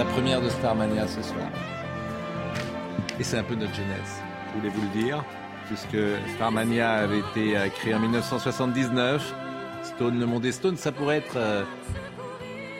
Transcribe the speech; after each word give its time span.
la 0.00 0.06
première 0.06 0.40
de 0.40 0.48
Starmania 0.48 1.06
ce 1.06 1.20
soir. 1.20 1.50
Et 3.18 3.22
c'est 3.22 3.36
un 3.36 3.42
peu 3.42 3.54
notre 3.54 3.74
jeunesse, 3.74 4.22
je 4.48 4.58
voulais 4.58 4.70
vous 4.70 4.80
le 4.80 5.02
dire, 5.02 5.22
puisque 5.66 5.98
Starmania 6.36 6.92
avait 6.92 7.18
été 7.18 7.54
euh, 7.54 7.68
créé 7.68 7.94
en 7.94 7.98
1979. 8.00 9.34
Stone, 9.82 10.18
le 10.18 10.24
monde 10.24 10.46
est 10.46 10.52
Stone, 10.52 10.78
ça 10.78 10.90
pourrait 10.90 11.18
être 11.18 11.36
euh, 11.36 11.64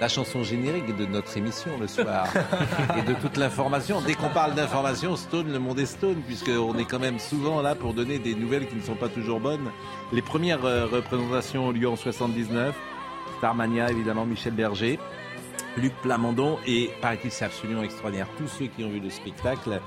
la 0.00 0.08
chanson 0.08 0.42
générique 0.42 0.96
de 0.96 1.04
notre 1.04 1.36
émission 1.36 1.72
le 1.78 1.88
soir. 1.88 2.26
et 2.98 3.02
de 3.02 3.12
toute 3.12 3.36
l'information. 3.36 4.00
Dès 4.00 4.14
qu'on 4.14 4.30
parle 4.30 4.54
d'information, 4.54 5.14
Stone, 5.14 5.52
le 5.52 5.58
monde 5.58 5.78
est 5.78 5.84
Stone, 5.84 6.22
puisqu'on 6.26 6.78
est 6.78 6.86
quand 6.86 7.00
même 7.00 7.18
souvent 7.18 7.60
là 7.60 7.74
pour 7.74 7.92
donner 7.92 8.18
des 8.18 8.34
nouvelles 8.34 8.66
qui 8.66 8.76
ne 8.76 8.82
sont 8.82 8.94
pas 8.94 9.10
toujours 9.10 9.40
bonnes. 9.40 9.70
Les 10.14 10.22
premières 10.22 10.64
euh, 10.64 10.86
représentations 10.86 11.66
ont 11.66 11.72
lieu 11.72 11.86
en 11.86 11.96
79. 11.96 12.74
Starmania, 13.36 13.90
évidemment, 13.90 14.24
Michel 14.24 14.54
Berger. 14.54 14.98
Luc 15.76 15.92
Plamondon 16.02 16.58
et 16.66 16.90
paraît-il 17.00 17.30
c'est 17.30 17.44
absolument 17.44 17.82
extraordinaire. 17.82 18.26
Tous 18.38 18.48
ceux 18.48 18.66
qui 18.66 18.84
ont 18.84 18.90
vu 18.90 19.00
le 19.00 19.10
spectacle 19.10 19.80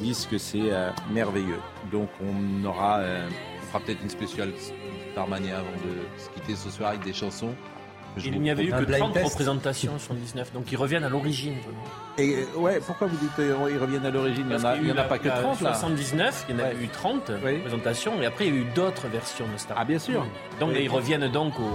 disent 0.00 0.26
que 0.30 0.38
c'est 0.38 0.70
euh, 0.72 0.90
merveilleux. 1.12 1.60
Donc 1.92 2.08
on 2.22 2.64
aura, 2.66 2.98
euh, 2.98 3.28
on 3.62 3.66
fera 3.66 3.80
peut-être 3.80 4.02
une 4.02 4.10
spéciale 4.10 4.52
Starmania 5.12 5.58
avant 5.58 5.66
de 5.84 6.20
se 6.22 6.30
quitter 6.30 6.54
ce 6.56 6.70
soir 6.70 6.90
avec 6.90 7.02
des 7.04 7.12
chansons. 7.12 7.52
que 8.14 8.20
je 8.22 8.28
Il 8.28 8.40
n'y 8.40 8.50
avait 8.50 8.64
eu 8.64 8.70
que 8.70 8.84
30 8.84 9.16
représentations 9.18 9.98
sur 9.98 10.14
19, 10.14 10.52
donc 10.52 10.70
ils 10.72 10.76
reviennent 10.76 11.04
à 11.04 11.08
l'origine. 11.08 11.54
Et 12.16 12.36
euh, 12.36 12.58
ouais, 12.58 12.80
pourquoi 12.84 13.06
vous 13.08 13.16
dites 13.16 13.34
qu'ils 13.34 13.52
reviennent 13.78 14.06
à 14.06 14.10
l'origine? 14.10 14.46
Il 14.48 14.56
n'y 14.56 14.62
en 14.62 14.64
a, 14.68 14.74
qu'il 14.74 14.84
il 14.84 14.88
y 14.88 14.92
en 14.92 14.96
a 14.96 15.02
pas 15.04 15.16
la- 15.16 15.18
que 15.18 15.28
la 15.28 15.40
30 15.42 15.60
là. 15.60 15.74
79, 15.74 16.46
il 16.48 16.54
y 16.56 16.58
en 16.58 16.64
a 16.64 16.68
Ouais. 16.68 16.76
eu 16.82 16.88
30 16.88 17.32
Oui. 17.44 17.56
représentations, 17.56 18.22
et 18.22 18.26
après 18.26 18.46
il 18.46 18.54
y 18.54 18.58
a 18.58 18.60
eu 18.60 18.66
d'autres 18.74 19.08
versions 19.08 19.46
de 19.52 19.58
Star. 19.58 19.76
Ah 19.78 19.84
bien 19.84 19.98
sûr. 19.98 20.24
Donc 20.60 20.70
Oui. 20.72 20.80
ils 20.84 20.88
reviennent 20.90 21.28
donc 21.30 21.58
au. 21.60 21.70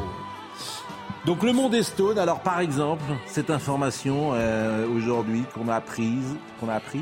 Donc 1.26 1.42
le 1.42 1.54
monde 1.54 1.74
est 1.74 1.84
stone. 1.84 2.18
Alors 2.18 2.42
par 2.42 2.60
exemple, 2.60 3.06
cette 3.26 3.50
information 3.50 4.34
euh, 4.34 4.86
aujourd'hui 4.90 5.44
qu'on 5.54 5.70
a 5.70 5.76
apprise, 5.76 6.36
qu'on 6.60 6.68
a 6.68 6.74
appris, 6.74 7.02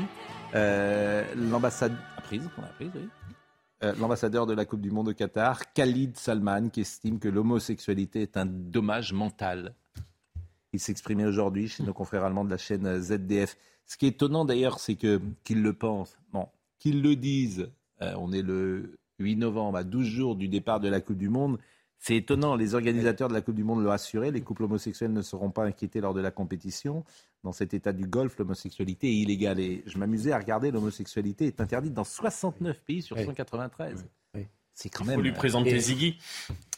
euh, 0.54 1.24
l'ambassade 1.34 1.96
apprise, 2.16 2.48
qu'on 2.54 2.62
a 2.62 2.66
apprise, 2.66 2.92
oui. 2.94 3.08
Euh, 3.82 3.92
L'ambassadeur 3.98 4.46
de 4.46 4.54
la 4.54 4.64
Coupe 4.64 4.80
du 4.80 4.92
Monde 4.92 5.08
au 5.08 5.12
Qatar, 5.12 5.72
Khalid 5.72 6.16
Salman, 6.16 6.68
qui 6.68 6.82
estime 6.82 7.18
que 7.18 7.28
l'homosexualité 7.28 8.22
est 8.22 8.36
un 8.36 8.46
dommage 8.46 9.12
mental. 9.12 9.74
Il 10.72 10.78
s'exprimait 10.78 11.26
aujourd'hui 11.26 11.66
chez 11.66 11.82
nos 11.82 11.92
confrères 11.92 12.22
allemands 12.22 12.44
de 12.44 12.50
la 12.50 12.58
chaîne 12.58 13.00
ZDF. 13.00 13.56
Ce 13.86 13.96
qui 13.96 14.06
est 14.06 14.10
étonnant 14.10 14.44
d'ailleurs, 14.44 14.78
c'est 14.78 14.94
que 14.94 15.20
qu'ils 15.42 15.62
le 15.62 15.72
pensent, 15.72 16.16
bon, 16.32 16.46
qu'ils 16.78 17.02
le 17.02 17.16
disent. 17.16 17.72
on 18.00 18.30
est 18.30 18.42
le 18.42 19.00
8 19.18 19.34
novembre, 19.34 19.78
à 19.78 19.82
12 19.82 20.06
jours 20.06 20.36
du 20.36 20.46
départ 20.46 20.78
de 20.78 20.88
la 20.88 21.00
Coupe 21.00 21.18
du 21.18 21.28
Monde. 21.28 21.58
C'est 22.04 22.16
étonnant, 22.16 22.56
les 22.56 22.74
organisateurs 22.74 23.28
de 23.28 23.32
la 23.32 23.42
Coupe 23.42 23.54
du 23.54 23.62
Monde 23.62 23.84
l'ont 23.84 23.92
assuré, 23.92 24.32
les 24.32 24.40
couples 24.40 24.64
homosexuels 24.64 25.12
ne 25.12 25.22
seront 25.22 25.50
pas 25.52 25.64
inquiétés 25.64 26.00
lors 26.00 26.14
de 26.14 26.20
la 26.20 26.32
compétition. 26.32 27.04
Dans 27.44 27.52
cet 27.52 27.74
état 27.74 27.92
du 27.92 28.08
Golfe, 28.08 28.36
l'homosexualité 28.38 29.06
est 29.08 29.14
illégale. 29.14 29.60
Et 29.60 29.84
je 29.86 29.98
m'amusais 29.98 30.32
à 30.32 30.38
regarder, 30.38 30.72
l'homosexualité 30.72 31.46
est 31.46 31.60
interdite 31.60 31.94
dans 31.94 32.02
69 32.02 32.80
pays 32.80 33.02
sur 33.02 33.16
Oui. 33.16 33.24
193. 33.24 34.04
Oui. 34.34 34.46
C'est 34.74 34.88
quand 34.88 35.04
Il 35.04 35.06
même... 35.10 35.16
faut 35.16 35.22
lui 35.22 35.30
présenter 35.32 35.76
Et- 35.76 35.78
Ziggy. 35.80 36.18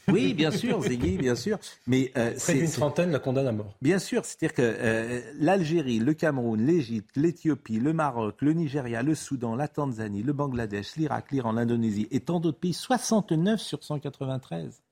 Oui, 0.08 0.34
bien 0.34 0.50
sûr, 0.50 0.82
Ziggy, 0.82 1.16
bien 1.16 1.34
sûr. 1.36 1.58
Mais 1.86 2.12
euh, 2.18 2.34
Près 2.38 2.56
d'une 2.56 2.70
trentaine 2.70 3.10
la 3.10 3.18
condamne 3.18 3.46
à 3.46 3.52
mort. 3.52 3.74
Bien 3.80 3.98
sûr, 3.98 4.26
c'est-à-dire 4.26 4.52
que 4.52 4.60
euh, 4.62 5.22
l'Algérie, 5.38 6.00
le 6.00 6.12
Cameroun, 6.12 6.60
l'Égypte, 6.60 7.16
l'Éthiopie, 7.16 7.80
le 7.80 7.94
Maroc, 7.94 8.42
le 8.42 8.52
Nigeria, 8.52 9.02
le 9.02 9.14
Soudan, 9.14 9.56
la 9.56 9.68
Tanzanie, 9.68 10.22
le 10.22 10.34
Bangladesh, 10.34 10.96
l'Irak, 10.96 11.30
l'Iran, 11.30 11.52
l'Indonésie 11.52 12.08
et 12.10 12.20
tant 12.20 12.40
d'autres 12.40 12.58
pays, 12.58 12.74
69 12.74 13.58
sur 13.58 13.82
193. 13.82 14.82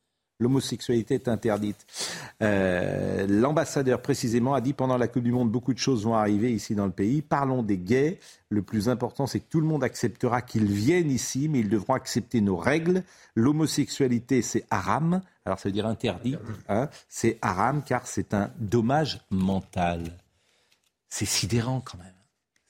L'homosexualité 0.43 1.15
est 1.15 1.29
interdite. 1.29 1.87
Euh, 2.43 3.27
L'ambassadeur 3.29 4.03
précisément 4.03 4.55
a 4.55 4.61
dit 4.61 4.73
pendant 4.73 4.99
la 4.99 5.09
Coupe 5.09 5.23
du 5.23 5.33
Monde, 5.33 5.51
beaucoup 5.51 5.73
de 5.73 5.79
choses 5.79 6.05
vont 6.05 6.15
arriver 6.15 6.53
ici 6.53 6.75
dans 6.75 6.87
le 6.87 6.93
pays. 6.93 7.23
Parlons 7.23 7.63
des 7.63 7.79
gays. 7.79 8.19
Le 8.51 8.63
plus 8.63 8.89
important, 8.89 9.27
c'est 9.27 9.41
que 9.41 9.49
tout 9.49 9.61
le 9.61 9.67
monde 9.67 9.83
acceptera 9.85 10.43
qu'ils 10.43 10.67
viennent 10.71 11.11
ici, 11.11 11.49
mais 11.49 11.61
ils 11.61 11.69
devront 11.69 11.95
accepter 11.95 12.41
nos 12.41 12.57
règles. 12.57 13.03
L'homosexualité, 13.35 14.43
c'est 14.43 14.65
haram. 14.71 15.23
Alors, 15.45 15.59
ça 15.59 15.69
veut 15.69 15.73
dire 15.73 15.87
interdit. 15.87 16.37
hein. 16.69 16.89
C'est 17.09 17.39
haram 17.41 17.83
car 17.83 18.07
c'est 18.07 18.35
un 18.35 18.51
dommage 18.59 19.21
mental. 19.31 20.19
C'est 21.09 21.25
sidérant 21.27 21.81
quand 21.81 21.99
même. 21.99 22.13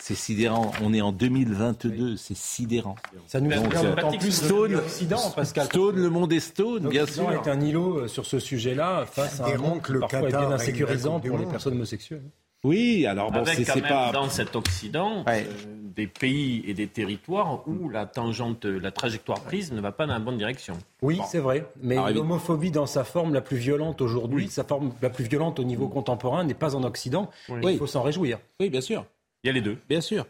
C'est 0.04 0.16
sidérant. 0.16 0.72
On 0.82 0.92
est 0.92 1.00
en 1.00 1.12
2022. 1.12 2.16
C'est 2.16 2.36
sidérant. 2.36 2.96
Ça 3.28 3.40
nous 3.40 3.50
Donc, 3.50 3.72
euh, 3.72 3.94
d'autant 3.94 4.18
plus 4.18 4.32
Stone- 4.32 4.70
de 4.72 4.76
l'Occident, 4.78 5.30
Pascal. 5.30 5.66
Stone, 5.66 5.94
le 5.94 6.10
monde 6.10 6.32
est 6.32 6.40
stone, 6.40 6.88
bien 6.88 7.06
sûr. 7.06 7.30
est 7.30 7.48
un 7.48 7.60
îlot 7.60 7.98
euh, 8.00 8.08
sur 8.08 8.26
ce 8.26 8.40
sujet-là 8.40 9.06
face 9.06 9.40
à 9.40 9.46
un 9.46 9.56
monde 9.58 9.80
qui 9.80 9.92
le 9.92 10.00
parfois 10.00 10.22
est 10.22 10.26
bien 10.32 10.50
insécurisant 10.50 11.20
pour 11.20 11.38
les 11.38 11.46
personnes 11.46 11.74
homosexuelles. 11.74 12.24
Oui, 12.64 13.06
alors 13.06 13.30
bon, 13.30 13.40
Avec 13.40 13.54
c'est 13.54 13.64
quand 13.64 13.72
c'est 13.74 13.80
même 13.80 13.90
pas. 13.90 14.10
dans 14.12 14.28
cet 14.28 14.54
Occident 14.56 15.24
Ouais. 15.26 15.46
euh, 15.48 15.64
des 15.96 16.06
pays 16.08 16.62
et 16.66 16.74
des 16.74 16.86
territoires 16.88 17.62
où 17.68 17.88
la 17.88 18.06
tangente, 18.06 18.64
la 18.64 18.90
trajectoire 18.92 19.40
prise 19.40 19.72
ne 19.72 19.80
va 19.80 19.90
pas 19.92 20.06
dans 20.06 20.14
la 20.14 20.20
bonne 20.20 20.38
direction. 20.38 20.74
Oui, 21.00 21.16
Bon. 21.16 21.24
c'est 21.28 21.38
vrai. 21.40 21.66
Mais 21.82 21.96
Alors, 21.96 22.10
l'homophobie 22.10 22.70
dans 22.70 22.86
sa 22.86 23.02
forme 23.04 23.34
la 23.34 23.40
plus 23.40 23.56
violente 23.56 24.00
aujourd'hui, 24.00 24.48
sa 24.48 24.62
forme 24.64 24.92
la 25.02 25.10
plus 25.10 25.24
violente 25.24 25.58
au 25.60 25.64
niveau 25.64 25.88
contemporain, 25.88 26.42
n'est 26.44 26.54
pas 26.54 26.74
en 26.76 26.82
Occident. 26.84 27.30
Oui. 27.48 27.60
Et 27.68 27.72
Il 27.72 27.78
faut 27.78 27.86
s'en 27.88 28.02
réjouir. 28.02 28.38
Oui, 28.60 28.70
bien 28.70 28.80
sûr, 28.80 29.04
Il 29.44 29.48
y 29.48 29.50
a 29.50 29.52
les 29.52 29.60
deux. 29.60 29.76
bien 29.88 30.00
sûr. 30.00 30.26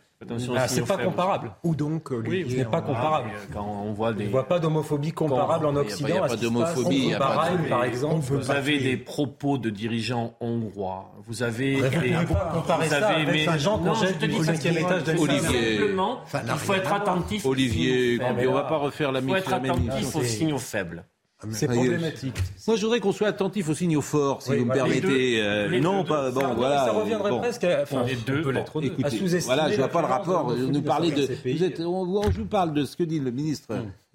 Ah, 0.57 0.69
c'est 0.69 0.87
pas 0.87 0.97
comparable. 0.97 1.51
Ou 1.65 1.75
donc, 1.75 2.13
euh, 2.13 2.23
Oui, 2.25 2.29
Olivier, 2.29 2.51
ce 2.51 2.57
n'est 2.65 2.71
pas 2.71 2.79
en- 2.79 2.83
comparable. 2.83 3.31
Quand 3.53 3.83
on 3.85 3.93
voit 3.93 4.13
des, 4.13 4.27
ne 4.27 4.31
voit 4.31 4.47
pas 4.47 4.61
d'homophobie 4.61 5.11
comparable 5.13 5.67
en 5.67 5.75
Occident. 5.75 6.09
il 6.09 6.15
y 6.15 6.19
a 6.19 6.25
à 6.25 6.29
pas 6.29 6.37
d'homophobie, 6.37 7.13
par 7.19 7.85
exemple. 7.85 8.25
Vous 8.25 8.51
avez 8.53 8.79
des 8.79 8.97
propos 8.97 9.59
de 9.59 9.69
dirigeants 9.69 10.35
hongrois. 10.41 11.13
Vous 11.27 11.43
avez. 11.43 11.75
Vous 11.75 11.83
ça 11.83 13.09
avez- 13.09 13.23
avec 13.27 13.61
gens 13.61 13.79
qu'on 13.79 13.85
non, 13.87 13.95
je 13.95 14.07
jette 14.07 14.19
te 14.21 14.27
du 14.27 14.33
dis 14.33 14.45
cinquième 14.45 14.79
étage 14.79 15.03
Olivier. 15.19 15.81
Il 15.81 16.51
faut 16.59 16.75
être 16.75 16.93
attentif. 16.93 17.45
aux 17.45 17.51
Olivier, 17.51 18.13
signaux 18.13 18.25
faibles. 18.37 18.49
on 18.49 18.53
va 18.55 18.63
pas 18.63 18.77
refaire 18.79 19.11
la 19.13 19.19
Il 19.21 19.29
faut 19.29 19.37
être 19.37 19.53
attentif 19.53 20.15
aux 20.17 20.21
c'est- 20.23 20.27
signaux 20.29 20.59
faibles. 20.59 21.05
C'est 21.51 21.69
Ah, 21.69 21.75
il- 21.75 21.79
problématique. 21.81 22.35
Moi, 22.67 22.77
je 22.77 22.83
voudrais 22.83 23.01
qu'on 23.01 23.13
soit 23.13 23.27
attentif 23.29 23.69
aux 23.69 23.75
signaux 23.75 24.01
forts, 24.01 24.43
si 24.43 24.51
Oui, 24.51 24.59
vous 24.59 24.65
me 24.65 24.69
bah, 24.69 24.75
permettez. 24.77 25.01
deux. 25.01 25.43
Euh, 25.43 25.81
non, 25.81 26.03
deux. 26.03 26.09
pas 26.09 26.31
bon, 26.31 26.41
Ça- 26.41 26.55
voilà. 26.55 26.85
ça 26.85 26.93
reviendrait 26.93 27.31
bon. 27.31 27.39
presque 27.41 27.65
à, 27.65 27.83
enfin, 27.83 28.05
Les 28.05 28.15
deux, 28.17 28.43
on 28.47 28.53
bon. 28.53 28.81
Écoutez, 28.81 29.05
à 29.07 29.11
sous-estimer 29.11 29.41
voilà, 29.45 29.71
je 29.73 29.77
vois 29.77 29.89
pas 29.89 30.01
le 30.03 30.07
rapport. 30.07 30.55
nous 30.57 30.81
dans 30.81 31.01
de. 31.01 31.29
Vous 31.53 31.65
êtes, 31.65 31.81
on, 31.81 32.03
on- 32.03 32.31
je 32.31 32.39
vous 32.39 32.47
parle 32.47 32.73
de 32.75 32.85
ce 32.85 32.97
que 32.97 33.03
dit 33.03 33.19
le 33.19 33.31
ministre 33.31 33.69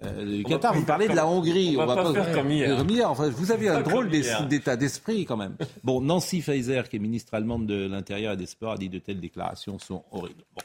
euh, 0.04 0.36
du 0.38 0.44
Qatar. 0.44 0.74
Vous 0.74 0.84
parlez 0.84 1.08
de 1.08 1.14
la 1.14 1.26
Hongrie. 1.26 1.76
on 1.78 1.84
va 1.86 1.94
pas 1.96 2.12
faire 2.12 2.32
comme 2.32 2.50
hier. 2.50 3.10
Enfin, 3.10 3.28
vous 3.28 3.52
avez 3.52 3.68
un 3.68 3.80
drôle 3.82 4.08
d'état 4.08 4.76
d'esprit 4.76 5.24
quand 5.26 5.36
même. 5.36 5.56
Bon, 5.84 6.00
Nancy 6.00 6.40
Faeser, 6.40 6.82
qui 6.88 6.96
est 6.96 7.00
ministre 7.00 7.34
allemande 7.34 7.66
de 7.66 7.86
l'Intérieur 7.88 8.32
et 8.32 8.36
des 8.36 8.46
Sports, 8.46 8.72
a 8.72 8.76
dit 8.78 8.88
de 8.88 8.98
telles 8.98 9.20
déclarations 9.20 9.78
sont 9.78 10.02
horribles. 10.12 10.44
Bon. 10.56 10.62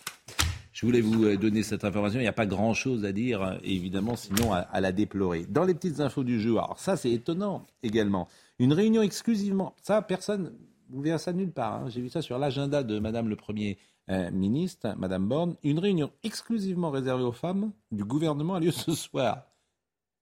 Je 0.83 0.85
voulais 0.85 0.99
vous 0.99 1.23
euh, 1.23 1.37
donner 1.37 1.63
cette 1.63 1.85
information. 1.85 2.19
Il 2.19 2.23
n'y 2.23 2.27
a 2.27 2.33
pas 2.33 2.45
grand-chose 2.45 3.05
à 3.05 3.13
dire, 3.13 3.41
euh, 3.41 3.55
évidemment, 3.63 4.17
sinon 4.17 4.51
à, 4.51 4.81
la 4.81 4.91
déplorer. 4.91 5.45
Dans 5.47 5.63
les 5.63 5.73
petites 5.73 6.01
infos 6.01 6.25
du 6.25 6.41
jour, 6.41 6.59
alors 6.59 6.77
ça 6.77 6.97
c'est 6.97 7.09
étonnant 7.09 7.65
également. 7.83 8.27
Une 8.59 8.73
réunion 8.73 9.01
exclusivement, 9.01 9.75
ça 9.81 10.01
personne, 10.01 10.51
vous 10.89 11.01
verrez 11.01 11.19
ça 11.19 11.31
nulle 11.31 11.53
part. 11.53 11.75
hein. 11.75 11.85
J'ai 11.87 12.01
vu 12.01 12.09
ça 12.09 12.21
sur 12.21 12.37
l'agenda 12.37 12.83
de 12.83 12.99
Madame 12.99 13.29
le 13.29 13.37
Premier 13.37 13.77
euh, 14.09 14.29
ministre, 14.31 14.93
Madame 14.97 15.25
Borne. 15.25 15.55
Une 15.63 15.79
réunion 15.79 16.11
exclusivement 16.21 16.91
réservée 16.91 17.23
aux 17.23 17.31
femmes 17.31 17.71
du 17.93 18.03
gouvernement 18.03 18.55
a 18.55 18.59
lieu 18.59 18.71
ce 18.71 18.93
soir. 18.93 19.52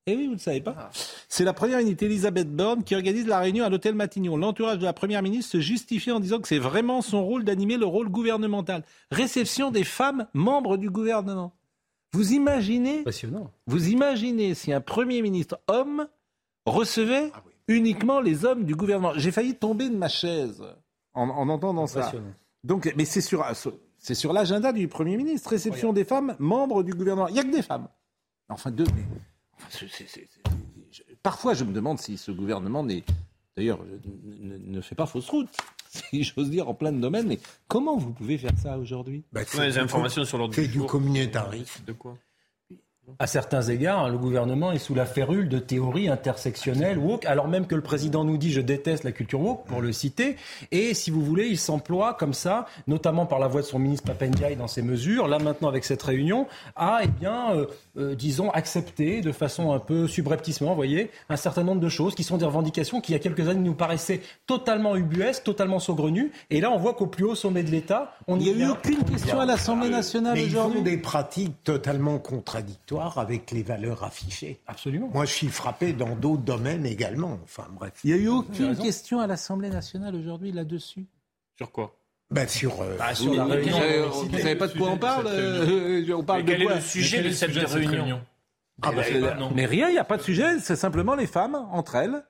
Eh 0.07 0.15
oui, 0.15 0.25
vous 0.27 0.33
ne 0.33 0.39
savez 0.39 0.61
pas. 0.61 0.89
C'est 1.29 1.43
la 1.43 1.53
première 1.53 1.77
unité 1.79 2.05
Elisabeth 2.07 2.49
Borne 2.53 2.83
qui 2.83 2.95
organise 2.95 3.27
la 3.27 3.39
réunion 3.39 3.63
à 3.65 3.69
l'hôtel 3.69 3.93
Matignon. 3.93 4.35
L'entourage 4.35 4.79
de 4.79 4.83
la 4.85 4.93
première 4.93 5.21
ministre 5.21 5.51
se 5.51 5.59
justifie 5.59 6.11
en 6.11 6.19
disant 6.19 6.39
que 6.39 6.47
c'est 6.47 6.57
vraiment 6.59 7.01
son 7.03 7.23
rôle 7.23 7.43
d'animer 7.43 7.77
le 7.77 7.85
rôle 7.85 8.09
gouvernemental. 8.09 8.83
Réception 9.11 9.69
des 9.69 9.83
femmes 9.83 10.25
membres 10.33 10.77
du 10.77 10.89
gouvernement. 10.89 11.53
Vous 12.13 12.33
imaginez, 12.33 13.03
vous 13.67 13.89
imaginez 13.89 14.55
si 14.55 14.73
un 14.73 14.81
premier 14.81 15.21
ministre 15.21 15.61
homme 15.67 16.07
recevait 16.65 17.31
uniquement 17.67 18.19
les 18.21 18.43
hommes 18.43 18.65
du 18.65 18.75
gouvernement. 18.75 19.13
J'ai 19.15 19.31
failli 19.31 19.55
tomber 19.55 19.87
de 19.87 19.95
ma 19.95 20.09
chaise 20.09 20.63
en, 21.13 21.29
en 21.29 21.47
entendant 21.47 21.85
ça. 21.87 22.11
Donc, 22.63 22.91
mais 22.97 23.05
c'est 23.05 23.21
sur, 23.21 23.45
C'est 23.99 24.15
sur 24.15 24.33
l'agenda 24.33 24.73
du 24.73 24.87
Premier 24.87 25.15
ministre, 25.15 25.51
réception 25.51 25.93
des 25.93 26.05
femmes 26.05 26.35
membres 26.39 26.81
du 26.83 26.91
gouvernement. 26.93 27.27
Il 27.27 27.35
n'y 27.35 27.39
a 27.39 27.43
que 27.43 27.51
des 27.51 27.61
femmes. 27.61 27.87
Enfin, 28.49 28.71
deux. 28.71 28.83
mais- 28.95 29.03
c'est- 29.69 29.87
c'est- 29.89 30.07
c'est- 30.07 30.27
c'est- 30.91 31.05
Parfois, 31.23 31.53
je 31.53 31.63
me 31.63 31.71
demande 31.73 31.99
si 31.99 32.17
ce 32.17 32.31
gouvernement 32.31 32.83
n'est. 32.83 33.03
D'ailleurs, 33.57 33.79
ne, 34.39 34.57
fait 34.81 34.95
pas 34.95 35.05
fausse 35.05 35.29
route, 35.29 35.49
si 35.89 36.23
j'ose 36.23 36.49
dire, 36.49 36.67
en 36.69 36.73
plein 36.73 36.91
de 36.91 36.99
domaines. 36.99 37.27
Mais 37.27 37.39
comment 37.67 37.97
vous 37.97 38.11
pouvez 38.13 38.37
faire 38.37 38.57
ça 38.57 38.77
aujourd'hui? 38.77 39.23
Bah, 39.31 39.41
Ouais, 39.41 39.67
les 39.67 39.73
du 39.73 39.79
informations 39.79 40.23
sur 40.25 40.37
l'ordre 40.37 40.53
C'est 40.55 40.63
du 40.63 40.67
du 40.69 40.77
jour. 40.79 40.87
communautarisme. 40.87 41.83
De 41.85 41.91
quoi? 41.93 42.17
À 43.19 43.27
certains 43.27 43.61
égards, 43.61 44.09
le 44.09 44.17
gouvernement 44.17 44.71
est 44.71 44.79
sous 44.79 44.95
la 44.95 45.05
férule 45.05 45.49
de 45.49 45.59
théories 45.59 46.09
intersectionnelles 46.09 46.97
woke, 46.97 47.25
alors 47.25 47.47
même 47.47 47.67
que 47.67 47.75
le 47.75 47.81
président 47.81 48.23
nous 48.23 48.37
dit 48.37 48.51
je 48.51 48.61
déteste 48.61 49.03
la 49.03 49.11
culture 49.11 49.41
woke, 49.41 49.65
pour 49.65 49.81
le 49.81 49.91
citer. 49.91 50.35
Et 50.71 50.93
si 50.93 51.11
vous 51.11 51.23
voulez, 51.23 51.47
il 51.47 51.57
s'emploie 51.57 52.13
comme 52.13 52.33
ça, 52.33 52.65
notamment 52.87 53.25
par 53.25 53.39
la 53.39 53.47
voix 53.47 53.61
de 53.61 53.65
son 53.65 53.79
ministre 53.79 54.07
Papendiaï 54.07 54.55
dans 54.55 54.67
ses 54.67 54.81
mesures, 54.81 55.27
là 55.27 55.39
maintenant 55.39 55.67
avec 55.67 55.83
cette 55.83 56.01
réunion, 56.01 56.47
à, 56.75 56.99
eh 57.03 57.07
bien, 57.07 57.51
euh, 57.53 57.65
euh, 57.97 58.15
disons, 58.15 58.49
accepter 58.51 59.21
de 59.21 59.31
façon 59.31 59.71
un 59.71 59.79
peu 59.79 60.07
subrepticement, 60.07 60.69
vous 60.69 60.75
voyez, 60.75 61.11
un 61.29 61.37
certain 61.37 61.63
nombre 61.63 61.81
de 61.81 61.89
choses 61.89 62.15
qui 62.15 62.23
sont 62.23 62.37
des 62.37 62.45
revendications 62.45 63.01
qui, 63.01 63.11
il 63.11 63.15
y 63.15 63.17
a 63.17 63.19
quelques 63.19 63.47
années, 63.47 63.59
nous 63.59 63.75
paraissaient 63.75 64.21
totalement 64.47 64.95
ubuesques, 64.95 65.43
totalement 65.43 65.79
saugrenues. 65.79 66.31
Et 66.49 66.61
là, 66.61 66.71
on 66.71 66.77
voit 66.77 66.93
qu'au 66.93 67.07
plus 67.07 67.25
haut 67.25 67.35
sommet 67.35 67.63
de 67.63 67.71
l'État, 67.71 68.15
on 68.27 68.37
Il 68.39 68.55
n'y 68.55 68.63
a 68.63 68.67
eu 68.67 68.69
aucune 68.69 69.03
question 69.03 69.39
à 69.39 69.45
l'Assemblée 69.45 69.89
nationale 69.89 70.33
Mais 70.35 70.45
ils 70.45 70.57
ont 70.57 70.61
aujourd'hui. 70.61 70.83
des 70.83 70.97
pratiques 70.97 71.63
totalement 71.63 72.17
contradictoires 72.17 73.00
avec 73.19 73.51
les 73.51 73.63
valeurs 73.63 74.03
affichées. 74.03 74.59
Absolument. 74.67 75.09
Moi, 75.13 75.25
je 75.25 75.33
suis 75.33 75.47
frappé 75.49 75.93
dans 75.93 76.15
d'autres 76.15 76.43
domaines 76.43 76.85
également. 76.85 77.39
Enfin, 77.43 77.67
bref. 77.71 77.93
Il 78.03 78.13
n'y 78.13 78.19
a 78.19 78.23
eu 78.23 78.27
aucune 78.29 78.55
avez 78.55 78.67
raison. 78.69 78.83
question 78.83 79.19
à 79.19 79.27
l'Assemblée 79.27 79.69
nationale 79.69 80.15
aujourd'hui 80.15 80.51
là-dessus? 80.51 81.05
Sur 81.57 81.71
quoi? 81.71 81.95
Ben, 82.29 82.47
sur, 82.47 82.81
euh, 82.81 82.95
Ah, 82.99 83.13
sur 83.13 83.31
Oui, 83.31 83.37
la 83.37 83.45
réunion. 83.45 84.09
vous 84.09 84.21
mixité. 84.23 84.41
savez 84.41 84.55
pas 84.55 84.67
de 84.67 84.77
quoi 84.77 84.89
on 84.89 84.97
parle 84.97 85.27
euh, 85.27 86.13
On 86.15 86.23
parle 86.23 86.43
Mais 86.43 86.45
quel 86.51 86.57
de 86.59 86.63
est 86.63 86.65
quoi 86.67 86.75
le 86.75 86.81
sujet 86.81 87.23
de 87.23 87.29
cette 87.31 87.51
réunion? 87.51 88.21
Ah, 88.81 88.91
ben, 88.93 89.03
Mais- 89.11 89.49
Mais 89.55 89.65
rien, 89.65 89.89
il 89.89 89.93
n'y 89.93 89.99
a 89.99 90.03
pas 90.05 90.17
de 90.17 90.21
sujet, 90.23 90.59
c'est 90.59 90.75
simplement 90.77 91.13
les 91.15 91.27
femmes 91.27 91.55
entre 91.71 91.95
elles. 91.95 92.23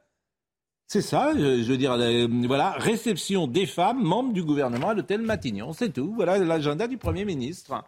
C'est 0.88 1.02
ça, 1.02 1.32
je, 1.34 1.62
je 1.64 1.72
veux 1.72 1.78
dire, 1.78 1.94
euh, 1.94 2.28
voilà, 2.48 2.72
réception 2.72 3.48
des 3.48 3.66
femmes 3.66 4.04
membres 4.04 4.34
du 4.34 4.44
gouvernement 4.44 4.90
à 4.90 4.94
l'hôtel 4.94 5.22
Matignon, 5.22 5.72
c'est 5.72 5.92
tout. 5.94 6.14
Voilà 6.16 6.38
l'agenda 6.40 6.88
du 6.88 6.98
Premier 6.98 7.24
ministre. 7.24 7.82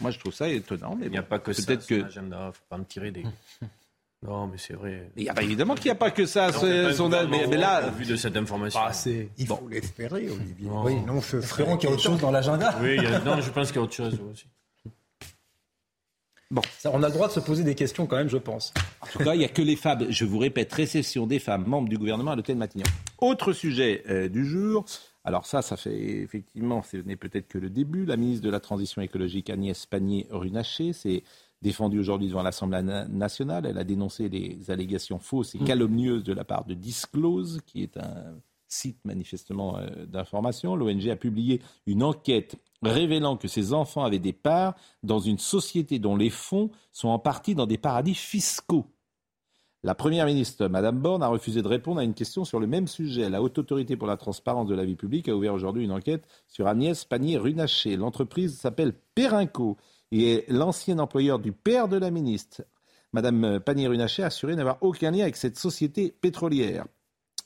Moi, 0.00 0.10
je 0.10 0.18
trouve 0.18 0.32
ça 0.34 0.48
étonnant, 0.48 0.96
mais 0.98 1.06
Il 1.06 1.12
n'y 1.12 1.18
a 1.18 1.22
bon, 1.22 1.28
pas 1.28 1.38
que 1.38 1.52
ça. 1.52 1.62
peut-être 1.66 1.86
que. 1.86 1.94
l'agenda, 1.96 2.50
faut 2.52 2.62
pas 2.68 2.78
me 2.78 2.84
tirer 2.84 3.10
des. 3.10 3.24
non, 4.22 4.46
mais 4.46 4.58
c'est 4.58 4.74
vrai. 4.74 5.10
Il 5.16 5.24
y 5.24 5.28
a 5.28 5.34
pas 5.34 5.42
évidemment 5.42 5.74
qu'il 5.74 5.86
n'y 5.86 5.90
a 5.92 5.94
pas 5.96 6.10
que 6.10 6.26
ça. 6.26 6.46
Non, 6.46 6.60
pas 6.60 6.92
son- 6.94 7.08
mais, 7.08 7.46
mais 7.46 7.56
là, 7.56 7.88
au 7.88 7.90
vu 7.92 8.04
de 8.06 8.16
cette 8.16 8.36
information. 8.36 8.80
Ah, 8.82 8.92
c'est... 8.92 9.28
il 9.38 9.46
faut 9.46 9.66
l'espérer, 9.68 10.28
Olivier. 10.30 10.68
Non. 10.68 10.84
Oui, 10.84 10.96
non, 11.00 11.20
ce 11.20 11.38
Espérons 11.38 11.76
qu'il 11.76 11.88
y 11.88 11.92
a 11.92 11.94
autre 11.94 12.02
chose 12.02 12.20
dans 12.20 12.30
l'agenda. 12.30 12.74
Oui, 12.80 12.96
il 12.96 13.02
y 13.02 13.06
a- 13.06 13.20
non, 13.20 13.40
je 13.40 13.50
pense 13.50 13.68
qu'il 13.68 13.76
y 13.76 13.80
a 13.80 13.82
autre 13.82 13.94
chose 13.94 14.18
aussi. 14.32 14.46
Ça, 16.78 16.90
on 16.94 17.02
a 17.02 17.08
le 17.08 17.12
droit 17.12 17.28
de 17.28 17.32
se 17.34 17.40
poser 17.40 17.62
des 17.62 17.74
questions 17.74 18.06
quand 18.06 18.16
même, 18.16 18.30
je 18.30 18.38
pense. 18.38 18.72
En 19.02 19.06
tout 19.06 19.18
cas, 19.18 19.34
il 19.34 19.38
n'y 19.38 19.44
a 19.44 19.48
que 19.48 19.60
les 19.60 19.76
femmes, 19.76 20.06
je 20.08 20.24
vous 20.24 20.38
répète, 20.38 20.72
réception 20.72 21.26
des 21.26 21.38
femmes 21.40 21.66
membres 21.66 21.90
du 21.90 21.98
gouvernement 21.98 22.30
à 22.30 22.36
l'hôtel 22.36 22.56
Matignon. 22.56 22.86
Autre 23.18 23.52
sujet 23.52 24.02
euh, 24.08 24.28
du 24.30 24.46
jour. 24.46 24.86
Alors 25.28 25.44
ça, 25.44 25.60
ça 25.60 25.76
fait 25.76 26.22
effectivement, 26.22 26.82
ce 26.82 26.96
n'est 26.96 27.16
peut-être 27.16 27.48
que 27.48 27.58
le 27.58 27.68
début. 27.68 28.06
La 28.06 28.16
ministre 28.16 28.42
de 28.46 28.48
la 28.50 28.60
Transition 28.60 29.02
écologique 29.02 29.50
Agnès 29.50 29.84
Pannier-Runacher 29.84 30.94
s'est 30.94 31.22
défendue 31.60 31.98
aujourd'hui 31.98 32.28
devant 32.28 32.42
l'Assemblée 32.42 32.80
na- 32.80 33.06
nationale. 33.06 33.66
Elle 33.66 33.76
a 33.76 33.84
dénoncé 33.84 34.30
les 34.30 34.70
allégations 34.70 35.18
fausses 35.18 35.54
et 35.54 35.58
calomnieuses 35.58 36.24
de 36.24 36.32
la 36.32 36.44
part 36.44 36.64
de 36.64 36.72
Disclose, 36.72 37.60
qui 37.66 37.82
est 37.82 37.98
un 37.98 38.38
site 38.68 39.04
manifestement 39.04 39.76
euh, 39.76 40.06
d'information. 40.06 40.74
L'ONG 40.76 41.06
a 41.10 41.16
publié 41.16 41.60
une 41.86 42.02
enquête 42.02 42.56
révélant 42.80 43.36
que 43.36 43.48
ces 43.48 43.74
enfants 43.74 44.04
avaient 44.04 44.18
des 44.18 44.32
parts 44.32 44.76
dans 45.02 45.18
une 45.18 45.38
société 45.38 45.98
dont 45.98 46.16
les 46.16 46.30
fonds 46.30 46.70
sont 46.90 47.08
en 47.08 47.18
partie 47.18 47.54
dans 47.54 47.66
des 47.66 47.76
paradis 47.76 48.14
fiscaux. 48.14 48.86
La 49.84 49.94
Première 49.94 50.26
ministre, 50.26 50.66
Madame 50.66 50.98
Borne, 50.98 51.22
a 51.22 51.28
refusé 51.28 51.62
de 51.62 51.68
répondre 51.68 52.00
à 52.00 52.04
une 52.04 52.14
question 52.14 52.44
sur 52.44 52.58
le 52.58 52.66
même 52.66 52.88
sujet. 52.88 53.30
La 53.30 53.40
Haute 53.40 53.58
Autorité 53.58 53.96
pour 53.96 54.08
la 54.08 54.16
Transparence 54.16 54.66
de 54.66 54.74
la 54.74 54.84
vie 54.84 54.96
publique 54.96 55.28
a 55.28 55.36
ouvert 55.36 55.54
aujourd'hui 55.54 55.84
une 55.84 55.92
enquête 55.92 56.26
sur 56.48 56.66
Agnès 56.66 57.04
Pannier-Runacher. 57.04 57.96
L'entreprise 57.96 58.58
s'appelle 58.58 58.92
Perrinco 59.14 59.76
et 60.10 60.32
est 60.32 60.50
l'ancien 60.50 60.98
employeur 60.98 61.38
du 61.38 61.52
père 61.52 61.86
de 61.86 61.96
la 61.96 62.10
ministre. 62.10 62.64
Madame 63.12 63.60
Pannier-Runacher 63.60 64.24
a 64.24 64.26
assuré 64.26 64.56
n'avoir 64.56 64.78
aucun 64.80 65.12
lien 65.12 65.22
avec 65.22 65.36
cette 65.36 65.56
société 65.56 66.10
pétrolière. 66.10 66.84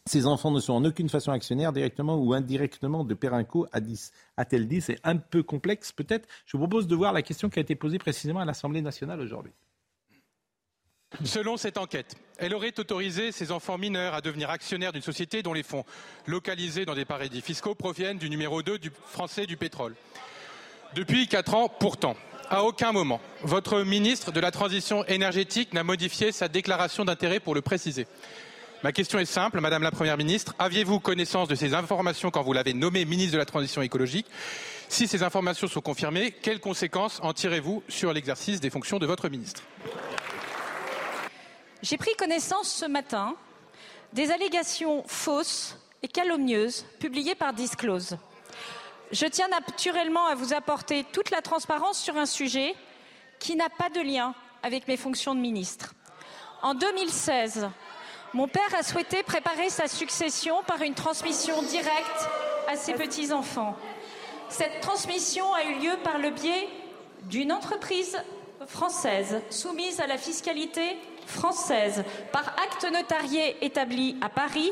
Ces 0.06 0.26
enfants 0.26 0.50
ne 0.50 0.61
sont 0.61 0.73
en 0.73 0.87
aucune 0.87 1.11
façon 1.11 1.32
actionnaires 1.32 1.75
directement 1.75 2.17
ou 2.17 2.32
indirectement 2.32 3.05
de 3.05 3.12
Perrinco, 3.12 3.67
a-t-elle 3.73 4.69
dit. 4.69 4.81
C'est 4.81 4.99
un 5.05 5.19
peu 5.19 5.43
complexe 5.43 5.93
peut-être. 5.93 6.26
Je 6.46 6.56
vous 6.56 6.62
propose 6.62 6.87
de 6.87 6.96
voir 6.96 7.12
la 7.12 7.20
question 7.20 7.50
qui 7.50 7.58
a 7.58 7.62
été 7.62 7.75
posée 7.75 7.99
précisément 7.99 8.40
à 8.40 8.46
l'Assemblée 8.46 8.81
nationale 8.81 9.20
aujourd'hui. 9.20 9.52
Selon 11.24 11.56
cette 11.56 11.78
enquête, 11.78 12.16
elle 12.38 12.54
aurait 12.54 12.78
autorisé 12.80 13.32
ses 13.32 13.52
enfants 13.52 13.78
mineurs 13.78 14.14
à 14.14 14.20
devenir 14.20 14.50
actionnaires 14.50 14.92
d'une 14.92 15.02
société 15.02 15.42
dont 15.42 15.52
les 15.52 15.62
fonds 15.62 15.84
localisés 16.26 16.84
dans 16.84 16.94
des 16.94 17.04
paradis 17.04 17.42
fiscaux 17.42 17.74
proviennent 17.74 18.18
du 18.18 18.30
numéro 18.30 18.62
2 18.62 18.78
du 18.78 18.90
français 19.06 19.46
du 19.46 19.56
pétrole. 19.56 19.94
Depuis 20.94 21.28
quatre 21.28 21.54
ans, 21.54 21.68
pourtant, 21.68 22.16
à 22.50 22.64
aucun 22.64 22.92
moment, 22.92 23.20
votre 23.42 23.82
ministre 23.82 24.32
de 24.32 24.40
la 24.40 24.50
Transition 24.50 25.04
énergétique 25.06 25.72
n'a 25.72 25.84
modifié 25.84 26.32
sa 26.32 26.48
déclaration 26.48 27.04
d'intérêt 27.04 27.40
pour 27.40 27.54
le 27.54 27.62
préciser. 27.62 28.06
Ma 28.82 28.90
question 28.90 29.20
est 29.20 29.26
simple, 29.26 29.60
Madame 29.60 29.84
la 29.84 29.92
Première 29.92 30.16
ministre. 30.16 30.54
Aviez-vous 30.58 30.98
connaissance 30.98 31.46
de 31.46 31.54
ces 31.54 31.72
informations 31.72 32.32
quand 32.32 32.42
vous 32.42 32.52
l'avez 32.52 32.74
nommé 32.74 33.04
ministre 33.04 33.34
de 33.34 33.38
la 33.38 33.44
Transition 33.44 33.80
écologique? 33.80 34.26
Si 34.88 35.06
ces 35.06 35.22
informations 35.22 35.68
sont 35.68 35.80
confirmées, 35.80 36.32
quelles 36.32 36.60
conséquences 36.60 37.20
en 37.22 37.32
tirez-vous 37.32 37.84
sur 37.88 38.12
l'exercice 38.12 38.60
des 38.60 38.70
fonctions 38.70 38.98
de 38.98 39.06
votre 39.06 39.28
ministre? 39.28 39.62
J'ai 41.82 41.96
pris 41.96 42.14
connaissance 42.14 42.69
ce 42.69 42.84
matin 42.84 43.34
des 44.12 44.31
allégations 44.31 45.02
fausses 45.08 45.76
et 46.00 46.06
calomnieuses 46.06 46.87
publiées 47.00 47.34
par 47.34 47.52
Disclose. 47.52 48.19
Je 49.11 49.26
tiens 49.26 49.49
naturellement 49.49 50.26
à 50.26 50.37
vous 50.37 50.55
apporter 50.55 51.05
toute 51.11 51.31
la 51.32 51.43
transparence 51.43 51.99
sur 51.99 52.17
un 52.17 52.26
sujet 52.26 52.76
qui 53.40 53.56
n'a 53.56 53.69
pas 53.69 53.90
de 53.90 54.00
lien 54.00 54.32
avec 54.62 54.87
mes 54.87 54.96
fonctions 54.96 55.34
de 55.34 55.40
ministre. 55.40 55.93
En 56.62 56.75
2016, 56.75 57.69
mon 58.32 58.46
père 58.46 58.75
a 58.79 58.84
souhaité 58.84 59.25
préparer 59.25 59.69
sa 59.69 59.88
succession 59.88 60.62
par 60.69 60.82
une 60.82 60.94
transmission 60.94 61.62
directe 61.62 62.29
à 62.69 62.76
ses 62.76 62.94
petits-enfants. 62.94 63.76
Cette 64.49 64.81
transmission 64.82 65.52
a 65.52 65.64
eu 65.64 65.81
lieu 65.81 65.96
par 66.05 66.19
le 66.19 66.31
biais 66.31 66.69
d'une 67.25 67.50
entreprise 67.50 68.17
française 68.69 69.43
soumise 69.51 70.01
à 70.01 70.06
la 70.06 70.17
fiscalité 70.17 70.96
française 71.32 72.05
par 72.31 72.46
acte 72.62 72.86
notarié 72.93 73.65
établi 73.65 74.17
à 74.20 74.29
Paris 74.29 74.70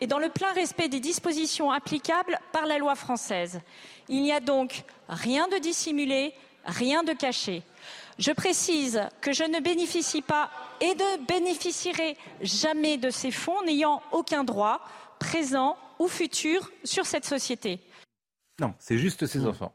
et 0.00 0.06
dans 0.06 0.18
le 0.18 0.28
plein 0.28 0.52
respect 0.52 0.88
des 0.88 1.00
dispositions 1.00 1.70
applicables 1.70 2.38
par 2.52 2.66
la 2.66 2.78
loi 2.78 2.94
française. 2.94 3.60
Il 4.08 4.22
n'y 4.22 4.32
a 4.32 4.40
donc 4.40 4.84
rien 5.08 5.48
de 5.48 5.58
dissimulé, 5.58 6.34
rien 6.64 7.02
de 7.02 7.12
caché. 7.12 7.62
Je 8.18 8.30
précise 8.30 9.00
que 9.20 9.32
je 9.32 9.44
ne 9.44 9.60
bénéficie 9.60 10.22
pas 10.22 10.50
et 10.80 10.94
ne 10.94 11.26
bénéficierai 11.26 12.16
jamais 12.40 12.98
de 12.98 13.10
ces 13.10 13.30
fonds 13.30 13.62
n'ayant 13.64 14.02
aucun 14.12 14.44
droit, 14.44 14.80
présent 15.18 15.76
ou 15.98 16.08
futur, 16.08 16.70
sur 16.84 17.06
cette 17.06 17.24
société. 17.24 17.80
Non, 18.60 18.74
c'est 18.78 18.98
juste 18.98 19.26
ses 19.26 19.46
enfants. 19.46 19.74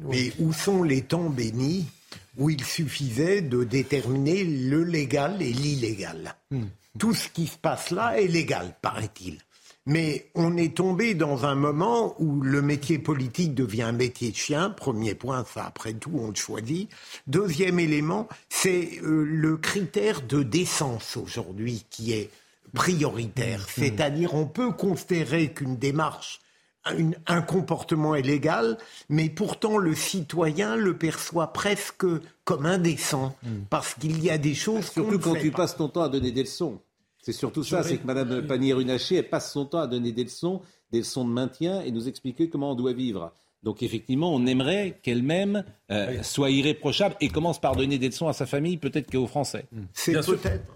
Mais 0.00 0.32
où 0.38 0.52
sont 0.52 0.82
les 0.82 1.02
temps 1.02 1.30
bénis 1.30 1.86
où 2.36 2.50
il 2.50 2.64
suffisait 2.64 3.42
de 3.42 3.64
déterminer 3.64 4.44
le 4.44 4.82
légal 4.82 5.40
et 5.40 5.52
l'illégal? 5.52 6.34
Tout 6.98 7.14
ce 7.14 7.28
qui 7.28 7.46
se 7.46 7.58
passe 7.58 7.90
là 7.90 8.20
est 8.20 8.28
légal, 8.28 8.74
paraît-il. 8.80 9.38
Mais 9.86 10.30
on 10.34 10.56
est 10.56 10.76
tombé 10.76 11.14
dans 11.14 11.44
un 11.44 11.54
moment 11.54 12.14
où 12.18 12.40
le 12.40 12.62
métier 12.62 12.98
politique 12.98 13.54
devient 13.54 13.82
un 13.82 13.92
métier 13.92 14.30
de 14.30 14.36
chien. 14.36 14.70
Premier 14.70 15.14
point, 15.14 15.44
ça 15.44 15.66
après 15.66 15.92
tout, 15.92 16.12
on 16.14 16.28
le 16.28 16.34
choisit. 16.34 16.88
Deuxième 17.26 17.78
élément, 17.78 18.26
c'est 18.48 18.98
euh, 19.02 19.24
le 19.24 19.58
critère 19.58 20.22
de 20.22 20.42
décence 20.42 21.18
aujourd'hui 21.18 21.84
qui 21.90 22.12
est 22.12 22.30
prioritaire. 22.72 23.66
C'est-à-dire, 23.68 24.34
on 24.34 24.46
peut 24.46 24.72
considérer 24.72 25.52
qu'une 25.52 25.76
démarche 25.76 26.40
une- 26.96 27.16
un 27.26 27.40
comportement 27.42 28.14
est 28.14 28.22
légal, 28.22 28.76
mais 29.08 29.28
pourtant 29.30 29.78
le 29.78 29.94
citoyen 29.94 30.76
le 30.76 30.96
perçoit 30.96 31.52
presque 31.52 32.04
comme 32.44 32.66
indécent, 32.66 33.34
parce 33.70 33.94
qu'il 33.94 34.22
y 34.22 34.30
a 34.30 34.38
des 34.38 34.54
choses 34.54 34.90
Surtout 34.90 35.18
quand 35.18 35.34
fait 35.34 35.40
tu 35.42 35.50
pas. 35.50 35.58
passes 35.58 35.76
ton 35.76 35.88
temps 35.88 36.02
à 36.02 36.08
donner 36.08 36.30
des 36.30 36.42
leçons. 36.42 36.80
C'est 37.22 37.32
surtout 37.32 37.64
ça, 37.64 37.82
c'est 37.82 37.96
que 37.96 38.06
Mme 38.06 38.46
Pannier-Runacher, 38.46 39.16
elle 39.16 39.28
passe 39.30 39.50
son 39.52 39.64
temps 39.64 39.78
à 39.78 39.86
donner 39.86 40.12
des 40.12 40.24
leçons, 40.24 40.60
des 40.92 40.98
leçons 40.98 41.24
de 41.26 41.30
maintien 41.32 41.80
et 41.80 41.90
nous 41.90 42.06
expliquer 42.06 42.50
comment 42.50 42.72
on 42.72 42.74
doit 42.74 42.92
vivre. 42.92 43.32
Donc 43.62 43.82
effectivement, 43.82 44.34
on 44.34 44.44
aimerait 44.44 44.98
qu'elle-même 45.02 45.64
euh, 45.90 46.22
soit 46.22 46.50
irréprochable 46.50 47.16
et 47.22 47.28
commence 47.28 47.58
par 47.58 47.76
donner 47.76 47.96
des 47.96 48.08
leçons 48.08 48.28
à 48.28 48.34
sa 48.34 48.44
famille, 48.44 48.76
peut-être 48.76 49.10
qu'aux 49.10 49.26
Français. 49.26 49.64
C'est 49.94 50.12
Bien 50.12 50.20
sûr. 50.20 50.38
peut-être. 50.38 50.70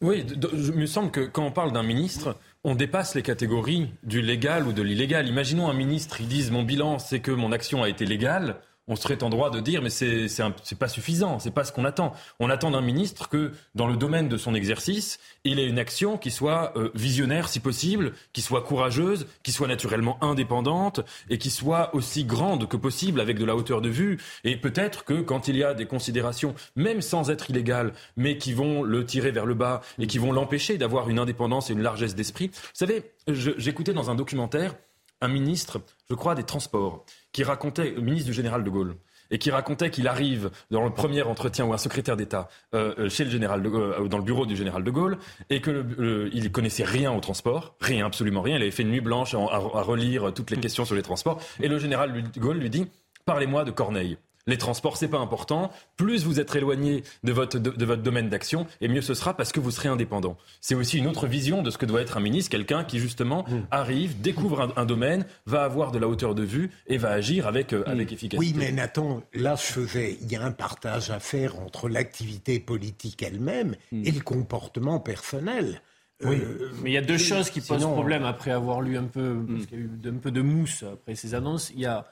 Oui, 0.00 0.24
de- 0.24 0.34
de- 0.34 0.50
je- 0.54 0.72
il 0.72 0.78
me 0.78 0.86
semble 0.86 1.10
que 1.10 1.20
quand 1.20 1.44
on 1.44 1.52
parle 1.52 1.72
d'un 1.72 1.82
ministre, 1.84 2.36
on 2.64 2.74
dépasse 2.74 3.14
les 3.14 3.22
catégories 3.22 3.92
du 4.04 4.22
légal 4.22 4.66
ou 4.66 4.72
de 4.72 4.82
l'illégal. 4.82 5.26
Imaginons 5.26 5.68
un 5.68 5.74
ministre, 5.74 6.20
il 6.20 6.28
dise 6.28 6.50
mon 6.50 6.62
bilan, 6.62 6.98
c'est 6.98 7.20
que 7.20 7.32
mon 7.32 7.50
action 7.50 7.82
a 7.82 7.88
été 7.88 8.06
légale 8.06 8.60
on 8.88 8.96
serait 8.96 9.22
en 9.22 9.30
droit 9.30 9.50
de 9.50 9.60
dire 9.60 9.82
mais 9.82 9.90
c'est 9.90 10.26
c'est 10.28 10.78
pas 10.78 10.88
suffisant, 10.88 11.38
c'est 11.38 11.52
pas 11.52 11.64
ce 11.64 11.72
qu'on 11.72 11.84
attend. 11.84 12.12
On 12.40 12.50
attend 12.50 12.70
d'un 12.70 12.80
ministre 12.80 13.28
que 13.28 13.52
dans 13.74 13.86
le 13.86 13.96
domaine 13.96 14.28
de 14.28 14.36
son 14.36 14.54
exercice, 14.54 15.18
il 15.44 15.58
ait 15.58 15.66
une 15.66 15.78
action 15.78 16.18
qui 16.18 16.30
soit 16.30 16.72
euh, 16.76 16.90
visionnaire 16.94 17.48
si 17.48 17.60
possible, 17.60 18.12
qui 18.32 18.42
soit 18.42 18.62
courageuse, 18.62 19.26
qui 19.42 19.52
soit 19.52 19.68
naturellement 19.68 20.22
indépendante 20.22 21.00
et 21.30 21.38
qui 21.38 21.50
soit 21.50 21.94
aussi 21.94 22.24
grande 22.24 22.68
que 22.68 22.76
possible 22.76 23.20
avec 23.20 23.38
de 23.38 23.44
la 23.44 23.56
hauteur 23.56 23.80
de 23.80 23.88
vue 23.88 24.18
et 24.44 24.56
peut-être 24.56 25.04
que 25.04 25.20
quand 25.20 25.48
il 25.48 25.56
y 25.56 25.64
a 25.64 25.74
des 25.74 25.86
considérations 25.86 26.54
même 26.76 27.02
sans 27.02 27.30
être 27.30 27.50
illégales 27.50 27.92
mais 28.16 28.38
qui 28.38 28.52
vont 28.52 28.82
le 28.82 29.04
tirer 29.04 29.30
vers 29.30 29.46
le 29.46 29.54
bas 29.54 29.82
et 29.98 30.06
qui 30.06 30.18
vont 30.18 30.32
l'empêcher 30.32 30.76
d'avoir 30.76 31.08
une 31.08 31.18
indépendance 31.18 31.70
et 31.70 31.72
une 31.72 31.82
largesse 31.82 32.14
d'esprit. 32.14 32.48
Vous 32.48 32.70
savez, 32.74 33.12
j'écoutais 33.28 33.92
dans 33.92 34.10
un 34.10 34.14
documentaire 34.14 34.74
un 35.22 35.28
ministre, 35.28 35.80
je 36.10 36.14
crois, 36.14 36.34
des 36.34 36.42
Transports, 36.42 37.06
qui 37.32 37.44
racontait, 37.44 37.90
le 37.90 38.02
ministre 38.02 38.26
du 38.26 38.34
général 38.34 38.64
de 38.64 38.70
Gaulle, 38.70 38.96
et 39.30 39.38
qui 39.38 39.50
racontait 39.50 39.90
qu'il 39.90 40.06
arrive 40.06 40.50
dans 40.70 40.84
le 40.84 40.90
premier 40.90 41.22
entretien 41.22 41.64
ou 41.64 41.72
un 41.72 41.78
secrétaire 41.78 42.16
d'État 42.16 42.48
euh, 42.74 42.94
euh, 42.98 43.08
chez 43.08 43.24
le 43.24 43.30
général 43.30 43.62
de 43.62 43.68
euh, 43.70 44.06
dans 44.06 44.18
le 44.18 44.24
bureau 44.24 44.46
du 44.46 44.56
général 44.56 44.84
de 44.84 44.90
Gaulle, 44.90 45.18
et 45.50 45.60
que 45.60 45.70
le, 45.70 46.30
il 46.34 46.52
connaissait 46.52 46.84
rien 46.84 47.12
au 47.12 47.20
transport, 47.20 47.74
rien, 47.80 48.06
absolument 48.06 48.42
rien. 48.42 48.56
Il 48.56 48.62
avait 48.62 48.70
fait 48.70 48.82
une 48.82 48.90
nuit 48.90 49.00
blanche 49.00 49.34
à, 49.34 49.38
à 49.38 49.82
relire 49.82 50.32
toutes 50.34 50.50
les 50.50 50.58
questions 50.58 50.84
sur 50.84 50.94
les 50.94 51.02
transports, 51.02 51.40
et 51.60 51.68
le 51.68 51.78
général 51.78 52.12
de 52.12 52.40
Gaulle 52.40 52.58
lui 52.58 52.70
dit 52.70 52.86
Parlez-moi 53.24 53.64
de 53.64 53.70
Corneille. 53.70 54.18
Les 54.48 54.58
transports, 54.58 54.96
c'est 54.96 55.08
pas 55.08 55.18
important. 55.18 55.70
Plus 55.96 56.24
vous 56.24 56.40
êtes 56.40 56.54
éloigné 56.56 57.04
de 57.22 57.32
votre, 57.32 57.58
de, 57.58 57.84
votre 57.84 58.02
domaine 58.02 58.28
d'action, 58.28 58.66
et 58.80 58.88
mieux 58.88 59.00
ce 59.00 59.14
sera 59.14 59.36
parce 59.36 59.52
que 59.52 59.60
vous 59.60 59.70
serez 59.70 59.88
indépendant. 59.88 60.36
C'est 60.60 60.74
aussi 60.74 60.98
une 60.98 61.06
autre 61.06 61.28
vision 61.28 61.62
de 61.62 61.70
ce 61.70 61.78
que 61.78 61.86
doit 61.86 62.00
être 62.00 62.16
un 62.16 62.20
ministre, 62.20 62.50
quelqu'un 62.50 62.82
qui 62.82 62.98
justement 62.98 63.44
mm. 63.48 63.66
arrive, 63.70 64.20
découvre 64.20 64.72
un, 64.76 64.84
domaine, 64.84 65.26
va 65.46 65.62
avoir 65.62 65.92
de 65.92 65.98
la 65.98 66.08
hauteur 66.08 66.34
de 66.34 66.42
vue 66.42 66.70
et 66.88 66.98
va 66.98 67.10
agir 67.10 67.46
avec, 67.46 67.72
euh, 67.72 67.84
avec 67.86 68.10
mm. 68.10 68.14
efficacité. 68.14 68.38
Oui, 68.38 68.54
mais 68.56 68.72
Nathan, 68.72 69.22
là, 69.32 69.54
je 69.54 69.62
faisais, 69.62 70.18
il 70.20 70.30
y 70.30 70.34
a 70.34 70.42
un 70.42 70.50
partage 70.50 71.10
à 71.10 71.20
faire 71.20 71.60
entre 71.60 71.88
l'activité 71.88 72.58
politique 72.58 73.22
elle-même 73.22 73.76
mm. 73.92 74.06
et 74.06 74.10
le 74.10 74.20
comportement 74.20 74.98
personnel. 74.98 75.82
Oui, 76.24 76.40
euh, 76.40 76.70
mais 76.82 76.90
il 76.90 76.92
y 76.92 76.98
a 76.98 77.02
deux 77.02 77.18
choses 77.18 77.50
qui 77.50 77.60
posent 77.60 77.82
problème 77.82 78.24
après 78.24 78.50
avoir 78.50 78.80
lu 78.80 78.96
un 78.96 79.04
peu, 79.04 79.36
parce 79.48 79.66
qu'il 79.66 79.78
y 79.78 79.82
a 79.82 79.84
eu 79.84 79.90
un 80.06 80.18
peu 80.18 80.30
de 80.30 80.42
mousse 80.42 80.84
après 80.84 81.14
ces 81.14 81.34
annonces. 81.34 81.70
Il 81.74 81.80
y 81.80 81.86
a 81.86 81.98
euh, 81.98 82.02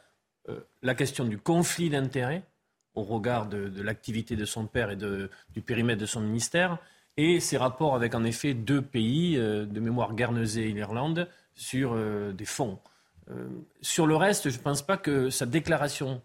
la 0.82 0.94
question 0.94 1.24
du 1.24 1.38
conflit 1.38 1.90
d'intérêts 1.90 2.42
au 2.94 3.02
regard 3.02 3.46
de, 3.46 3.82
l'activité 3.82 4.36
de 4.36 4.44
son 4.44 4.66
père 4.66 4.90
et 4.90 4.96
du 4.96 5.62
périmètre 5.62 6.00
de 6.00 6.06
son 6.06 6.20
ministère, 6.20 6.78
et 7.16 7.40
ses 7.40 7.56
rapports 7.56 7.94
avec 7.94 8.14
en 8.14 8.24
effet 8.24 8.54
deux 8.54 8.82
pays, 8.82 9.36
euh, 9.36 9.66
de 9.66 9.80
mémoire 9.80 10.14
Guernesey 10.14 10.70
et 10.70 10.72
l'Irlande, 10.72 11.28
sur 11.54 11.92
euh, 11.92 12.32
des 12.32 12.44
fonds. 12.44 12.78
sur 13.80 14.06
le 14.06 14.16
reste, 14.16 14.50
je 14.50 14.56
ne 14.56 14.62
pense 14.62 14.82
pas 14.82 14.96
que 14.96 15.30
sa 15.30 15.46
déclaration 15.46 16.20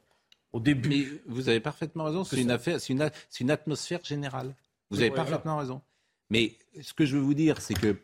au 0.54 0.60
début. 0.60 0.90
Mais 0.90 1.06
vous 1.28 1.50
avez 1.50 1.60
parfaitement 1.60 2.06
raison, 2.06 2.24
c'est 2.24 2.42
une, 2.42 2.50
affaire, 2.50 2.80
c'est 2.80 2.94
une, 2.94 3.52
atmosphère 3.52 4.04
générale. 4.04 4.56
Vous 4.90 5.02
avez 5.02 5.12
parfaitement 5.12 5.58
raison. 5.58 5.82
Mais 6.32 6.54
ce 6.82 6.94
que 6.94 7.06
je 7.06 7.16
veux 7.16 7.22
vous 7.22 7.36
dire, 7.36 7.62
c'est 7.62 7.76
que 7.76 7.96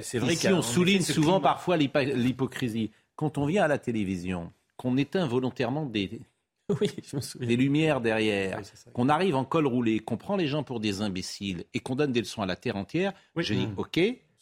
c'est 0.00 0.18
vrai 0.18 0.36
qu'on 0.36 0.62
souligne 0.62 1.02
souvent 1.02 1.40
parfois 1.40 1.76
l'hypocrisie. 1.76 2.90
Quand 3.16 3.36
on 3.36 3.44
vient 3.44 3.64
à 3.64 3.68
la 3.68 3.78
télévision, 3.78 4.50
qu'on 4.84 4.98
éteint 4.98 5.26
volontairement 5.26 5.86
des, 5.86 6.20
des 7.40 7.56
lumières 7.56 8.02
derrière, 8.02 8.60
qu'on 8.92 9.08
arrive 9.08 9.34
en 9.34 9.46
col 9.46 9.66
roulé, 9.66 9.98
qu'on 9.98 10.18
prend 10.18 10.36
les 10.36 10.46
gens 10.46 10.62
pour 10.62 10.78
des 10.78 11.00
imbéciles 11.00 11.64
et 11.72 11.80
qu'on 11.80 11.96
donne 11.96 12.12
des 12.12 12.20
leçons 12.20 12.42
à 12.42 12.46
la 12.46 12.54
terre 12.54 12.76
entière, 12.76 13.14
je 13.34 13.54
dis, 13.54 13.66
mmh. 13.66 13.78
OK, 13.78 14.00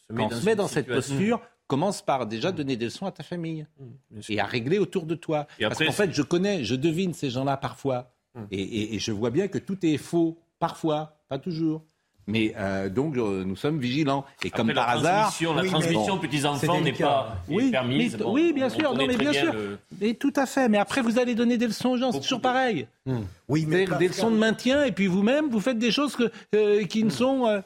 quand 0.09 0.25
on 0.25 0.29
se 0.29 0.45
met 0.45 0.57
dans 0.57 0.67
cette 0.67 0.87
posture, 0.87 1.39
commence 1.67 2.01
par 2.01 2.27
déjà 2.27 2.51
mmh. 2.51 2.55
donner 2.55 2.75
des 2.75 2.85
leçons 2.85 3.05
à 3.05 3.13
ta 3.13 3.23
famille 3.23 3.65
mmh, 3.79 4.19
et 4.27 4.41
à 4.41 4.45
régler 4.45 4.79
autour 4.79 5.05
de 5.05 5.15
toi. 5.15 5.47
Parce 5.61 5.81
qu'en 5.81 5.93
fait, 5.93 6.11
je 6.11 6.21
connais, 6.21 6.65
je 6.65 6.75
devine 6.75 7.13
ces 7.13 7.29
gens-là 7.29 7.55
parfois. 7.55 8.13
et, 8.51 8.99
je 8.99 9.13
vois 9.13 9.29
bien 9.29 9.47
que 9.47 9.59
tout 9.59 9.85
est 9.85 9.97
faux, 9.97 10.37
parfois, 10.59 11.23
pas 11.29 11.39
toujours. 11.39 11.85
Mais 12.27 12.53
euh, 12.57 12.89
donc 12.89 13.17
euh, 13.17 13.43
nous 13.43 13.55
sommes 13.55 13.79
vigilants 13.79 14.25
et 14.43 14.49
comme 14.49 14.73
par 14.73 14.89
hasard, 14.89 15.33
la 15.55 15.63
transmission 15.65 16.17
petits 16.17 16.45
enfants 16.45 16.79
n'est 16.79 16.93
pas 16.93 17.37
oui, 17.49 17.71
permise. 17.71 18.17
oui, 18.25 18.53
bien 18.53 18.69
sûr, 18.69 18.93
non 18.93 19.05
mais 19.05 19.17
bien 19.17 19.33
sûr, 19.33 19.53
et 20.01 20.15
tout 20.15 20.33
à 20.35 20.45
fait. 20.45 20.69
Mais 20.69 20.77
après 20.77 21.01
vous 21.01 21.19
allez 21.19 21.35
donner 21.35 21.57
des 21.57 21.67
leçons 21.67 21.89
aux 21.89 21.97
gens, 21.97 22.11
c'est 22.11 22.21
toujours 22.21 22.41
pareil. 22.41 22.87
Hmm. 23.05 23.23
Oui, 23.49 23.65
mais 23.67 23.85
des, 23.99 24.07
leçons 24.07 24.31
de 24.31 24.37
maintien 24.37 24.85
et 24.85 24.91
puis 24.91 25.07
vous-même 25.07 25.49
vous 25.49 25.59
faites 25.59 25.77
des 25.79 25.91
choses 25.91 26.15
que, 26.15 26.31
euh, 26.55 26.85
qui 26.85 27.03
ne 27.03 27.09
hmm. 27.09 27.11
sont 27.11 27.63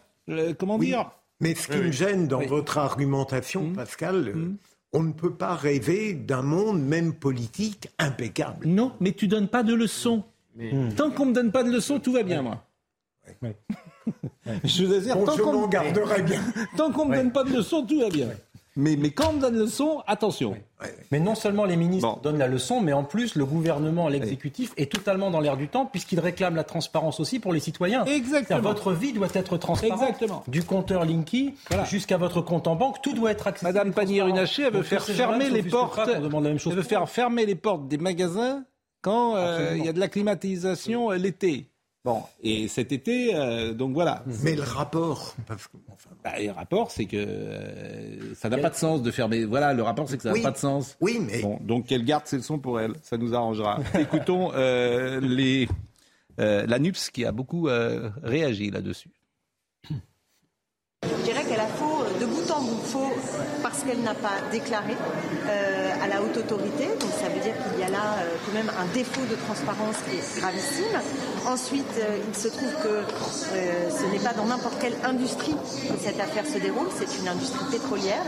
comment 0.58 0.80
dire. 0.80 1.12
Mais 1.40 1.54
ce 1.54 1.68
qui 1.68 1.78
me 1.78 1.92
gêne 1.92 2.28
dans 2.28 2.42
votre 2.42 2.80
argumentation, 2.80 3.64
hmm. 3.64 3.76
Pascal. 3.76 4.34
On 4.94 5.04
ne 5.04 5.12
peut 5.12 5.34
pas 5.34 5.54
rêver 5.54 6.14
d'un 6.14 6.42
monde, 6.42 6.82
même 6.82 7.14
politique, 7.14 7.90
impeccable. 8.00 8.66
Non, 8.66 8.94
mais 9.02 9.12
tu 9.12 9.28
donnes 9.28 9.50
pas 9.50 9.62
de 9.62 9.74
leçons. 9.74 10.24
Tant 10.96 11.12
qu'on 11.12 11.26
me 11.26 11.34
donne 11.34 11.52
pas 11.52 11.64
de 11.64 11.70
leçons, 11.70 12.00
tout 12.00 12.14
va 12.14 12.24
bien, 12.24 12.42
moi. 12.42 12.64
Je 14.64 14.86
vous 14.86 14.94
assure, 14.94 15.24
tant 15.24 15.38
qu'on 15.38 15.68
garderait 15.68 16.22
bien. 16.22 16.42
Tant 16.76 16.92
qu'on 16.92 17.06
ne 17.06 17.12
me 17.12 17.16
donne 17.18 17.32
pas 17.32 17.44
de 17.44 17.54
leçon, 17.54 17.86
tout 17.86 18.00
va 18.00 18.10
bien. 18.10 18.28
Mais, 18.78 18.96
mais, 18.96 19.10
quand 19.10 19.30
on 19.32 19.34
me 19.34 19.42
donne 19.42 19.58
leçon, 19.58 20.04
attention. 20.06 20.56
Mais 21.12 21.20
non 21.20 21.34
seulement 21.34 21.66
les 21.66 21.76
ministres 21.76 22.20
donnent 22.22 22.38
la 22.38 22.48
leçon, 22.48 22.80
mais 22.80 22.94
en 22.94 23.04
plus 23.04 23.34
le 23.34 23.44
gouvernement, 23.44 24.08
l'exécutif 24.08 24.72
est 24.78 24.92
totalement 24.92 25.32
dans 25.32 25.40
l'air 25.40 25.58
du 25.58 25.68
temps 25.68 25.88
puisqu'il 25.88 26.20
réclame 26.20 26.56
la 26.56 26.64
transparence 26.64 27.20
aussi 27.20 27.40
pour 27.40 27.54
les 27.54 27.60
citoyens. 27.60 28.06
Exactement. 28.06 28.62
Votre 28.62 28.94
vie 28.94 29.14
doit 29.14 29.30
être 29.34 29.58
transparente. 29.58 30.00
Exactement. 30.00 30.44
Du 30.48 30.64
compteur 30.64 31.06
Linky 31.06 31.56
jusqu'à 31.90 32.18
votre 32.18 32.42
compte 32.42 32.68
en 32.68 32.76
banque, 32.76 33.02
tout 33.02 33.14
doit 33.14 33.32
être 33.32 33.48
accessible. 33.48 33.74
Madame 33.74 33.94
Pannier-Runacher, 33.94 34.64
elle 34.68 34.74
veut 34.74 34.84
faire 34.84 35.04
fermer 35.04 35.50
les 35.50 35.64
portes. 35.64 36.00
elle 36.08 36.76
veut 36.76 36.84
faire 36.84 37.10
fermer 37.10 37.48
les 37.48 37.56
portes 37.56 37.88
des 37.88 37.98
magasins 37.98 38.64
quand 39.02 39.36
euh, 39.36 39.74
il 39.76 39.86
y 39.86 39.90
a 39.90 39.94
de 39.94 40.00
la 40.00 40.08
climatisation 40.08 41.12
euh, 41.12 41.16
l'été. 41.16 41.68
Bon, 42.08 42.24
et 42.42 42.70
cet 42.70 42.94
été, 42.94 43.36
euh, 43.36 43.74
donc 43.74 43.92
voilà. 43.92 44.24
Mais 44.42 44.56
le 44.56 44.64
rapport 44.64 45.36
bah, 46.24 46.36
Le 46.40 46.52
rapport, 46.52 46.90
c'est 46.90 47.04
que 47.04 47.18
euh, 47.18 48.34
ça 48.34 48.48
n'a 48.48 48.58
pas 48.60 48.70
de 48.70 48.76
sens 48.76 49.02
de 49.02 49.12
fermer. 49.12 49.44
Voilà, 49.44 49.74
le 49.74 49.84
rapport, 49.84 50.08
c'est 50.08 50.16
que 50.16 50.24
ça 50.24 50.32
n'a 50.32 50.42
pas 50.42 50.52
de 50.52 50.58
sens. 50.58 50.96
Oui, 51.02 51.20
mais. 51.20 51.42
Bon, 51.42 51.60
donc 51.60 51.88
qu'elle 51.88 52.06
garde 52.06 52.26
ses 52.26 52.38
leçons 52.38 52.60
pour 52.60 52.80
elle, 52.80 52.94
ça 53.04 53.18
nous 53.18 53.36
arrangera. 53.36 53.80
Écoutons 54.00 54.54
euh, 54.56 55.20
les, 55.20 55.68
la 56.38 56.80
NUPS 56.80 57.10
qui 57.10 57.26
a 57.26 57.34
beaucoup 57.34 57.68
réagi 58.24 58.72
là-dessus. 58.72 59.12
Je 61.04 61.24
dirais 61.26 61.44
qu'elle 61.44 61.60
a 61.60 61.68
faux 61.68 62.06
de 62.22 62.26
bout 62.26 62.50
en 62.50 62.62
bout, 62.62 62.82
faux 62.86 63.12
parce 63.62 63.84
qu'elle 63.84 64.02
n'a 64.02 64.14
pas 64.14 64.38
déclaré 64.52 64.96
à 66.02 66.08
la 66.08 66.22
haute 66.22 66.38
autorité, 66.38 66.88
donc 67.00 67.12
ça 67.20 67.30
veut 67.30 67.40
dire 67.40 67.54
qu'il 67.54 67.80
y 67.80 67.84
a 67.84 67.90
là 67.90 68.16
quand 68.46 68.54
même 68.54 68.70
un 68.70 68.86
défaut 68.94 69.26
de 69.30 69.36
transparence 69.36 69.96
qui 70.08 70.18
est 70.18 70.40
gravissime. 70.40 71.00
Ensuite, 71.48 71.86
euh, 71.98 72.18
il 72.28 72.36
se 72.36 72.48
trouve 72.50 72.72
que 72.84 72.88
euh, 72.90 73.90
ce 73.90 74.06
n'est 74.12 74.20
pas 74.20 74.34
dans 74.34 74.46
n'importe 74.46 74.80
quelle 74.82 74.96
industrie 75.04 75.54
que 75.54 75.98
cette 76.04 76.20
affaire 76.20 76.46
se 76.46 76.58
déroule, 76.58 76.88
c'est 76.98 77.20
une 77.22 77.28
industrie 77.28 77.66
pétrolière 77.72 78.26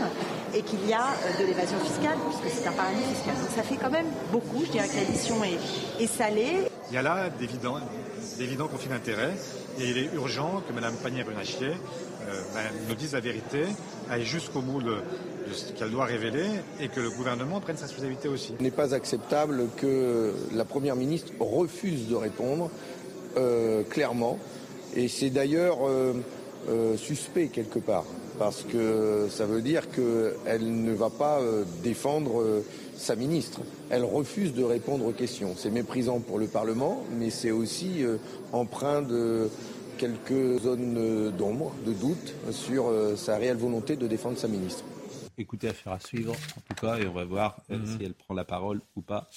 et 0.54 0.62
qu'il 0.62 0.86
y 0.88 0.92
a 0.92 1.04
euh, 1.04 1.40
de 1.40 1.46
l'évasion 1.46 1.78
fiscale, 1.80 2.16
puisque 2.40 2.56
c'est 2.56 2.68
un 2.68 2.72
paradis 2.72 3.02
fiscal. 3.14 3.34
Donc 3.34 3.50
ça 3.54 3.62
fait 3.62 3.76
quand 3.76 3.90
même 3.90 4.06
beaucoup, 4.32 4.64
je 4.64 4.70
dirais 4.72 4.88
que 4.88 4.96
l'addition 4.96 5.42
est, 5.44 6.02
est 6.02 6.06
salée. 6.06 6.68
Il 6.90 6.94
y 6.94 6.98
a 6.98 7.02
là 7.02 7.28
d'évidents 7.28 8.68
conflits 8.68 8.88
d'intérêts 8.88 9.34
et 9.78 9.90
il 9.90 9.98
est 9.98 10.14
urgent 10.14 10.62
que 10.66 10.72
Mme 10.72 10.94
Pannier-Runachier 10.96 11.74
ben, 12.54 12.60
nous 12.88 12.94
dise 12.94 13.12
la 13.12 13.20
vérité, 13.20 13.64
aille 14.10 14.24
jusqu'au 14.24 14.60
bout 14.60 14.82
de, 14.82 14.96
ce 15.52 15.72
qu'elle 15.72 15.90
doit 15.90 16.04
révéler 16.04 16.46
et 16.80 16.88
que 16.88 17.00
le 17.00 17.10
gouvernement 17.10 17.60
prenne 17.60 17.76
sa 17.76 17.84
responsabilité 17.84 18.28
aussi. 18.28 18.54
Il 18.58 18.62
n'est 18.62 18.70
pas 18.70 18.94
acceptable 18.94 19.68
que 19.76 20.32
la 20.52 20.64
Première 20.64 20.96
ministre 20.96 21.32
refuse 21.38 22.08
de 22.08 22.14
répondre 22.14 22.70
euh, 23.36 23.82
clairement. 23.84 24.38
Et 24.96 25.06
c'est 25.06 25.30
d'ailleurs 25.30 25.86
euh, 25.86 26.14
euh, 26.68 26.96
suspect 26.96 27.46
quelque 27.46 27.78
part, 27.78 28.04
parce 28.38 28.64
que 28.64 29.28
ça 29.30 29.46
veut 29.46 29.62
dire 29.62 29.84
qu'elle 29.90 30.84
ne 30.84 30.92
va 30.92 31.10
pas 31.10 31.40
défendre 31.82 32.62
sa 32.96 33.14
ministre. 33.14 33.60
Elle 33.88 34.04
refuse 34.04 34.52
de 34.52 34.64
répondre 34.64 35.06
aux 35.06 35.12
questions. 35.12 35.54
C'est 35.56 35.70
méprisant 35.70 36.18
pour 36.18 36.40
le 36.40 36.46
Parlement, 36.46 37.04
mais 37.18 37.30
c'est 37.30 37.52
aussi 37.52 38.04
empreint 38.52 39.02
de 39.02 39.48
quelques 40.00 40.62
zones 40.62 41.30
d'ombre, 41.36 41.74
de 41.84 41.92
doute 41.92 42.34
sur 42.50 42.90
sa 43.16 43.36
réelle 43.36 43.58
volonté 43.58 43.96
de 43.96 44.06
défendre 44.06 44.38
sa 44.38 44.48
ministre. 44.48 44.82
Écoutez, 45.36 45.68
affaire 45.68 45.92
à 45.92 46.00
suivre, 46.00 46.32
en 46.32 46.60
tout 46.66 46.80
cas, 46.80 46.98
et 46.98 47.06
on 47.06 47.12
va 47.12 47.24
voir 47.24 47.56
si 47.68 48.02
elle 48.02 48.14
prend 48.14 48.32
la 48.32 48.46
parole 48.46 48.80
ou 48.96 49.02
pas 49.02 49.28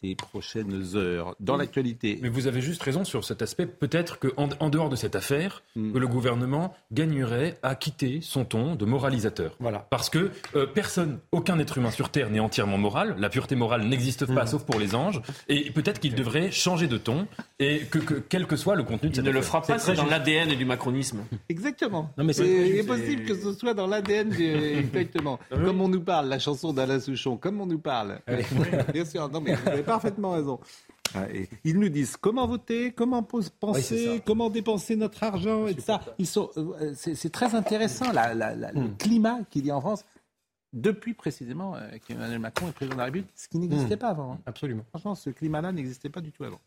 ces 0.00 0.14
prochaines 0.14 0.82
heures. 0.96 1.34
Dans 1.40 1.56
l'actualité. 1.56 2.18
Mais 2.22 2.28
vous 2.28 2.46
avez 2.46 2.60
juste 2.60 2.82
raison 2.82 3.04
sur 3.04 3.24
cet 3.24 3.42
aspect. 3.42 3.66
Peut-être 3.66 4.18
qu'en 4.18 4.48
en 4.60 4.68
dehors 4.68 4.88
de 4.88 4.96
cette 4.96 5.16
affaire, 5.16 5.62
Hmm. 5.76 5.92
que 5.92 5.98
le 5.98 6.06
gouvernement 6.06 6.74
gagnerait 6.92 7.58
à 7.62 7.74
quitter 7.74 8.20
son 8.22 8.44
ton 8.44 8.76
de 8.76 8.84
moralisateur. 8.84 9.56
Voilà. 9.58 9.86
Parce 9.90 10.08
que 10.10 10.30
euh, 10.54 10.66
personne, 10.66 11.18
aucun 11.32 11.58
être 11.58 11.78
humain 11.78 11.90
sur 11.90 12.10
Terre 12.10 12.30
n'est 12.30 12.38
entièrement 12.40 12.78
moral. 12.78 13.16
La 13.18 13.28
pureté 13.28 13.56
morale 13.56 13.82
n'existe 13.86 14.28
Hmm. 14.28 14.34
pas, 14.34 14.46
sauf 14.46 14.64
pour 14.64 14.78
les 14.78 14.94
anges. 14.94 15.20
Et 15.48 15.70
peut-être 15.70 15.98
qu'il 16.00 16.14
devrait 16.14 16.50
changer 16.50 16.86
de 16.86 16.96
ton, 16.98 17.26
et 17.58 17.80
que, 17.90 17.98
que- 17.98 18.14
quel 18.14 18.46
que 18.46 18.56
soit 18.56 18.76
le 18.76 18.84
contenu 18.84 19.08
de 19.08 19.14
Il 19.14 19.16
cette 19.16 19.24
ne 19.24 19.30
le 19.30 19.38
affaire. 19.40 19.64
fera 19.64 19.74
pas, 19.74 19.78
c'est 19.78 19.94
dans 19.94 20.06
l'ADN 20.06 20.54
du 20.54 20.64
macronisme. 20.64 21.24
Exactement. 21.48 22.10
Non, 22.16 22.24
mais 22.24 22.32
c'est- 22.32 22.46
il 22.46 22.76
est 22.76 22.86
possible 22.86 23.24
que 23.24 23.34
ce 23.34 23.52
soit 23.52 23.74
dans 23.74 23.86
l'ADN 23.86 24.28
du- 24.30 24.44
exactement. 24.78 25.38
Comme 25.50 25.80
on 25.80 25.88
nous 25.88 26.00
parle, 26.02 26.28
la 26.28 26.38
chanson 26.38 26.72
d'Alain 26.72 27.00
Souchon, 27.00 27.36
comme 27.36 27.60
on 27.60 27.66
nous 27.66 27.78
parle. 27.80 28.20
Bien 28.92 29.04
sûr, 29.04 29.28
non 29.28 29.40
mais 29.40 29.54
vous 29.54 29.68
avez 29.68 29.82
parfaitement 29.94 30.32
raison. 30.32 30.60
Ah, 31.14 31.30
et 31.32 31.48
Ils 31.64 31.78
nous 31.78 31.88
disent 31.88 32.16
comment 32.16 32.46
voter, 32.46 32.90
comment 32.92 33.22
penser, 33.22 34.20
comment 34.26 34.50
dépenser 34.50 34.96
notre 34.96 35.22
argent 35.22 35.66
et 35.66 35.74
tout 35.74 35.80
ça. 35.82 36.00
Ils 36.18 36.26
sont, 36.26 36.50
euh, 36.56 36.92
c'est, 36.96 37.30
très 37.30 37.54
intéressant 37.54 38.10
la- 38.12 38.34
la- 38.34 38.54
la- 38.56 38.72
le 38.72 38.88
climat 38.98 39.38
qu'il 39.50 39.64
y 39.66 39.70
a 39.70 39.76
en 39.76 39.80
France 39.80 40.04
depuis 40.72 41.14
précisément 41.14 41.76
euh, 41.76 41.80
qu'Emmanuel 42.04 42.40
Macron 42.40 42.66
est 42.68 42.72
président 42.72 42.96
de 42.96 42.98
la 42.98 43.04
République, 43.04 43.30
ce 43.36 43.46
qui 43.48 43.58
n'existait 43.58 43.96
pas 43.96 44.08
avant. 44.08 44.32
hein. 44.32 44.38
Absolument. 44.46 44.84
Franchement, 44.88 45.14
ce 45.14 45.30
climat-là 45.30 45.70
n'existait 45.70 46.08
pas 46.10 46.20
du 46.20 46.32
tout 46.32 46.42
avant. 46.42 46.58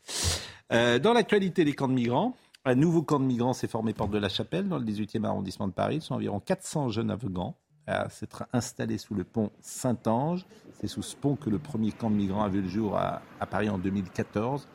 Euh, 0.72 0.98
dans 0.98 1.12
l'actualité, 1.12 1.64
les 1.64 1.74
camps 1.74 1.88
de 1.88 1.92
migrants. 1.94 2.34
Un 2.64 2.74
nouveau 2.74 3.02
camp 3.02 3.20
de 3.20 3.24
migrants 3.24 3.52
s'est 3.52 3.68
formé 3.68 3.92
porte 3.94 4.10
de 4.10 4.18
la 4.18 4.28
Chapelle, 4.28 4.68
dans 4.68 4.78
le 4.78 4.84
18e 4.84 5.24
arrondissement 5.24 5.68
de 5.68 5.72
Paris. 5.72 6.00
Ce 6.00 6.08
sont 6.08 6.14
environ 6.14 6.40
400 6.40 6.88
jeunes 6.90 7.10
Afghans 7.10 7.54
à 7.88 8.08
s'être 8.10 8.44
installés 8.52 8.98
sous 8.98 9.14
le 9.14 9.24
pont 9.24 9.50
Saint-Ange. 9.60 10.44
C'est 10.80 10.86
sous 10.86 11.02
ce 11.02 11.16
pont 11.16 11.36
que 11.36 11.50
le 11.50 11.58
premier 11.58 11.90
camp 11.92 12.10
de 12.10 12.16
migrants 12.16 12.44
a 12.44 12.48
vu 12.48 12.62
le 12.62 12.68
jour 12.68 12.96
à, 12.96 13.22
à 13.40 13.46
Paris 13.46 13.68
en 13.68 13.78
2014. 13.78 14.68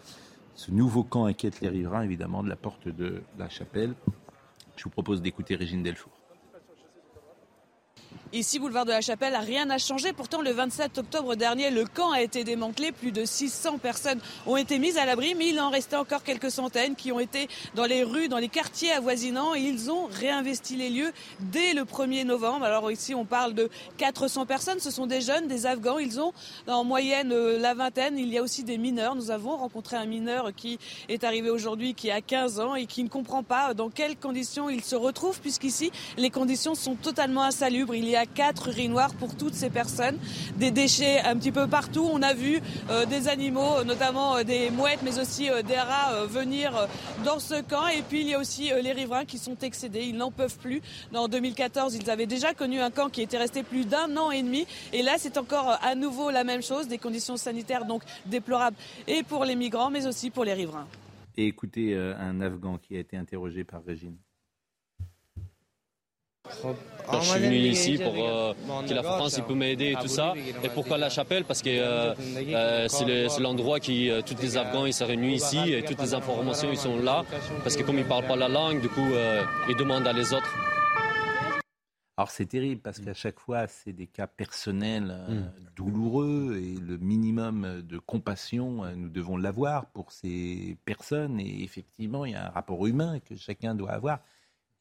Ce 0.55 0.72
nouveau 0.72 1.03
camp 1.03 1.25
inquiète 1.25 1.62
les 1.62 1.70
riverains, 1.70 2.03
évidemment, 2.03 2.43
de 2.43 2.50
la 2.50 2.55
porte 2.55 2.88
de 2.88 3.24
la 3.38 3.50
Chapelle. 3.50 3.93
Je 4.75 4.84
vous 4.84 4.89
propose 4.89 5.22
d'écouter 5.22 5.55
Régine 5.55 5.84
Delfour. 5.84 6.23
Ici, 8.35 8.57
boulevard 8.57 8.85
de 8.85 8.89
la 8.89 9.01
Chapelle, 9.01 9.35
rien 9.35 9.65
n'a 9.65 9.77
changé. 9.77 10.11
Pourtant, 10.11 10.41
le 10.41 10.49
27 10.49 10.97
octobre 10.97 11.35
dernier, 11.35 11.69
le 11.69 11.85
camp 11.85 12.09
a 12.09 12.23
été 12.23 12.43
démantelé. 12.43 12.91
Plus 12.91 13.11
de 13.11 13.25
600 13.25 13.77
personnes 13.77 14.19
ont 14.47 14.57
été 14.57 14.79
mises 14.79 14.97
à 14.97 15.05
l'abri, 15.05 15.35
mais 15.35 15.49
il 15.49 15.59
en 15.59 15.69
restait 15.69 15.97
encore 15.97 16.23
quelques 16.23 16.49
centaines 16.49 16.95
qui 16.95 17.11
ont 17.11 17.19
été 17.19 17.47
dans 17.75 17.85
les 17.85 18.03
rues, 18.03 18.29
dans 18.29 18.39
les 18.39 18.47
quartiers 18.47 18.91
avoisinants. 18.91 19.53
Ils 19.53 19.91
ont 19.91 20.07
réinvesti 20.07 20.75
les 20.75 20.89
lieux 20.89 21.11
dès 21.41 21.75
le 21.75 21.83
1er 21.83 22.25
novembre. 22.25 22.65
Alors 22.65 22.89
ici, 22.89 23.13
on 23.13 23.23
parle 23.23 23.53
de 23.53 23.69
400 23.97 24.47
personnes. 24.47 24.79
Ce 24.79 24.89
sont 24.89 25.05
des 25.05 25.21
jeunes, 25.21 25.47
des 25.47 25.67
Afghans. 25.67 25.99
Ils 25.99 26.19
ont 26.19 26.33
en 26.65 26.83
moyenne 26.83 27.31
euh, 27.31 27.59
la 27.59 27.75
vingtaine. 27.75 28.17
Il 28.17 28.29
y 28.29 28.39
a 28.39 28.41
aussi 28.41 28.63
des 28.63 28.79
mineurs. 28.79 29.13
Nous 29.13 29.29
avons 29.29 29.57
rencontré 29.57 29.95
un 29.95 30.07
mineur 30.07 30.55
qui 30.55 30.79
est 31.07 31.23
arrivé 31.23 31.51
aujourd'hui, 31.51 31.93
qui 31.93 32.09
a 32.09 32.19
15 32.19 32.59
ans 32.59 32.73
et 32.73 32.87
qui 32.87 33.03
ne 33.03 33.09
comprend 33.09 33.43
pas 33.43 33.75
dans 33.75 33.91
quelles 33.91 34.17
conditions 34.17 34.71
il 34.71 34.83
se 34.83 34.95
retrouve, 34.95 35.39
puisqu'ici, 35.39 35.91
les 36.17 36.31
conditions 36.31 36.73
sont 36.73 36.95
totalement 36.95 37.43
insalubres. 37.43 37.93
Il 37.93 38.09
y 38.09 38.15
a 38.15 38.23
quatre 38.25 38.70
urinoirs 38.70 39.13
pour 39.15 39.36
toutes 39.36 39.53
ces 39.53 39.70
personnes, 39.70 40.18
des 40.58 40.72
déchets 40.72 41.22
un 41.22 41.36
petit 41.38 41.51
peu 41.51 41.68
partout. 41.68 42.08
On 42.12 42.22
a 42.22 42.34
vu 42.34 42.62
euh, 42.89 43.06
des 43.06 43.27
animaux, 43.27 43.77
euh, 43.77 43.84
notamment 43.84 44.38
euh, 44.38 44.44
des 44.44 44.70
mouettes, 44.70 45.00
mais 45.03 45.20
aussi 45.20 45.50
des 45.68 45.75
rats 45.75 46.25
venir 46.25 46.88
dans 47.25 47.39
ce 47.39 47.62
camp. 47.62 47.88
Et 47.88 48.01
puis 48.01 48.22
il 48.22 48.27
y 48.27 48.34
a 48.34 48.39
aussi 48.39 48.72
les 48.82 48.92
riverains 48.92 49.25
qui 49.25 49.38
sont 49.38 49.58
excédés, 49.62 50.03
ils 50.03 50.15
n'en 50.15 50.32
peuvent 50.32 50.58
plus. 50.58 50.82
En 51.13 51.27
2014, 51.27 51.96
ils 51.96 52.10
avaient 52.10 52.25
déjà 52.25 52.53
connu 52.53 52.80
un 52.80 52.92
camp 52.92 53.10
qui 53.10 53.22
était 53.22 53.38
resté 53.38 53.63
plus 53.63 53.86
d'un 53.86 54.15
an 54.18 54.32
et 54.32 54.42
demi. 54.42 54.65
Et 54.92 55.01
là, 55.01 55.13
c'est 55.18 55.38
encore 55.38 55.77
à 55.82 55.96
nouveau 55.96 56.32
la 56.32 56.44
même 56.44 56.62
chose, 56.62 56.88
des 56.88 56.98
conditions 56.98 57.38
sanitaires 57.38 57.86
donc 57.86 58.03
déplorables 58.25 58.77
et 59.08 59.24
pour 59.24 59.46
les 59.46 59.56
migrants, 59.56 59.89
mais 59.89 60.06
aussi 60.08 60.30
pour 60.30 60.44
les 60.44 60.53
riverains. 60.53 60.88
Et 61.36 61.48
écoutez 61.48 61.96
un 61.96 62.42
Afghan 62.42 62.77
qui 62.77 62.96
a 62.96 63.00
été 63.00 63.18
interrogé 63.18 63.63
par 63.63 63.84
Régine. 63.84 64.18
Je 67.12 67.17
suis 67.25 67.39
venu 67.41 67.55
ici 67.57 67.98
pour 67.98 68.13
euh, 68.17 68.53
que 68.88 68.93
la 68.93 69.03
France 69.03 69.36
il 69.38 69.43
peut 69.43 69.53
m'aider 69.55 69.91
et 69.91 69.95
tout 69.95 70.07
ça. 70.07 70.33
Et 70.63 70.69
pourquoi 70.69 70.98
la 70.98 71.10
chapelle 71.10 71.43
Parce 71.43 71.62
que 71.62 71.69
euh, 71.69 72.13
euh, 72.48 72.88
c'est 72.88 73.03
le- 73.05 73.41
l'endroit 73.41 73.79
qui 73.81 74.10
euh, 74.10 74.22
tous 74.22 74.38
les 74.41 74.55
Afghans 74.55 74.86
ils 74.86 74.93
se 74.93 75.03
réunissent 75.03 75.51
ici 75.51 75.74
et 75.74 75.83
toutes 75.83 76.00
les 76.01 76.13
informations 76.13 76.69
ils 76.72 76.77
sont 76.77 76.98
là. 76.98 77.25
Parce 77.63 77.75
que 77.75 77.83
comme 77.83 77.98
ils 78.00 78.05
parlent 78.05 78.25
pas 78.27 78.38
la 78.38 78.48
langue, 78.48 78.79
du 78.81 78.88
coup 78.89 79.12
euh, 79.13 79.43
ils 79.69 79.75
demandent 79.75 80.07
à 80.07 80.13
les 80.13 80.33
autres. 80.33 80.53
Alors 82.15 82.29
c'est 82.29 82.45
terrible 82.45 82.79
parce 82.79 83.00
qu'à 83.00 83.15
chaque 83.15 83.39
fois, 83.39 83.65
c'est 83.67 83.91
des 83.91 84.05
cas 84.05 84.27
personnels 84.27 85.10
euh, 85.12 85.41
douloureux 85.75 86.57
et 86.62 86.75
le 86.79 86.98
minimum 87.00 87.81
de 87.81 87.98
compassion, 87.98 88.83
euh, 88.86 88.93
nous 88.95 89.10
devons 89.10 89.36
l'avoir 89.36 89.88
pour 89.88 90.12
ces 90.12 90.77
personnes. 90.86 91.39
Et 91.39 91.63
effectivement, 91.63 92.24
il 92.25 92.33
y 92.33 92.36
a 92.36 92.45
un 92.45 92.50
rapport 92.51 92.85
humain 92.85 93.20
que 93.20 93.35
chacun 93.35 93.74
doit 93.74 93.92
avoir. 93.92 94.20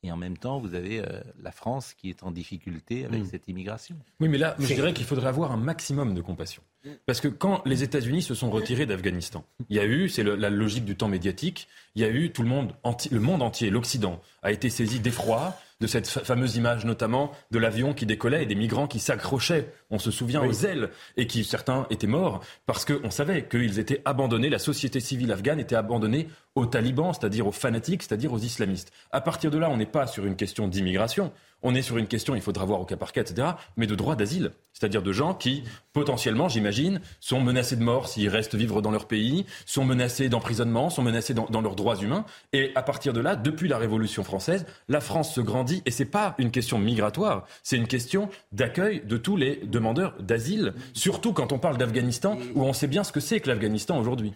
Et 0.04 0.10
en 0.10 0.16
même 0.16 0.36
temps, 0.36 0.58
vous 0.58 0.74
avez 0.74 1.00
euh, 1.00 1.20
la 1.40 1.52
France 1.52 1.94
qui 1.94 2.10
est 2.10 2.22
en 2.24 2.32
difficulté 2.32 3.04
avec 3.04 3.22
Mm. 3.22 3.26
cette 3.26 3.46
immigration. 3.48 3.96
Oui, 4.20 4.28
mais 4.28 4.38
là, 4.38 4.56
je 4.58 4.66
dirais 4.74 4.92
qu'il 4.94 5.04
faudrait 5.06 5.28
avoir 5.28 5.52
un 5.52 5.56
maximum 5.56 6.14
de 6.14 6.20
compassion. 6.20 6.62
Parce 7.06 7.20
que 7.20 7.28
quand 7.28 7.62
les 7.64 7.82
États-Unis 7.82 8.22
se 8.22 8.34
sont 8.34 8.50
retirés 8.50 8.86
d'Afghanistan, 8.86 9.44
il 9.68 9.76
y 9.76 9.80
a 9.80 9.84
eu, 9.84 10.08
c'est 10.08 10.24
la 10.24 10.50
logique 10.50 10.84
du 10.84 10.96
temps 10.96 11.08
médiatique, 11.08 11.68
il 11.94 12.02
y 12.02 12.04
a 12.04 12.08
eu 12.08 12.30
tout 12.32 12.42
le 12.42 12.48
monde, 12.48 12.72
enti- 12.84 13.12
le 13.12 13.20
monde 13.20 13.42
entier, 13.42 13.70
l'Occident, 13.70 14.20
a 14.42 14.50
été 14.50 14.68
saisi 14.70 14.98
d'effroi 14.98 15.56
de 15.80 15.86
cette 15.86 16.06
fa- 16.08 16.24
fameuse 16.24 16.56
image 16.56 16.84
notamment 16.84 17.32
de 17.50 17.58
l'avion 17.58 17.92
qui 17.92 18.06
décollait 18.06 18.42
et 18.44 18.46
des 18.46 18.54
migrants 18.54 18.86
qui 18.88 18.98
s'accrochaient, 18.98 19.68
on 19.90 19.98
se 19.98 20.10
souvient, 20.10 20.42
aux 20.44 20.52
ailes, 20.64 20.90
et 21.16 21.26
qui 21.26 21.44
certains 21.44 21.86
étaient 21.90 22.06
morts 22.06 22.40
parce 22.66 22.84
qu'on 22.84 23.10
savait 23.10 23.46
qu'ils 23.46 23.78
étaient 23.78 24.00
abandonnés, 24.04 24.48
la 24.48 24.58
société 24.60 25.00
civile 25.00 25.30
afghane 25.32 25.60
était 25.60 25.76
abandonnée 25.76 26.28
aux 26.54 26.66
talibans, 26.66 27.12
c'est-à-dire 27.12 27.46
aux 27.46 27.52
fanatiques, 27.52 28.02
c'est-à-dire 28.02 28.32
aux 28.32 28.38
islamistes. 28.38 28.92
À 29.10 29.20
partir 29.20 29.50
de 29.50 29.58
là, 29.58 29.70
on 29.70 29.76
n'est 29.76 29.86
pas 29.86 30.06
sur 30.06 30.24
une 30.26 30.36
question 30.36 30.66
d'immigration, 30.68 31.32
on 31.62 31.74
est 31.74 31.82
sur 31.82 31.98
une 31.98 32.06
question, 32.06 32.34
il 32.34 32.42
faudra 32.42 32.64
voir 32.64 32.80
au 32.80 32.84
cas 32.84 32.96
par 32.96 33.12
cas, 33.12 33.22
etc., 33.22 33.48
mais 33.76 33.86
de 33.86 33.94
droit 33.94 34.16
d'asile. 34.16 34.52
C'est-à-dire 34.72 35.02
de 35.02 35.12
gens 35.12 35.34
qui, 35.34 35.64
potentiellement, 35.92 36.48
j'imagine, 36.48 37.00
sont 37.20 37.40
menacés 37.40 37.76
de 37.76 37.82
mort 37.82 38.08
s'ils 38.08 38.28
restent 38.28 38.54
vivre 38.54 38.82
dans 38.82 38.90
leur 38.90 39.06
pays, 39.06 39.46
sont 39.66 39.84
menacés 39.84 40.28
d'emprisonnement, 40.28 40.90
sont 40.90 41.02
menacés 41.02 41.34
dans, 41.34 41.46
dans 41.46 41.60
leurs 41.60 41.76
droits 41.76 41.96
humains. 41.96 42.24
Et 42.52 42.72
à 42.74 42.82
partir 42.82 43.12
de 43.12 43.20
là, 43.20 43.36
depuis 43.36 43.68
la 43.68 43.78
Révolution 43.78 44.24
française, 44.24 44.66
la 44.88 45.00
France 45.00 45.34
se 45.34 45.40
grandit. 45.40 45.82
Et 45.86 45.90
c'est 45.90 46.04
pas 46.04 46.34
une 46.38 46.50
question 46.50 46.78
migratoire, 46.78 47.46
c'est 47.62 47.76
une 47.76 47.86
question 47.86 48.28
d'accueil 48.52 49.02
de 49.04 49.16
tous 49.16 49.36
les 49.36 49.56
demandeurs 49.64 50.14
d'asile. 50.20 50.74
Surtout 50.94 51.32
quand 51.32 51.52
on 51.52 51.58
parle 51.58 51.76
d'Afghanistan, 51.76 52.38
où 52.54 52.62
on 52.62 52.72
sait 52.72 52.88
bien 52.88 53.04
ce 53.04 53.12
que 53.12 53.20
c'est 53.20 53.40
que 53.40 53.48
l'Afghanistan 53.48 53.98
aujourd'hui. 53.98 54.32